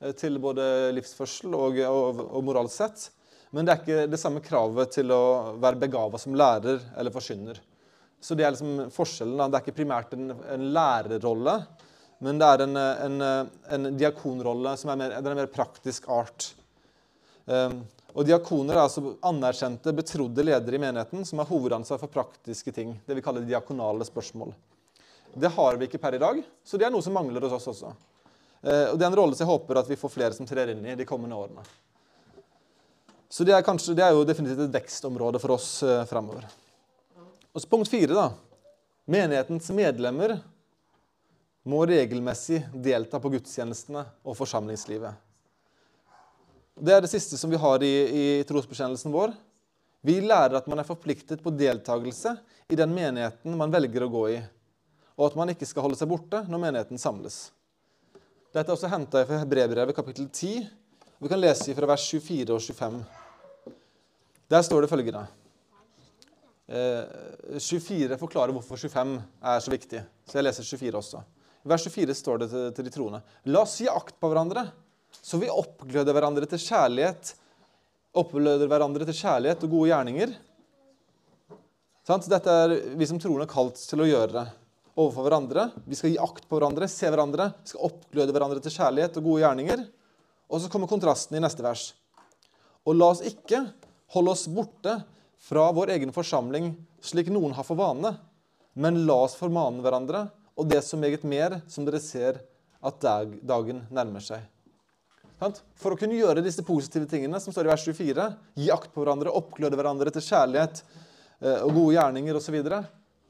eh, 0.01 0.13
til 0.15 0.39
både 0.39 0.91
livsførsel 0.95 1.55
og, 1.57 1.79
og, 1.89 2.21
og 2.29 2.45
moralsk 2.47 2.75
sett. 2.75 3.09
Men 3.51 3.65
det 3.65 3.73
er 3.73 3.81
ikke 3.81 4.07
det 4.11 4.21
samme 4.21 4.43
kravet 4.45 4.93
til 4.93 5.11
å 5.11 5.57
være 5.59 5.81
begava 5.81 6.19
som 6.21 6.37
lærer 6.37 6.83
eller 6.99 7.13
forkynner. 7.13 7.59
Så 8.21 8.35
det 8.37 8.45
er 8.45 8.53
liksom 8.53 8.91
forskjellen. 8.93 9.37
Da. 9.39 9.47
Det 9.47 9.57
er 9.57 9.63
ikke 9.65 9.79
primært 9.79 10.13
en, 10.13 10.33
en 10.53 10.65
lærerrolle, 10.75 11.55
men 12.19 12.39
det 12.39 12.49
er 12.51 12.63
en, 12.65 12.77
en, 12.77 13.21
en 13.73 13.89
diakonrolle 13.97 14.73
som 14.77 14.91
er 14.91 14.99
mer, 14.99 15.15
er 15.15 15.37
mer 15.39 15.49
praktisk 15.49 16.09
art. 16.11 16.49
Um, 17.47 17.79
og 18.19 18.25
Diakoner 18.27 18.75
er 18.75 18.81
altså 18.83 19.13
anerkjente, 19.23 19.93
betrodde 19.95 20.43
ledere 20.43 20.75
i 20.75 20.81
menigheten 20.83 21.23
som 21.23 21.39
har 21.39 21.47
hovedansvar 21.47 22.01
for 22.01 22.11
praktiske 22.11 22.73
ting. 22.75 22.97
Det 23.07 23.15
vi 23.15 23.23
kaller 23.23 23.45
diakonale 23.47 24.03
spørsmål. 24.03 24.51
Det 25.39 25.51
har 25.55 25.77
vi 25.79 25.87
ikke 25.87 26.01
per 26.03 26.17
i 26.17 26.19
dag, 26.19 26.41
så 26.67 26.75
det 26.75 26.87
er 26.87 26.91
noe 26.91 27.05
som 27.05 27.15
mangler 27.15 27.45
hos 27.47 27.55
oss 27.55 27.69
også. 27.71 27.93
Uh, 28.59 28.91
og 28.91 28.97
Det 28.99 29.05
er 29.05 29.07
en 29.07 29.19
rolle 29.21 29.37
som 29.37 29.45
jeg 29.45 29.53
håper 29.53 29.79
at 29.79 29.87
vi 29.87 29.99
får 30.01 30.11
flere 30.11 30.35
som 30.35 30.49
trer 30.49 30.73
inn 30.73 30.83
i 30.83 30.97
de 30.99 31.07
kommende 31.07 31.37
årene. 31.37 31.63
Så 33.31 33.47
det 33.47 33.53
er, 33.55 33.63
kanskje, 33.63 33.95
det 33.95 34.03
er 34.03 34.11
jo 34.17 34.25
definitivt 34.27 34.65
et 34.65 34.75
vekstområde 34.75 35.39
for 35.39 35.55
oss 35.55 35.69
fremover. 35.79 36.09
framover. 36.09 36.49
Og 37.53 37.61
så 37.61 37.69
Punkt 37.69 37.87
fire. 37.87 38.13
da. 38.13 38.31
Menighetens 39.05 39.69
medlemmer 39.71 40.41
må 41.63 41.85
regelmessig 41.87 42.65
delta 42.73 43.21
på 43.21 43.31
gudstjenestene 43.31 44.03
og 44.25 44.35
forsamlingslivet. 44.37 45.28
Det 46.79 46.93
er 46.95 47.03
det 47.03 47.11
siste 47.11 47.37
som 47.37 47.51
vi 47.51 47.59
har 47.59 47.83
i, 47.83 47.93
i 48.07 48.25
trosbekjennelsen 48.47 49.11
vår. 49.11 49.33
Vi 50.07 50.15
lærer 50.23 50.55
at 50.55 50.67
man 50.71 50.79
er 50.79 50.87
forpliktet 50.87 51.41
på 51.43 51.51
deltakelse 51.51 52.37
i 52.71 52.77
den 52.79 52.93
menigheten 52.95 53.57
man 53.59 53.73
velger 53.73 54.05
å 54.05 54.11
gå 54.13 54.21
i, 54.31 54.37
og 55.19 55.25
at 55.27 55.35
man 55.35 55.51
ikke 55.51 55.67
skal 55.67 55.83
holde 55.83 55.99
seg 55.99 56.07
borte 56.07 56.45
når 56.47 56.63
menigheten 56.63 57.01
samles. 57.01 57.49
Dette 58.53 58.63
er 58.63 58.75
også 58.77 58.91
henta 58.91 59.25
fra 59.27 59.41
Hebrebrevet 59.41 59.97
kapittel 59.97 60.29
10. 60.31 60.69
Vi 61.19 61.31
kan 61.31 61.41
lese 61.41 61.75
fra 61.75 61.89
vers 61.91 62.05
24 62.15 62.55
og 62.55 62.63
25. 62.63 63.01
Der 64.49 64.63
står 64.65 64.85
det 64.85 64.89
følgende 64.93 65.27
24 66.69 68.13
eh, 68.13 68.19
forklarer 68.21 68.53
hvorfor 68.53 68.77
25 68.77 69.15
er 69.51 69.61
så 69.63 69.73
viktig. 69.73 70.01
Så 70.29 70.37
jeg 70.37 70.45
leser 70.45 70.67
24 70.69 71.01
også. 71.01 71.21
I 71.65 71.71
vers 71.73 71.85
24 71.89 72.15
står 72.15 72.43
det 72.43 72.49
til, 72.77 72.87
de 72.87 72.93
troende. 72.93 73.19
La 73.49 73.65
oss 73.65 73.79
gi 73.81 73.89
akt 73.91 74.15
på 74.21 74.29
hverandre, 74.31 74.69
så 75.21 75.37
vi 75.41 75.51
oppgløder 75.51 76.15
hverandre 76.15 76.47
til 76.49 76.61
kjærlighet 76.69 77.35
oppgløder 78.17 78.69
hverandre 78.69 79.05
til 79.07 79.17
kjærlighet 79.21 79.65
og 79.65 79.73
gode 79.73 79.91
gjerninger. 79.91 80.33
Dette 82.09 82.55
er 82.63 82.73
vi 82.97 83.05
som 83.05 83.19
troende 83.21 83.45
kalt 83.49 83.77
til 83.85 84.01
å 84.01 84.07
gjøre 84.09 84.33
det 84.33 84.45
overfor 84.99 85.27
hverandre. 85.27 85.67
Vi 85.85 85.97
skal 85.97 86.13
gi 86.13 86.21
akt 86.21 86.47
på 86.49 86.57
hverandre, 86.57 86.89
se 86.89 87.09
hverandre, 87.11 87.51
vi 87.61 87.73
skal 87.73 87.85
oppgløde 87.91 88.33
hverandre 88.35 88.63
til 88.65 88.73
kjærlighet 88.73 89.19
og 89.21 89.27
gode 89.29 89.43
gjerninger. 89.43 89.85
Og 90.49 90.63
så 90.63 90.71
kommer 90.73 90.89
kontrasten 90.89 91.37
i 91.37 91.43
neste 91.43 91.63
vers. 91.63 91.91
Og 92.89 92.97
la 92.97 93.11
oss 93.13 93.21
ikke 93.21 93.61
holde 94.15 94.33
oss 94.33 94.47
borte 94.49 94.97
fra 95.39 95.69
vår 95.75 95.93
egen 95.99 96.11
forsamling, 96.15 96.73
slik 97.05 97.29
noen 97.31 97.53
har 97.55 97.67
for 97.67 97.77
vane, 97.79 98.15
men 98.73 99.03
la 99.05 99.21
oss 99.27 99.37
formane 99.37 99.83
hverandre, 99.85 100.25
og 100.57 100.67
det 100.67 100.81
så 100.83 100.97
meget 100.99 101.23
mer 101.23 101.61
som 101.69 101.85
dere 101.87 102.01
ser 102.03 102.41
at 102.83 102.97
dag, 103.03 103.37
dagen 103.45 103.85
nærmer 103.93 104.23
seg. 104.23 104.41
For 105.39 105.95
å 105.95 105.97
kunne 105.99 106.17
gjøre 106.17 106.43
disse 106.43 106.65
positive 106.67 107.07
tingene 107.07 107.39
som 107.39 107.55
står 107.55 107.69
i 107.69 107.71
vers 107.71 107.85
24, 107.87 108.25
gi 108.59 108.71
akt 108.75 108.91
på 108.91 109.03
hverandre, 109.03 109.31
oppgløde 109.31 109.77
hverandre 109.79 110.11
til 110.11 110.25
kjærlighet 110.25 110.81
eh, 110.83 111.61
og 111.63 111.71
gode 111.71 111.93
gjerninger 111.95 112.35
osv., 112.35 112.49
så, 112.49 112.55
videre, 112.57 112.81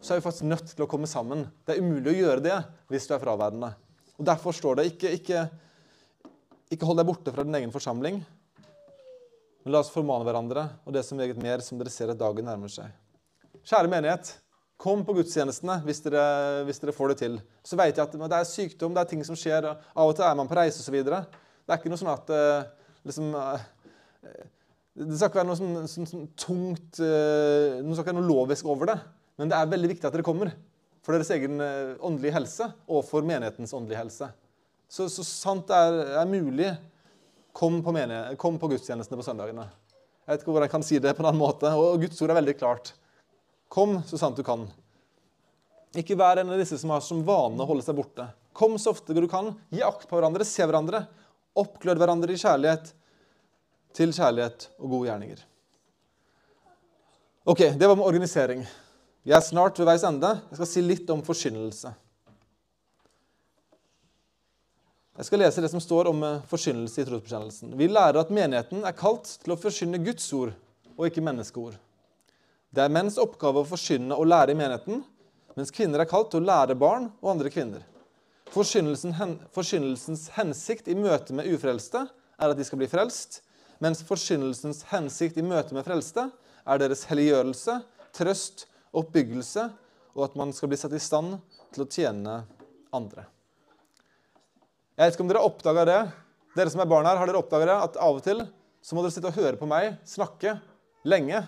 så 0.02 0.16
er 0.16 0.22
vi 0.22 0.26
faktisk 0.26 0.48
nødt 0.50 0.74
til 0.74 0.86
å 0.86 0.90
komme 0.90 1.10
sammen. 1.12 1.46
Det 1.68 1.76
er 1.76 1.84
umulig 1.84 2.16
å 2.16 2.18
gjøre 2.24 2.46
det 2.48 2.58
hvis 2.90 3.06
du 3.06 3.14
er 3.14 3.22
fraværende. 3.22 3.72
Og 4.18 4.26
Derfor 4.26 4.56
står 4.58 4.80
det 4.80 4.88
ikke, 4.90 5.14
ikke, 5.20 5.46
ikke 6.74 6.90
hold 6.90 6.98
deg 7.00 7.10
borte 7.12 7.34
fra 7.36 7.46
din 7.46 7.60
egen 7.60 7.74
forsamling, 7.76 8.20
men 9.64 9.76
la 9.76 9.84
oss 9.84 9.92
formane 9.94 10.26
hverandre, 10.26 10.66
og 10.88 10.96
det 10.96 11.04
som 11.06 11.20
meget 11.20 11.38
mer 11.44 11.62
som 11.62 11.78
dere 11.78 11.92
ser 11.94 12.10
at 12.10 12.20
dagen 12.20 12.48
nærmer 12.48 12.72
seg. 12.74 12.90
Kjære 13.68 13.92
menighet, 13.92 14.32
kom 14.80 15.04
på 15.06 15.14
gudstjenestene 15.18 15.82
hvis 15.84 16.00
dere, 16.06 16.24
hvis 16.66 16.80
dere 16.82 16.96
får 16.96 17.12
det 17.12 17.18
til. 17.22 17.38
Så 17.68 17.78
vet 17.78 17.92
jeg 17.92 18.08
at 18.08 18.16
det 18.16 18.40
er 18.40 18.48
sykdom, 18.48 18.96
det 18.96 19.04
er 19.04 19.12
ting 19.12 19.22
som 19.28 19.38
skjer. 19.38 19.68
Av 19.68 20.08
og 20.08 20.16
til 20.16 20.26
er 20.26 20.38
man 20.40 20.50
på 20.50 20.58
reise 20.58 20.80
osv. 20.80 21.04
Det 21.70 21.76
er 21.76 21.84
ikke 21.84 21.92
noe 21.94 22.02
sånn 22.02 22.10
at 22.10 22.32
eh, 22.34 22.70
liksom, 23.06 23.26
eh, 23.38 23.66
Det 24.98 25.20
skal 25.20 25.30
ikke 25.30 25.38
være 25.38 25.50
noe 25.52 25.60
sånn, 25.60 25.76
sånn, 25.92 26.08
sånn 26.10 26.24
tungt 26.34 26.98
eh, 27.06 27.78
Det 27.78 27.84
skal 27.92 28.02
ikke 28.02 28.10
være 28.10 28.18
noe 28.18 28.30
lovisk 28.32 28.72
over 28.74 28.90
det. 28.90 28.96
Men 29.38 29.52
det 29.52 29.60
er 29.60 29.70
veldig 29.70 29.92
viktig 29.92 30.10
at 30.10 30.16
dere 30.18 30.26
kommer 30.26 30.50
for 31.06 31.14
deres 31.14 31.30
egen 31.32 31.62
åndelige 31.62 32.36
helse 32.36 32.66
og 32.92 33.06
for 33.08 33.24
menighetens 33.26 33.72
åndelige 33.74 34.02
helse. 34.02 34.28
Så, 34.90 35.06
så 35.14 35.24
sant 35.24 35.70
det 35.70 35.78
er, 35.78 36.00
er 36.20 36.28
mulig, 36.28 36.74
kom 37.56 37.78
på, 37.86 37.94
kom 38.42 38.58
på 38.60 38.72
gudstjenestene 38.74 39.18
på 39.22 39.26
søndagene. 39.26 39.68
Jeg 40.26 40.34
vet 40.34 40.44
ikke 40.44 40.52
hvordan 40.52 40.68
jeg 40.68 40.74
kan 40.74 40.86
si 40.86 41.00
det 41.02 41.14
på 41.16 41.24
en 41.24 41.30
annen 41.30 41.42
måte. 41.42 41.72
Og 41.78 42.04
Guds 42.04 42.20
ord 42.26 42.34
er 42.34 42.40
veldig 42.42 42.58
klart. 42.60 42.92
Kom 43.72 44.02
så 44.10 44.20
sant 44.20 44.38
du 44.38 44.44
kan. 44.46 44.66
Ikke 45.98 46.18
vær 46.20 46.42
en 46.42 46.52
av 46.52 46.60
disse 46.60 46.82
som 46.82 46.92
har 46.94 47.06
som 47.06 47.24
vane 47.26 47.62
å 47.62 47.70
holde 47.70 47.86
seg 47.86 47.96
borte. 47.98 48.28
Kom 48.58 48.76
så 48.82 48.92
ofte 48.92 49.16
du 49.16 49.24
kan. 49.32 49.54
Gi 49.72 49.86
akt 49.86 50.10
på 50.10 50.20
hverandre, 50.20 50.46
se 50.46 50.66
hverandre. 50.66 51.06
Oppglød 51.58 51.98
hverandre 51.98 52.34
i 52.34 52.40
kjærlighet 52.40 52.92
til 53.98 54.14
kjærlighet 54.14 54.70
og 54.78 54.90
gode 54.90 55.10
gjerninger. 55.10 55.42
Ok, 57.46 57.60
Det 57.80 57.88
var 57.88 57.96
med 57.96 58.06
organisering. 58.06 58.68
Vi 59.24 59.32
er 59.32 59.42
snart 59.42 59.80
ved 59.80 59.86
veis 59.86 60.04
ende. 60.04 60.30
Jeg 60.50 60.60
skal 60.60 60.68
si 60.68 60.82
litt 60.82 61.10
om 61.10 61.24
forkynnelse. 61.26 61.92
Jeg 65.20 65.28
skal 65.28 65.42
lese 65.44 65.62
det 65.62 65.70
som 65.72 65.82
står 65.84 66.08
om 66.08 66.22
eh, 66.24 66.44
forkynnelse 66.48 67.02
i 67.02 67.06
trosbekjennelsen. 67.08 67.74
Vi 67.76 67.90
lærer 67.92 68.22
at 68.22 68.30
menigheten 68.32 68.86
er 68.88 68.96
kalt 68.96 69.28
til 69.44 69.52
å 69.52 69.58
forkynne 69.60 70.00
Guds 70.00 70.30
ord 70.32 70.54
og 70.96 71.10
ikke 71.10 71.24
menneskeord. 71.26 71.76
Det 72.72 72.86
er 72.86 72.94
menns 72.94 73.18
oppgave 73.20 73.60
å 73.60 73.68
forkynne 73.68 74.16
og 74.16 74.30
lære 74.30 74.54
i 74.54 74.60
menigheten, 74.60 75.02
mens 75.58 75.74
kvinner 75.76 76.00
er 76.00 76.08
kalt 76.08 76.32
til 76.32 76.40
å 76.40 76.48
lære 76.48 76.78
barn 76.80 77.10
og 77.20 77.34
andre 77.34 77.52
kvinner. 77.52 77.84
Forkynnelsens 78.50 80.26
hensikt 80.34 80.90
i 80.90 80.96
møte 80.98 81.36
med 81.38 81.50
ufrelste 81.54 82.06
er 82.40 82.50
at 82.50 82.58
de 82.58 82.66
skal 82.66 82.80
bli 82.82 82.90
frelst, 82.90 83.42
mens 83.84 84.02
forkynnelsens 84.06 84.84
hensikt 84.90 85.38
i 85.38 85.46
møte 85.46 85.76
med 85.76 85.86
frelste 85.86 86.26
er 86.66 86.82
deres 86.82 87.06
helliggjørelse, 87.10 87.78
trøst, 88.18 88.66
oppbyggelse 88.98 89.68
og 90.16 90.24
at 90.26 90.38
man 90.40 90.54
skal 90.56 90.72
bli 90.72 90.80
satt 90.80 90.96
i 90.98 91.02
stand 91.02 91.38
til 91.76 91.86
å 91.86 91.90
tjene 91.90 92.40
andre. 92.96 93.28
Jeg 94.98 95.06
vet 95.06 95.16
ikke 95.16 95.24
om 95.24 95.30
dere 95.32 95.46
oppdaga 95.46 95.86
det. 95.88 96.00
Dere 96.58 96.72
som 96.74 96.82
er 96.84 96.90
barn 96.90 97.08
her, 97.08 97.20
har 97.22 97.30
dere 97.30 97.40
oppdaga 97.40 97.70
det 97.70 97.78
at 97.86 98.00
av 98.02 98.18
og 98.18 98.26
til 98.26 98.42
så 98.84 98.96
må 98.96 99.04
dere 99.04 99.14
sitte 99.14 99.30
og 99.30 99.38
høre 99.38 99.60
på 99.60 99.70
meg 99.70 100.00
snakke 100.08 100.58
lenge. 101.08 101.44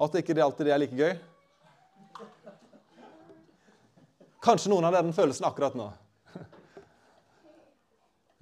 At 0.00 0.14
det 0.14 0.24
ikke 0.24 0.40
alltid 0.42 0.72
er 0.72 0.80
like 0.80 0.96
gøy. 0.96 1.12
Kanskje 4.42 4.72
noen 4.72 4.86
har 4.88 4.96
den 4.96 5.14
følelsen 5.14 5.46
akkurat 5.46 5.76
nå. 5.78 5.88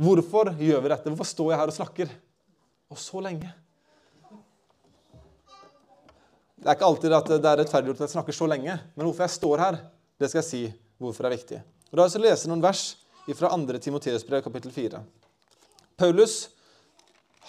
Hvorfor 0.04 0.54
gjør 0.56 0.84
vi 0.84 0.92
dette? 0.92 1.10
Hvorfor 1.12 1.28
står 1.28 1.52
jeg 1.52 1.60
her 1.60 1.72
og 1.72 1.76
snakker? 1.76 2.14
Og 2.90 2.98
så 2.98 3.20
lenge. 3.22 3.50
Det 6.60 6.68
er 6.68 6.76
ikke 6.76 6.88
alltid 6.88 7.16
at 7.16 7.28
det 7.30 7.48
er 7.48 7.60
rettferdiggjort 7.62 8.00
at 8.02 8.08
jeg 8.08 8.14
snakker 8.16 8.36
så 8.36 8.48
lenge, 8.50 8.74
men 8.92 9.06
hvorfor 9.06 9.24
jeg 9.24 9.32
står 9.32 9.62
her, 9.62 9.78
det 10.20 10.28
skal 10.28 10.42
jeg 10.42 10.48
si 10.48 10.62
hvorfor 11.00 11.24
det 11.24 11.30
er 11.30 11.38
viktig. 11.38 11.60
Og 11.90 11.96
Da 11.96 12.04
vil 12.04 12.16
jeg 12.18 12.26
lese 12.26 12.50
noen 12.50 12.64
vers 12.64 12.82
fra 13.38 13.48
2. 13.54 13.78
Timoteus 13.80 14.26
brev, 14.26 14.42
kapittel 14.44 14.72
4. 14.74 15.00
Paulus 16.00 16.50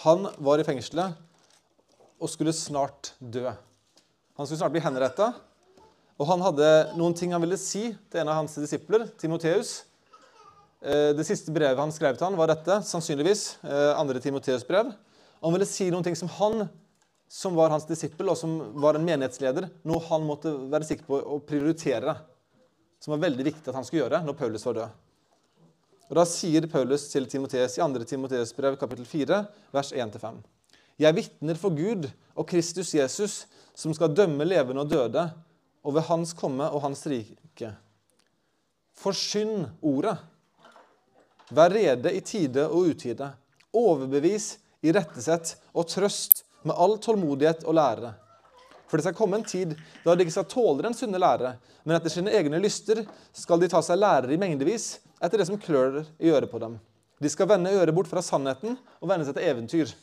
han 0.03 0.29
var 0.39 0.61
i 0.61 0.65
fengselet 0.65 1.17
og 2.21 2.29
skulle 2.31 2.53
snart 2.55 3.13
dø. 3.19 3.51
Han 4.37 4.47
skulle 4.47 4.61
snart 4.61 4.73
bli 4.73 4.83
henretta, 4.83 5.31
og 6.20 6.28
han 6.30 6.43
hadde 6.43 6.68
noen 6.97 7.16
ting 7.18 7.32
han 7.36 7.43
ville 7.43 7.59
si 7.59 7.89
til 8.12 8.22
en 8.22 8.32
av 8.32 8.41
hans 8.41 8.57
disipler, 8.59 9.07
Timoteus. 9.22 9.84
Eh, 10.82 11.12
det 11.18 11.26
siste 11.28 11.53
brevet 11.53 11.80
han 11.80 11.93
skrev 11.93 12.18
til 12.18 12.28
han 12.28 12.38
var 12.39 12.51
dette, 12.51 12.82
sannsynligvis. 12.88 13.45
2. 13.62 13.70
Eh, 13.70 14.22
Timoteus 14.24 14.68
brev. 14.68 14.91
Han 15.41 15.55
ville 15.55 15.70
si 15.70 15.89
noen 15.93 16.05
ting 16.05 16.18
som 16.18 16.30
han 16.39 16.68
som 17.32 17.55
var 17.55 17.72
hans 17.72 17.86
disippel, 17.88 18.28
og 18.28 18.36
som 18.36 18.57
var 18.84 18.97
en 18.97 19.05
menighetsleder, 19.07 19.70
noe 19.88 20.03
han 20.09 20.26
måtte 20.28 20.51
være 20.68 20.84
sikker 20.89 21.07
på 21.07 21.20
å 21.22 21.38
prioritere. 21.47 22.18
Som 22.99 23.16
var 23.16 23.22
veldig 23.24 23.45
viktig 23.47 23.72
at 23.72 23.78
han 23.78 23.88
skulle 23.88 24.03
gjøre 24.03 24.20
når 24.26 24.36
Paulus 24.38 24.66
var 24.68 24.76
død. 24.78 24.97
Og 26.12 26.18
Da 26.20 26.26
sier 26.28 26.68
Paulus 26.68 27.05
til 27.07 27.30
Timoteus 27.32 27.78
i 27.78 27.82
2. 27.82 28.03
Timoteus 28.03 28.51
brev, 28.57 28.76
kapittel 28.76 29.07
4, 29.07 29.39
vers 29.72 29.93
1-5. 29.95 30.41
Jeg 30.99 31.16
vitner 31.16 31.55
for 31.55 31.72
Gud 31.72 32.09
og 32.36 32.49
Kristus 32.51 32.91
Jesus, 32.97 33.45
som 33.74 33.95
skal 33.95 34.12
dømme 34.12 34.43
levende 34.43 34.84
og 34.84 34.91
døde, 34.91 35.24
og 35.84 35.95
ved 35.95 36.05
Hans 36.07 36.34
komme 36.38 36.67
og 36.69 36.84
Hans 36.86 37.05
rike. 37.09 37.71
Forsyn 39.01 39.65
ordet. 39.82 40.17
Vær 41.51 41.73
rede 41.73 42.13
i 42.15 42.21
tide 42.23 42.67
og 42.69 42.91
utide. 42.91 43.32
Overbevis, 43.73 44.57
i 44.82 44.91
rettesett 44.93 45.55
og 45.77 45.86
trøst 45.89 46.43
med 46.65 46.77
all 46.77 46.97
tålmodighet 47.01 47.65
og 47.69 47.75
lære. 47.77 48.13
For 48.89 48.97
det 48.97 49.05
skal 49.05 49.15
komme 49.15 49.38
en 49.39 49.47
tid 49.47 49.75
da 50.03 50.15
de 50.15 50.25
ikke 50.25 50.34
skal 50.36 50.49
tåle 50.51 50.84
den 50.84 50.95
sunne 50.97 51.21
lære, 51.21 51.53
men 51.86 51.95
etter 51.95 52.11
sine 52.11 52.34
egne 52.36 52.59
lyster 52.59 53.05
skal 53.38 53.61
de 53.61 53.69
ta 53.71 53.79
seg 53.86 54.01
lærere 54.01 54.34
i 54.34 54.39
mengdevis 54.41 54.97
etter 55.21 55.39
det 55.39 55.47
som 55.47 55.59
klør 55.61 56.01
i 56.19 56.34
øret 56.34 56.51
på 56.51 56.59
dem. 56.59 56.79
De 57.21 57.29
skal 57.29 57.47
vende 57.47 57.71
øret 57.77 57.93
bort 57.95 58.09
fra 58.09 58.23
sannheten 58.25 58.75
og 58.99 59.09
vende 59.09 59.27
seg 59.27 59.38
til 59.38 59.47
eventyr. 59.47 59.93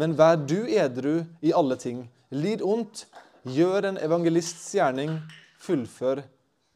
Men 0.00 0.16
vær 0.16 0.40
du 0.40 0.64
edru 0.64 1.20
i 1.44 1.52
alle 1.56 1.76
ting. 1.78 2.06
Lid 2.32 2.64
ondt, 2.64 3.04
gjør 3.48 3.90
en 3.90 4.00
evangelists 4.02 4.72
gjerning, 4.76 5.16
fullfør 5.60 6.22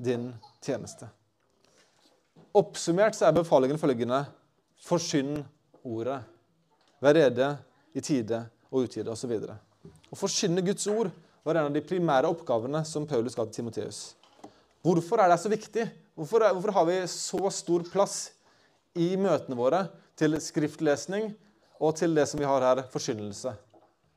din 0.03 0.31
tjeneste. 0.65 1.09
Oppsummert 2.55 3.17
så 3.17 3.29
er 3.29 3.37
befalingen 3.37 3.81
følgende.: 3.81 4.25
Forsyn 4.85 5.41
ordet. 5.85 6.21
Vær 7.03 7.17
rede 7.17 7.49
i 7.95 8.01
tide 8.01 8.45
og 8.71 8.87
utide 8.87 9.11
osv. 9.11 9.33
Å 10.11 10.19
forkynne 10.19 10.65
Guds 10.65 10.87
ord 10.91 11.11
var 11.45 11.59
en 11.59 11.69
av 11.69 11.75
de 11.75 11.83
primære 11.85 12.31
oppgavene 12.31 12.85
som 12.89 13.07
Paulus 13.09 13.37
ga 13.37 13.45
til 13.49 13.61
Timoteus. 13.61 14.15
Hvorfor 14.85 15.21
er 15.21 15.33
det 15.33 15.41
så 15.41 15.51
viktig? 15.53 15.85
Hvorfor, 16.15 16.45
er, 16.45 16.55
hvorfor 16.55 16.73
har 16.77 16.87
vi 16.89 16.97
så 17.11 17.51
stor 17.51 17.85
plass 17.91 18.19
i 18.95 19.15
møtene 19.19 19.59
våre 19.59 19.87
til 20.17 20.37
skriftlesning 20.41 21.33
og 21.83 21.97
til 21.99 22.15
det 22.17 22.29
som 22.31 22.41
vi 22.41 22.49
har 22.49 22.65
her, 22.65 22.85
forkynnelse? 22.93 23.55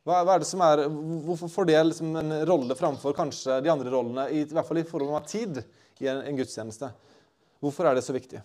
Hva, 0.07 0.21
hva 0.23 0.37
er 0.37 0.43
det 0.43 0.47
som 0.47 0.61
er, 0.63 0.85
hvorfor 1.27 1.51
får 1.51 1.67
det 1.67 1.79
liksom 1.89 2.13
en 2.15 2.35
rolle 2.47 2.75
framfor 2.79 3.15
kanskje 3.17 3.57
de 3.65 3.71
andre 3.73 3.91
rollene, 3.91 4.29
i, 4.31 4.45
i 4.45 4.55
hvert 4.55 4.67
fall 4.69 4.79
i 4.79 4.87
form 4.87 5.11
av 5.17 5.25
tid 5.27 5.59
i 5.99 6.07
en, 6.07 6.21
en 6.21 6.37
gudstjeneste? 6.37 6.93
Hvorfor 7.59 7.89
er 7.89 7.97
det 7.97 8.05
så 8.05 8.15
viktig? 8.15 8.39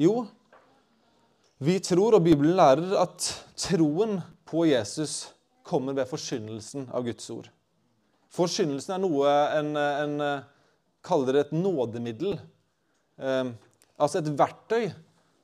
Jo, 0.00 0.26
vi 1.64 1.78
tror, 1.84 2.18
og 2.18 2.24
Bibelen 2.24 2.56
lærer, 2.56 2.92
at 3.00 3.30
troen 3.56 4.18
på 4.48 4.66
Jesus 4.68 5.30
kommer 5.64 5.96
ved 5.96 6.08
forkynnelsen 6.10 6.90
av 6.92 7.04
Guds 7.08 7.28
ord. 7.32 7.48
Forkynnelsen 8.32 8.98
er 8.98 9.02
noe 9.02 9.34
en, 9.56 9.72
en 9.76 10.14
kaller 11.04 11.40
et 11.40 11.52
nådemiddel. 11.56 12.36
Eh, 13.20 13.52
altså 13.96 14.20
et 14.20 14.32
verktøy 14.36 14.90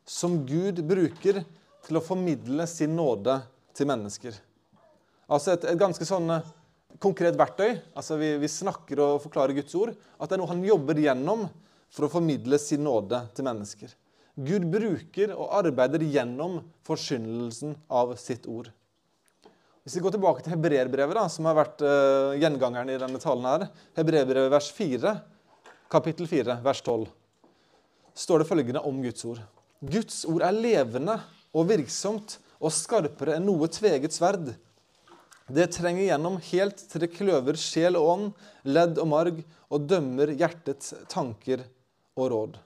som 0.09 0.43
Gud 0.49 0.85
bruker 0.89 1.43
til 1.87 1.99
å 1.99 2.05
formidle 2.05 2.68
sin 2.70 2.97
nåde 2.97 3.41
til 3.77 3.89
mennesker. 3.89 4.37
Altså 5.27 5.57
et, 5.57 5.66
et 5.66 5.79
ganske 5.81 6.07
sånn 6.07 6.31
eh, 6.37 6.49
konkret 7.03 7.37
verktøy. 7.39 7.77
Altså 7.99 8.18
vi, 8.20 8.33
vi, 8.43 8.51
snakker 8.51 9.03
og 9.03 9.22
forklarer 9.24 9.57
Guds 9.57 9.74
ord. 9.79 9.95
At 10.18 10.31
det 10.31 10.37
er 10.37 10.43
noe 10.43 10.53
han 10.53 10.64
jobber 10.66 10.99
gjennom 11.03 11.47
for 11.93 12.07
å 12.07 12.12
formidle 12.12 12.59
sin 12.62 12.85
nåde 12.87 13.24
til 13.35 13.47
mennesker. 13.47 13.95
Gud 14.37 14.66
bruker 14.68 15.33
og 15.33 15.55
arbeider 15.57 16.03
gjennom 16.05 16.59
forkynnelsen 16.85 17.72
av 17.89 18.12
sitt 18.20 18.45
ord. 18.51 18.68
Hvis 19.87 19.97
vi 19.97 20.03
går 20.05 20.16
tilbake 20.16 20.43
til 20.43 20.53
hebreerbrevet, 20.53 21.20
som 21.31 21.47
har 21.47 21.55
vært 21.57 21.83
uh, 21.87 22.35
gjengangeren 22.37 22.91
i 22.91 22.99
denne 22.99 23.20
talen 23.22 23.47
her, 23.47 23.64
hebreerbrevet 23.97 24.51
vers 24.53 24.68
4, 24.74 25.12
kapittel 25.95 26.27
4, 26.29 26.59
vers 26.64 26.83
12, 26.83 27.07
står 28.18 28.43
det 28.43 28.49
følgende 28.51 28.83
om 28.85 28.99
Guds 29.05 29.24
ord. 29.31 29.41
Guds 29.79 30.24
ord 30.29 30.43
er 30.43 30.59
levende 30.59 31.16
og 31.55 31.70
virksomt 31.70 32.37
og 32.59 32.74
skarpere 32.74 33.39
enn 33.39 33.47
noe 33.47 33.70
tveget 33.72 34.16
sverd. 34.16 34.51
Det 35.47 35.68
trenger 35.70 36.09
gjennom 36.09 36.40
helt 36.49 36.80
til 36.90 37.05
det 37.05 37.12
kløver 37.14 37.59
sjel 37.61 37.99
og 37.99 38.09
ånd, 38.11 38.30
ledd 38.66 38.99
og 38.99 39.11
marg, 39.12 39.42
og 39.70 39.84
dømmer 39.86 40.32
hjertets 40.34 40.94
tanker 41.11 41.62
og 42.18 42.30
råd. 42.32 42.57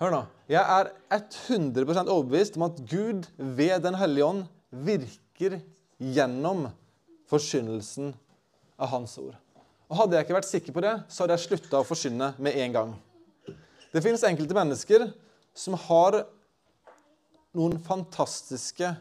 Hør 0.00 0.14
nå. 0.14 0.20
Jeg 0.50 0.62
er 0.64 0.90
100% 1.14 2.08
overbevist 2.10 2.56
om 2.58 2.64
at 2.66 2.80
Gud 2.88 3.28
ved 3.36 3.82
Den 3.84 3.98
hellige 4.00 4.26
ånd 4.26 4.46
virker 4.72 5.60
gjennom 6.00 6.70
forkynnelsen 7.30 8.14
av 8.80 8.90
Hans 8.94 9.18
ord. 9.20 9.36
Og 9.90 9.98
Hadde 10.00 10.16
jeg 10.16 10.26
ikke 10.26 10.38
vært 10.38 10.48
sikker 10.48 10.74
på 10.74 10.82
det, 10.82 10.94
så 11.10 11.24
hadde 11.24 11.36
jeg 11.36 11.44
slutta 11.44 11.82
å 11.82 11.86
forkynne 11.86 12.32
med 12.42 12.58
en 12.64 12.74
gang. 12.74 12.96
Det 13.90 14.02
finnes 14.02 14.24
enkelte 14.26 14.56
mennesker 14.56 15.06
som 15.54 15.76
har 15.88 16.22
noen 17.58 17.76
fantastiske 17.82 18.94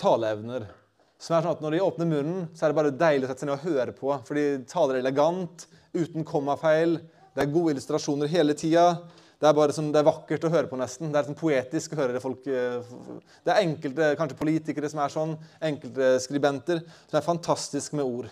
taleevner. 0.00 0.64
Som 1.20 1.36
er 1.36 1.44
sånn 1.44 1.56
at 1.58 1.62
Når 1.64 1.76
de 1.76 1.84
åpner 1.84 2.08
munnen, 2.08 2.44
så 2.56 2.64
er 2.64 2.72
det 2.72 2.78
bare 2.78 2.96
deilig 2.96 3.26
å 3.26 3.30
sette 3.30 3.44
seg 3.44 3.50
ned 3.50 3.58
og 3.58 3.66
høre 3.68 3.92
på. 3.96 4.12
For 4.24 4.38
de 4.38 4.44
taler 4.70 5.00
elegant, 5.02 5.66
uten 5.92 6.24
kommafeil. 6.24 6.96
Det 7.36 7.44
er 7.44 7.52
gode 7.52 7.74
illustrasjoner 7.74 8.30
hele 8.32 8.56
tida. 8.56 8.86
Det 9.40 9.48
er 9.48 9.56
bare 9.56 9.72
sånn, 9.72 9.88
det 9.92 10.00
er 10.00 10.08
vakkert 10.08 10.44
å 10.44 10.50
høre 10.52 10.68
på, 10.68 10.76
nesten. 10.80 11.12
Det 11.12 11.20
er 11.20 11.28
sånn 11.28 11.36
poetisk 11.36 11.94
å 11.94 12.00
høre 12.00 12.16
det 12.16 12.20
folk 12.20 12.44
eh, 12.48 12.90
Det 13.44 13.52
er 13.52 13.62
enkelte 13.62 14.10
kanskje 14.18 14.36
politikere 14.36 14.90
som 14.92 15.00
er 15.00 15.12
sånn, 15.12 15.32
enkelte 15.64 16.10
skribenter, 16.24 16.82
som 17.08 17.20
er 17.20 17.24
fantastisk 17.24 17.96
med 17.96 18.04
ord. 18.04 18.28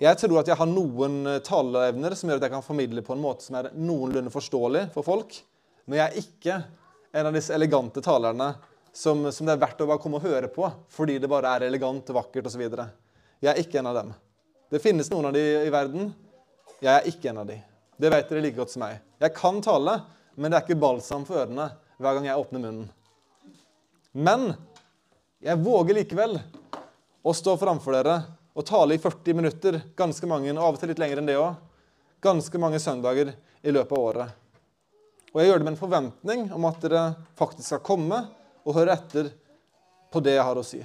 Jeg 0.00 0.16
tror 0.16 0.38
at 0.40 0.48
jeg 0.48 0.56
har 0.56 0.70
noen 0.70 1.18
eh, 1.26 1.40
taleevner 1.44 2.14
som 2.18 2.30
gjør 2.30 2.38
at 2.38 2.46
jeg 2.46 2.54
kan 2.54 2.66
formidle 2.66 3.02
på 3.06 3.16
en 3.16 3.22
måte 3.22 3.46
som 3.46 3.58
er 3.58 3.70
noenlunde 3.74 4.30
forståelig 4.34 4.86
for 4.94 5.06
folk. 5.06 5.38
Men 5.86 6.02
jeg 6.02 6.06
er 6.06 6.22
ikke 6.22 6.60
en 7.10 7.30
av 7.30 7.34
disse 7.34 7.54
elegante 7.54 8.02
talerne 8.06 8.52
som, 8.92 9.22
som 9.32 9.46
det 9.46 9.54
er 9.54 9.62
verdt 9.62 9.82
å 9.82 9.88
bare 9.88 10.02
komme 10.02 10.18
og 10.18 10.26
høre 10.26 10.50
på 10.52 10.66
fordi 10.92 11.18
det 11.22 11.30
bare 11.30 11.54
er 11.56 11.68
elegant, 11.68 12.10
vakkert 12.14 12.48
osv. 12.50 12.64
Jeg 13.40 13.52
er 13.52 13.60
ikke 13.62 13.80
en 13.80 13.90
av 13.90 14.00
dem. 14.00 14.14
Det 14.70 14.82
finnes 14.82 15.10
noen 15.10 15.30
av 15.30 15.34
de 15.34 15.44
i 15.64 15.72
verden. 15.72 16.10
Jeg 16.80 16.92
er 16.94 17.06
ikke 17.10 17.30
en 17.32 17.42
av 17.42 17.48
de. 17.50 17.58
Det 18.00 18.10
vet 18.12 18.28
dere 18.30 18.42
like 18.44 18.58
godt 18.58 18.72
som 18.72 18.84
meg. 18.84 19.00
Jeg 19.20 19.34
kan 19.36 19.60
tale, 19.64 19.98
men 20.34 20.50
det 20.50 20.58
er 20.58 20.66
ikke 20.66 20.80
balsam 20.80 21.26
for 21.28 21.42
ørene 21.42 21.68
hver 22.00 22.16
gang 22.16 22.28
jeg 22.30 22.40
åpner 22.40 22.62
munnen. 22.62 22.90
Men 24.12 24.52
jeg 25.44 25.60
våger 25.62 25.98
likevel 26.00 26.38
å 27.22 27.34
stå 27.36 27.56
framfor 27.60 27.98
dere 27.98 28.16
og 28.56 28.66
tale 28.66 28.96
i 28.96 29.00
40 29.00 29.36
minutter, 29.36 29.78
ganske 29.96 30.26
mange, 30.28 30.50
og 30.56 30.64
av 30.64 30.76
og 30.76 30.80
til 30.80 30.90
litt 30.90 31.00
lenger 31.00 31.20
enn 31.20 31.28
det 31.28 31.38
òg, 31.38 31.58
ganske 32.24 32.60
mange 32.60 32.80
søndager 32.82 33.30
i 33.62 33.74
løpet 33.74 33.94
av 33.94 34.06
året. 34.10 34.36
Og 35.30 35.38
jeg 35.40 35.50
gjør 35.50 35.60
det 35.60 35.66
med 35.68 35.74
en 35.74 35.80
forventning 35.80 36.46
om 36.56 36.66
at 36.66 36.80
dere 36.82 37.04
faktisk 37.38 37.68
skal 37.68 37.84
komme 37.86 38.24
og 38.70 38.78
høre 38.78 38.94
etter 38.94 39.30
på 40.10 40.22
det 40.22 40.36
jeg 40.36 40.46
har 40.46 40.58
å 40.58 40.66
si. 40.66 40.80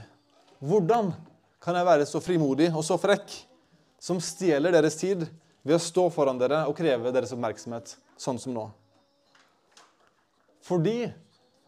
Hvordan 0.65 1.11
kan 1.61 1.77
jeg 1.77 1.88
være 1.88 2.07
så 2.09 2.21
frimodig 2.21 2.71
og 2.73 2.83
så 2.86 2.97
frekk 3.01 3.31
som 4.01 4.21
stjeler 4.21 4.73
deres 4.75 4.97
tid 4.99 5.25
ved 5.65 5.77
å 5.77 5.81
stå 5.81 6.07
foran 6.13 6.39
dere 6.41 6.63
og 6.69 6.77
kreve 6.77 7.13
deres 7.13 7.33
oppmerksomhet, 7.33 7.95
sånn 8.17 8.41
som 8.41 8.53
nå? 8.55 8.65
Fordi 10.65 11.05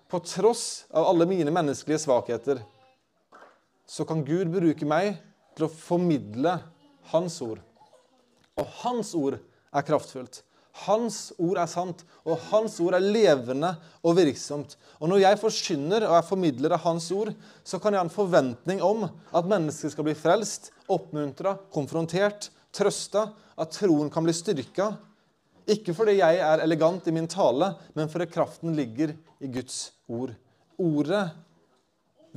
på 0.10 0.20
tross 0.26 0.88
av 0.90 1.06
alle 1.12 1.28
mine 1.30 1.54
menneskelige 1.54 2.02
svakheter 2.06 2.62
så 3.88 4.06
kan 4.08 4.24
Gud 4.26 4.50
bruke 4.52 4.88
meg 4.88 5.20
til 5.58 5.68
å 5.68 5.74
formidle 5.74 6.58
Hans 7.12 7.38
ord. 7.46 7.62
Og 8.60 8.74
Hans 8.82 9.14
ord 9.16 9.38
er 9.38 9.86
kraftfullt. 9.86 10.42
Hans 10.86 11.32
ord 11.42 11.58
er 11.62 11.70
sant, 11.70 12.04
og 12.28 12.40
Hans 12.52 12.78
ord 12.84 12.98
er 12.98 13.04
levende 13.04 13.72
og 14.06 14.18
virksomt. 14.20 14.76
Og 15.02 15.10
Når 15.10 15.24
jeg 15.24 15.40
forkynner 15.42 16.06
og 16.08 16.18
er 16.18 16.28
formidler 16.28 16.76
av 16.76 16.84
Hans 16.86 17.10
ord, 17.16 17.34
så 17.64 17.80
kan 17.80 17.94
jeg 17.94 18.02
ha 18.02 18.06
en 18.08 18.14
forventning 18.14 18.84
om 18.86 19.08
at 19.08 19.50
mennesker 19.50 19.94
skal 19.94 20.08
bli 20.08 20.16
frelst, 20.18 20.72
oppmuntra, 20.88 21.56
konfrontert, 21.74 22.50
trøsta, 22.76 23.32
at 23.58 23.74
troen 23.74 24.12
kan 24.14 24.26
bli 24.26 24.36
styrka. 24.38 24.92
Ikke 25.68 25.96
fordi 25.98 26.20
jeg 26.20 26.40
er 26.40 26.64
elegant 26.64 27.08
i 27.10 27.16
min 27.16 27.28
tale, 27.28 27.74
men 27.98 28.10
fordi 28.12 28.30
kraften 28.32 28.76
ligger 28.78 29.16
i 29.42 29.50
Guds 29.52 29.92
ord. 30.08 30.36
Ordet 30.78 31.26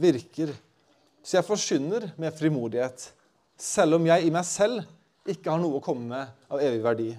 virker. 0.01 0.55
Så 1.22 1.36
jeg 1.36 1.47
forkynner 1.47 2.11
med 2.18 2.34
frimodighet, 2.34 3.11
selv 3.61 4.01
om 4.01 4.07
jeg 4.09 4.24
i 4.24 4.32
meg 4.32 4.47
selv 4.49 4.80
ikke 5.28 5.53
har 5.53 5.61
noe 5.61 5.78
å 5.78 5.84
komme 5.84 6.09
med 6.09 6.49
av 6.51 6.62
evig 6.64 6.80
verdi. 6.82 7.11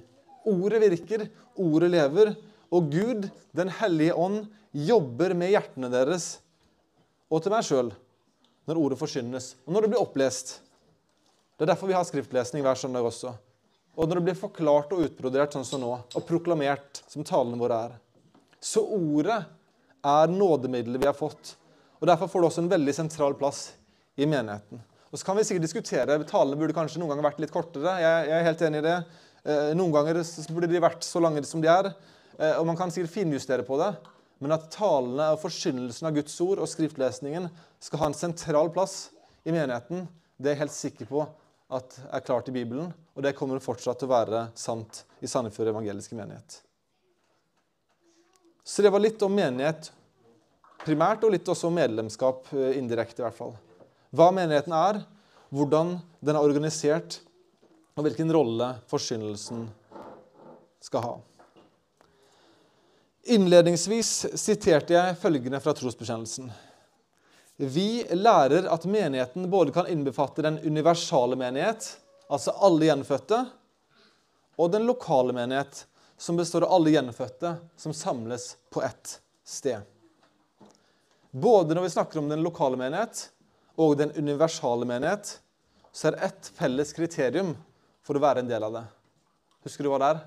Ordet 0.47 0.81
virker, 0.81 1.27
ordet 1.59 1.91
lever, 1.91 2.33
og 2.71 2.91
Gud, 2.91 3.29
Den 3.53 3.69
hellige 3.81 4.15
ånd, 4.15 4.45
jobber 4.71 5.33
med 5.35 5.51
hjertene 5.51 5.89
deres 5.91 6.37
og 7.31 7.41
til 7.43 7.53
meg 7.53 7.65
sjøl 7.67 7.91
når 8.67 8.79
ordet 8.79 8.99
forkynnes, 8.99 9.55
og 9.65 9.73
når 9.73 9.83
det 9.83 9.89
blir 9.91 10.03
opplest. 10.03 10.59
Det 11.57 11.65
er 11.65 11.71
derfor 11.73 11.89
vi 11.89 11.95
har 11.97 12.05
skriftlesning 12.07 12.63
hver 12.63 12.77
søndag 12.77 13.07
også. 13.07 13.33
Og 13.97 14.07
når 14.07 14.19
det 14.19 14.25
blir 14.29 14.37
forklart 14.39 14.93
og 14.95 15.03
utbrodert 15.07 15.55
sånn 15.55 15.65
som 15.67 15.81
nå, 15.83 15.91
og 15.99 16.27
proklamert 16.27 17.01
som 17.09 17.25
talene 17.27 17.59
våre 17.59 17.79
er. 17.87 17.97
Så 18.61 18.83
ordet 18.85 19.41
er 20.07 20.31
nådemiddelet 20.31 21.01
vi 21.01 21.09
har 21.09 21.17
fått. 21.17 21.55
Og 21.99 22.07
Derfor 22.07 22.29
får 22.31 22.43
det 22.43 22.49
også 22.51 22.63
en 22.63 22.71
veldig 22.71 22.95
sentral 22.97 23.35
plass 23.37 23.65
i 24.15 24.27
menigheten. 24.29 24.79
Og 25.11 25.19
så 25.19 25.27
kan 25.27 25.35
vi 25.37 25.43
sikkert 25.45 25.67
diskutere, 25.67 26.17
Talene 26.29 26.57
burde 26.59 26.75
kanskje 26.77 27.01
noen 27.01 27.11
ganger 27.11 27.27
vært 27.27 27.41
litt 27.43 27.53
kortere. 27.53 27.97
Jeg, 27.99 28.29
jeg 28.29 28.37
er 28.37 28.47
helt 28.47 28.63
enig 28.67 28.79
i 28.79 28.85
det. 28.87 28.97
Eh, 29.41 29.71
noen 29.77 29.93
ganger 29.93 30.21
burde 30.53 30.69
de 30.69 30.81
vært 30.81 31.05
så 31.05 31.21
lange 31.23 31.43
som 31.47 31.61
de 31.63 31.69
er. 31.71 31.91
Eh, 32.37 32.55
og 32.59 32.65
man 32.69 32.77
kan 32.79 32.93
sikkert 32.93 33.13
finjustere 33.15 33.65
på 33.67 33.79
det. 33.81 33.91
Men 34.41 34.55
at 34.55 34.71
talene 34.73 35.31
og 35.35 35.41
forkynnelsen 35.43 36.09
av 36.09 36.15
Guds 36.17 36.35
ord 36.41 36.61
og 36.61 36.69
skriftlesningen 36.69 37.47
skal 37.81 38.01
ha 38.01 38.09
en 38.09 38.17
sentral 38.17 38.71
plass 38.73 39.11
i 39.45 39.53
menigheten, 39.53 40.07
det 40.41 40.49
er 40.49 40.55
jeg 40.55 40.63
helt 40.63 40.75
sikker 40.75 41.09
på 41.09 41.23
at 41.71 41.95
er 42.09 42.25
klart 42.25 42.49
i 42.49 42.55
Bibelen. 42.55 42.89
Og 43.15 43.25
det 43.25 43.35
kommer 43.37 43.61
fortsatt 43.61 44.01
til 44.01 44.09
å 44.09 44.15
være 44.15 44.43
sant 44.57 45.03
i 45.21 45.29
Sandefjord 45.29 45.71
evangeliske 45.71 46.17
menighet. 46.17 46.61
Så 48.65 48.85
det 48.85 48.91
var 48.93 49.01
litt 49.03 49.21
om 49.25 49.33
menighet 49.33 49.91
primært, 50.85 51.23
og 51.25 51.33
litt 51.33 51.49
også 51.49 51.69
om 51.69 51.77
medlemskap 51.77 52.49
eh, 52.55 52.77
indirekte, 52.79 53.21
i 53.21 53.27
hvert 53.27 53.37
fall 53.37 53.57
hva 54.11 54.27
menigheten 54.35 54.73
er, 54.75 54.97
hvordan 55.55 55.93
den 56.19 56.35
er 56.35 56.43
organisert, 56.43 57.21
og 57.95 58.05
hvilken 58.05 58.31
rolle 58.33 58.73
forsynelsen 58.89 59.65
skal 60.81 61.05
ha. 61.05 61.13
Innledningsvis 63.31 64.11
siterte 64.39 64.95
jeg 64.95 65.17
følgende 65.21 65.59
fra 65.61 65.75
trosbekjennelsen. 65.77 66.49
Vi 67.61 68.03
lærer 68.17 68.65
at 68.73 68.87
menigheten 68.89 69.45
både 69.51 69.73
kan 69.75 69.89
innbefatte 69.91 70.41
den 70.41 70.57
universale 70.63 71.37
menighet, 71.37 71.85
altså 72.31 72.55
alle 72.57 72.87
gjenfødte, 72.87 73.43
og 74.57 74.71
den 74.73 74.87
lokale 74.89 75.35
menighet, 75.37 75.85
som 76.17 76.37
består 76.37 76.65
av 76.65 76.73
alle 76.77 76.95
gjenfødte 76.95 77.53
som 77.77 77.93
samles 77.93 78.55
på 78.73 78.81
ett 78.85 79.19
sted. 79.45 79.85
Både 81.31 81.77
når 81.77 81.85
vi 81.85 81.93
snakker 81.93 82.19
om 82.19 82.29
den 82.29 82.43
lokale 82.45 82.77
menighet, 82.77 83.27
og 83.77 83.95
den 83.97 84.11
universale 84.17 84.85
menighet, 84.85 85.37
så 85.93 86.09
er 86.09 86.19
ett 86.27 86.49
felles 86.57 86.93
kriterium 86.93 87.53
for 88.11 88.19
å 88.19 88.25
være 88.25 88.41
en 88.43 88.49
del 88.49 88.63
av 88.67 88.73
det. 88.75 88.83
Husker 89.63 89.87
du 89.87 89.91
hva 89.93 89.97
det 90.01 90.07
er? 90.11 90.17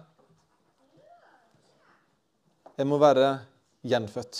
Jeg 2.80 2.89
må 2.89 2.97
være 2.97 3.26
gjenfødt. 3.85 4.39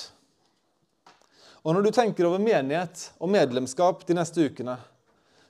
Og 1.65 1.75
Når 1.77 1.85
du 1.85 1.91
tenker 1.93 2.25
over 2.25 2.41
menighet 2.41 3.11
og 3.21 3.29
medlemskap 3.35 4.07
de 4.09 4.17
neste 4.17 4.47
ukene, 4.49 4.79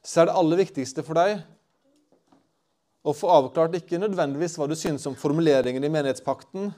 så 0.03 0.20
er 0.20 0.26
det 0.26 0.34
aller 0.40 0.59
viktigste 0.64 1.05
for 1.07 1.14
deg 1.20 1.36
å 3.07 3.14
få 3.14 3.30
avklart 3.30 3.76
ikke 3.78 4.01
nødvendigvis 4.03 4.57
hva 4.59 4.66
du 4.66 4.74
synes 4.78 5.07
om 5.07 5.14
formuleringen 5.18 5.86
i 5.86 5.90
menighetspakten, 5.92 6.72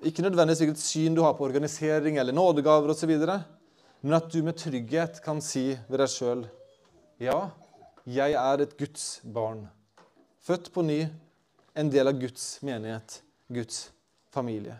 ikke 0.00 0.24
nødvendigvis 0.24 0.62
hvilket 0.62 0.82
syn 0.82 1.18
du 1.18 1.20
har 1.26 1.34
på 1.36 1.44
organisering 1.44 2.16
eller 2.22 2.36
nådegaver 2.36 2.94
osv., 2.94 3.12
men 4.00 4.16
at 4.16 4.32
du 4.32 4.40
med 4.46 4.56
trygghet 4.56 5.20
kan 5.20 5.44
si 5.44 5.74
ved 5.90 6.00
deg 6.00 6.08
sjøl 6.08 6.46
Ja, 7.20 7.50
jeg 8.08 8.32
er 8.40 8.64
et 8.64 8.72
Guds 8.80 9.20
barn. 9.20 9.66
Født 10.40 10.70
på 10.72 10.82
ny, 10.82 11.02
en 11.76 11.90
del 11.92 12.08
av 12.08 12.16
Guds 12.20 12.62
menighet, 12.64 13.20
Guds 13.52 13.90
familie. 14.32 14.78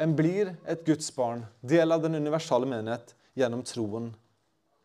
En 0.00 0.16
blir 0.16 0.54
et 0.66 0.82
Guds 0.86 1.10
barn, 1.14 1.44
del 1.60 1.92
av 1.92 2.02
den 2.02 2.18
universale 2.18 2.66
menighet, 2.66 3.14
gjennom 3.38 3.62
troen 3.62 4.10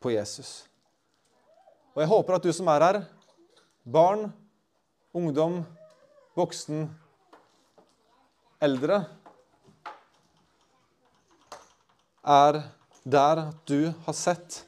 på 0.04 0.14
Jesus. 0.14 0.68
Og 1.96 2.04
jeg 2.04 2.12
håper 2.12 2.38
at 2.38 2.46
du 2.46 2.52
som 2.54 2.70
er 2.70 2.86
her, 2.86 3.02
barn, 3.84 4.28
ungdom, 5.16 5.62
voksen, 6.38 6.86
eldre, 8.62 9.02
er 12.26 12.60
der 13.06 13.46
at 13.48 13.62
du 13.70 13.94
har 14.06 14.18
sett 14.18 14.64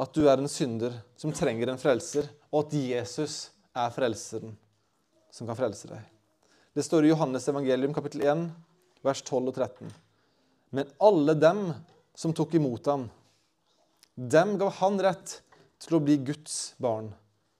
at 0.00 0.12
du 0.16 0.26
er 0.28 0.40
en 0.40 0.50
synder 0.50 0.96
som 1.18 1.32
trenger 1.34 1.70
en 1.70 1.80
frelser, 1.80 2.28
og 2.50 2.66
at 2.66 2.76
Jesus 2.78 3.36
er 3.76 3.92
frelseren 3.94 4.56
som 5.30 5.46
kan 5.46 5.58
frelse 5.58 5.90
deg. 5.90 6.02
Det 6.74 6.84
står 6.86 7.06
i 7.06 7.12
Johannes 7.12 7.46
evangelium 7.50 7.94
kapittel 7.94 8.24
1, 8.26 8.44
vers 9.06 9.22
12 9.22 9.50
og 9.50 9.54
13. 9.54 9.90
Men 10.74 10.90
alle 11.02 11.34
dem 11.38 11.64
som 12.14 12.34
tok 12.36 12.54
imot 12.58 12.86
ham, 12.90 13.08
dem 14.14 14.56
gav 14.60 14.74
han 14.78 15.00
rett 15.02 15.38
til 15.80 15.96
å 15.96 16.02
bli 16.04 16.18
Guds 16.30 16.76
barn, 16.82 17.10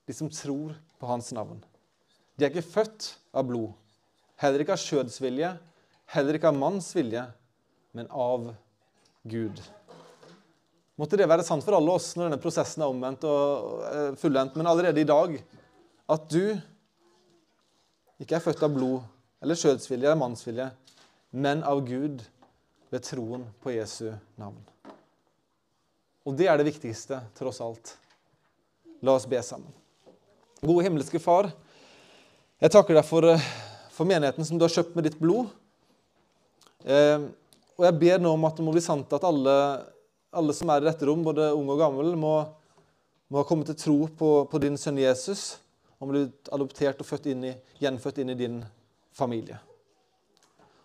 de 0.07 0.15
som 0.15 0.31
tror 0.31 0.75
på 1.01 1.09
hans 1.09 1.31
navn. 1.35 1.63
De 2.37 2.47
er 2.47 2.53
ikke 2.53 2.67
født 2.67 3.15
av 3.35 3.47
blod, 3.49 3.73
heller 4.41 4.63
ikke 4.63 4.77
av 4.77 4.83
skjødsvilje, 4.83 5.55
heller 6.15 6.37
ikke 6.37 6.51
av 6.51 6.59
manns 6.59 6.91
vilje, 6.97 7.25
men 7.97 8.11
av 8.11 8.51
Gud. 9.31 9.59
Måtte 11.01 11.17
det 11.17 11.29
være 11.31 11.45
sant 11.47 11.65
for 11.65 11.77
alle 11.79 11.95
oss 11.97 12.13
når 12.17 12.29
denne 12.29 12.43
prosessen 12.43 12.85
er 12.85 12.93
omvendt 12.93 13.25
og 13.29 13.85
eh, 13.89 14.11
fullendt, 14.21 14.57
men 14.59 14.69
allerede 14.69 15.01
i 15.01 15.09
dag, 15.09 15.39
at 16.11 16.27
du 16.33 16.45
ikke 18.21 18.37
er 18.37 18.45
født 18.45 18.65
av 18.67 18.75
blod 18.75 19.01
eller 19.41 19.57
skjødsvilje 19.57 20.09
eller 20.09 20.21
mannsvilje, 20.21 20.67
men 21.33 21.63
av 21.65 21.81
Gud 21.87 22.25
ved 22.91 23.05
troen 23.07 23.47
på 23.63 23.73
Jesu 23.77 24.11
navn. 24.41 24.59
Og 26.27 26.37
det 26.37 26.51
er 26.51 26.59
det 26.61 26.69
viktigste, 26.69 27.23
tross 27.39 27.63
alt. 27.65 27.95
La 29.01 29.15
oss 29.17 29.29
be 29.31 29.41
sammen. 29.43 29.71
Gode 30.61 30.85
himmelske 30.85 31.23
Far, 31.23 31.49
jeg 32.61 32.75
takker 32.75 32.99
deg 32.99 33.07
for, 33.09 33.25
eh, 33.25 33.47
for 33.95 34.05
menigheten 34.05 34.45
som 34.45 34.59
du 34.59 34.67
har 34.67 34.75
kjøpt 34.75 34.99
med 34.99 35.09
ditt 35.09 35.17
blod. 35.17 35.49
Eh, 36.85 37.25
og 37.79 37.87
jeg 37.87 37.99
ber 38.03 38.21
nå 38.21 38.35
om 38.35 38.45
at 38.45 38.59
det 38.59 38.67
må 38.67 38.75
bli 38.75 38.85
sant 38.85 39.13
at 39.17 39.25
alle 39.25 39.57
alle 40.31 40.55
som 40.55 40.71
er 40.71 40.83
i 40.83 40.87
dette 40.87 41.07
rom, 41.07 41.25
både 41.27 41.51
unge 41.57 41.75
og 41.75 41.81
gammel, 41.81 42.15
må, 42.19 42.35
må 43.33 43.43
kommet 43.49 43.71
til 43.73 43.79
tro 43.81 43.99
på, 44.19 44.31
på, 44.51 44.63
din 44.63 44.79
sønn 44.79 45.01
Jesus. 45.01 45.59
Om 46.01 46.09
ble 46.09 46.27
adoptert 46.53 47.03
og 47.03 47.27
inn 47.29 47.45
i, 47.51 47.57
gjenfødt 47.83 48.23
inn 48.23 48.33
i 48.33 48.39
din 48.39 48.61
familie. 49.17 49.59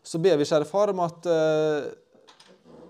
Så 0.06 0.20
ber 0.22 0.38
vi, 0.38 0.46
kjære 0.46 0.68
far, 0.70 0.92
om 0.92 1.02
at, 1.06 1.26
eh, 1.32 1.88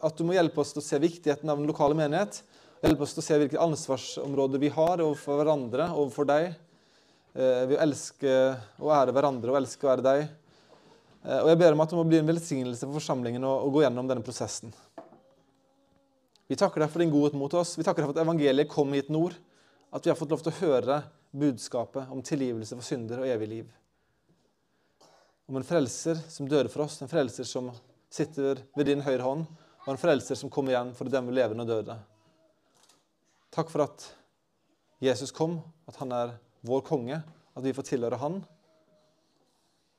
at 0.03 0.17
du 0.17 0.25
må 0.27 0.35
hjelpe 0.35 0.59
oss 0.59 0.73
til 0.73 0.81
å 0.81 0.85
se 0.85 0.99
viktigheten 0.99 1.49
av 1.49 1.61
den 1.61 1.69
lokale 1.69 1.95
menighet. 1.95 2.41
Hjelpe 2.83 3.05
oss 3.05 3.13
til 3.15 3.23
å 3.23 3.27
se 3.27 3.37
hvilke 3.39 3.61
ansvarsområder 3.61 4.59
vi 4.59 4.73
har 4.73 5.03
overfor 5.05 5.39
hverandre, 5.39 5.87
overfor 5.93 6.27
deg. 6.27 6.49
Eh, 7.35 7.61
ved 7.69 7.77
å 7.77 7.83
elske 7.85 8.33
og 8.81 8.91
ære 8.97 9.15
hverandre 9.15 9.53
og 9.53 9.61
elske 9.61 9.85
og 9.85 9.93
ære 9.93 10.07
deg. 10.09 10.27
Eh, 11.23 11.39
og 11.39 11.53
jeg 11.53 11.61
ber 11.61 11.77
om 11.77 11.85
at 11.85 11.93
det 11.93 11.99
må 11.99 12.09
bli 12.09 12.19
en 12.19 12.29
velsignelse 12.33 12.87
for 12.87 12.97
forsamlingen 12.99 13.45
å, 13.47 13.53
å 13.63 13.71
gå 13.73 13.85
gjennom 13.85 14.09
denne 14.09 14.25
prosessen. 14.25 14.73
Vi 16.49 16.57
takker 16.57 16.83
deg 16.83 16.91
for 16.93 17.01
din 17.01 17.13
godhet 17.13 17.37
mot 17.37 17.53
oss. 17.57 17.77
Vi 17.77 17.85
takker 17.85 18.03
deg 18.03 18.09
for 18.09 18.17
at 18.17 18.25
evangeliet 18.25 18.69
kom 18.69 18.91
hit 18.97 19.13
nord. 19.13 19.37
At 19.95 20.03
vi 20.05 20.11
har 20.11 20.17
fått 20.19 20.33
lov 20.33 20.43
til 20.43 20.51
å 20.51 20.59
høre 20.59 20.99
budskapet 21.35 22.11
om 22.11 22.23
tilgivelse 22.25 22.77
for 22.77 22.85
synder 22.85 23.21
og 23.21 23.29
evig 23.29 23.49
liv. 23.51 23.69
Om 25.45 25.59
en 25.59 25.67
frelser 25.67 26.17
som 26.31 26.47
døde 26.49 26.71
for 26.73 26.85
oss, 26.85 26.97
en 27.01 27.11
frelser 27.11 27.45
som 27.47 27.69
sitter 28.09 28.63
ved 28.77 28.89
din 28.89 29.03
høyre 29.05 29.21
hånd, 29.21 29.45
og 29.85 29.91
en 29.93 30.01
frelser 30.01 30.37
som 30.39 30.49
kommer 30.49 30.73
igjen 30.73 30.93
for 30.97 31.05
å 31.05 31.13
dømme 31.13 31.35
levende 31.35 31.65
og 31.65 31.69
døde. 31.69 31.97
Takk 33.53 33.69
for 33.71 33.85
at 33.85 34.07
Jesus 35.03 35.33
kom, 35.35 35.59
at 35.85 35.99
han 36.01 36.13
er 36.15 36.37
vår 36.65 36.81
konge, 36.87 37.21
at 37.55 37.63
vi 37.63 37.73
får 37.75 37.91
tilhøre 37.91 38.19
han. 38.19 38.41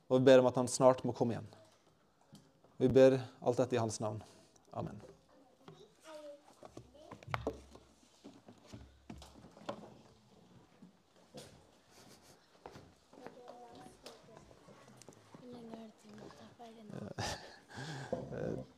Og 0.07 0.19
vi 0.19 0.27
ber 0.27 0.43
om 0.43 0.49
at 0.51 0.59
han 0.59 0.69
snart 0.71 1.03
må 1.07 1.15
komme 1.15 1.37
igjen. 1.37 1.51
Vi 2.77 2.89
ber 2.91 3.17
alt 3.41 3.61
dette 3.63 3.77
i 3.77 3.81
hans 3.81 4.01
navn. 4.03 4.19
Amen. 4.77 4.99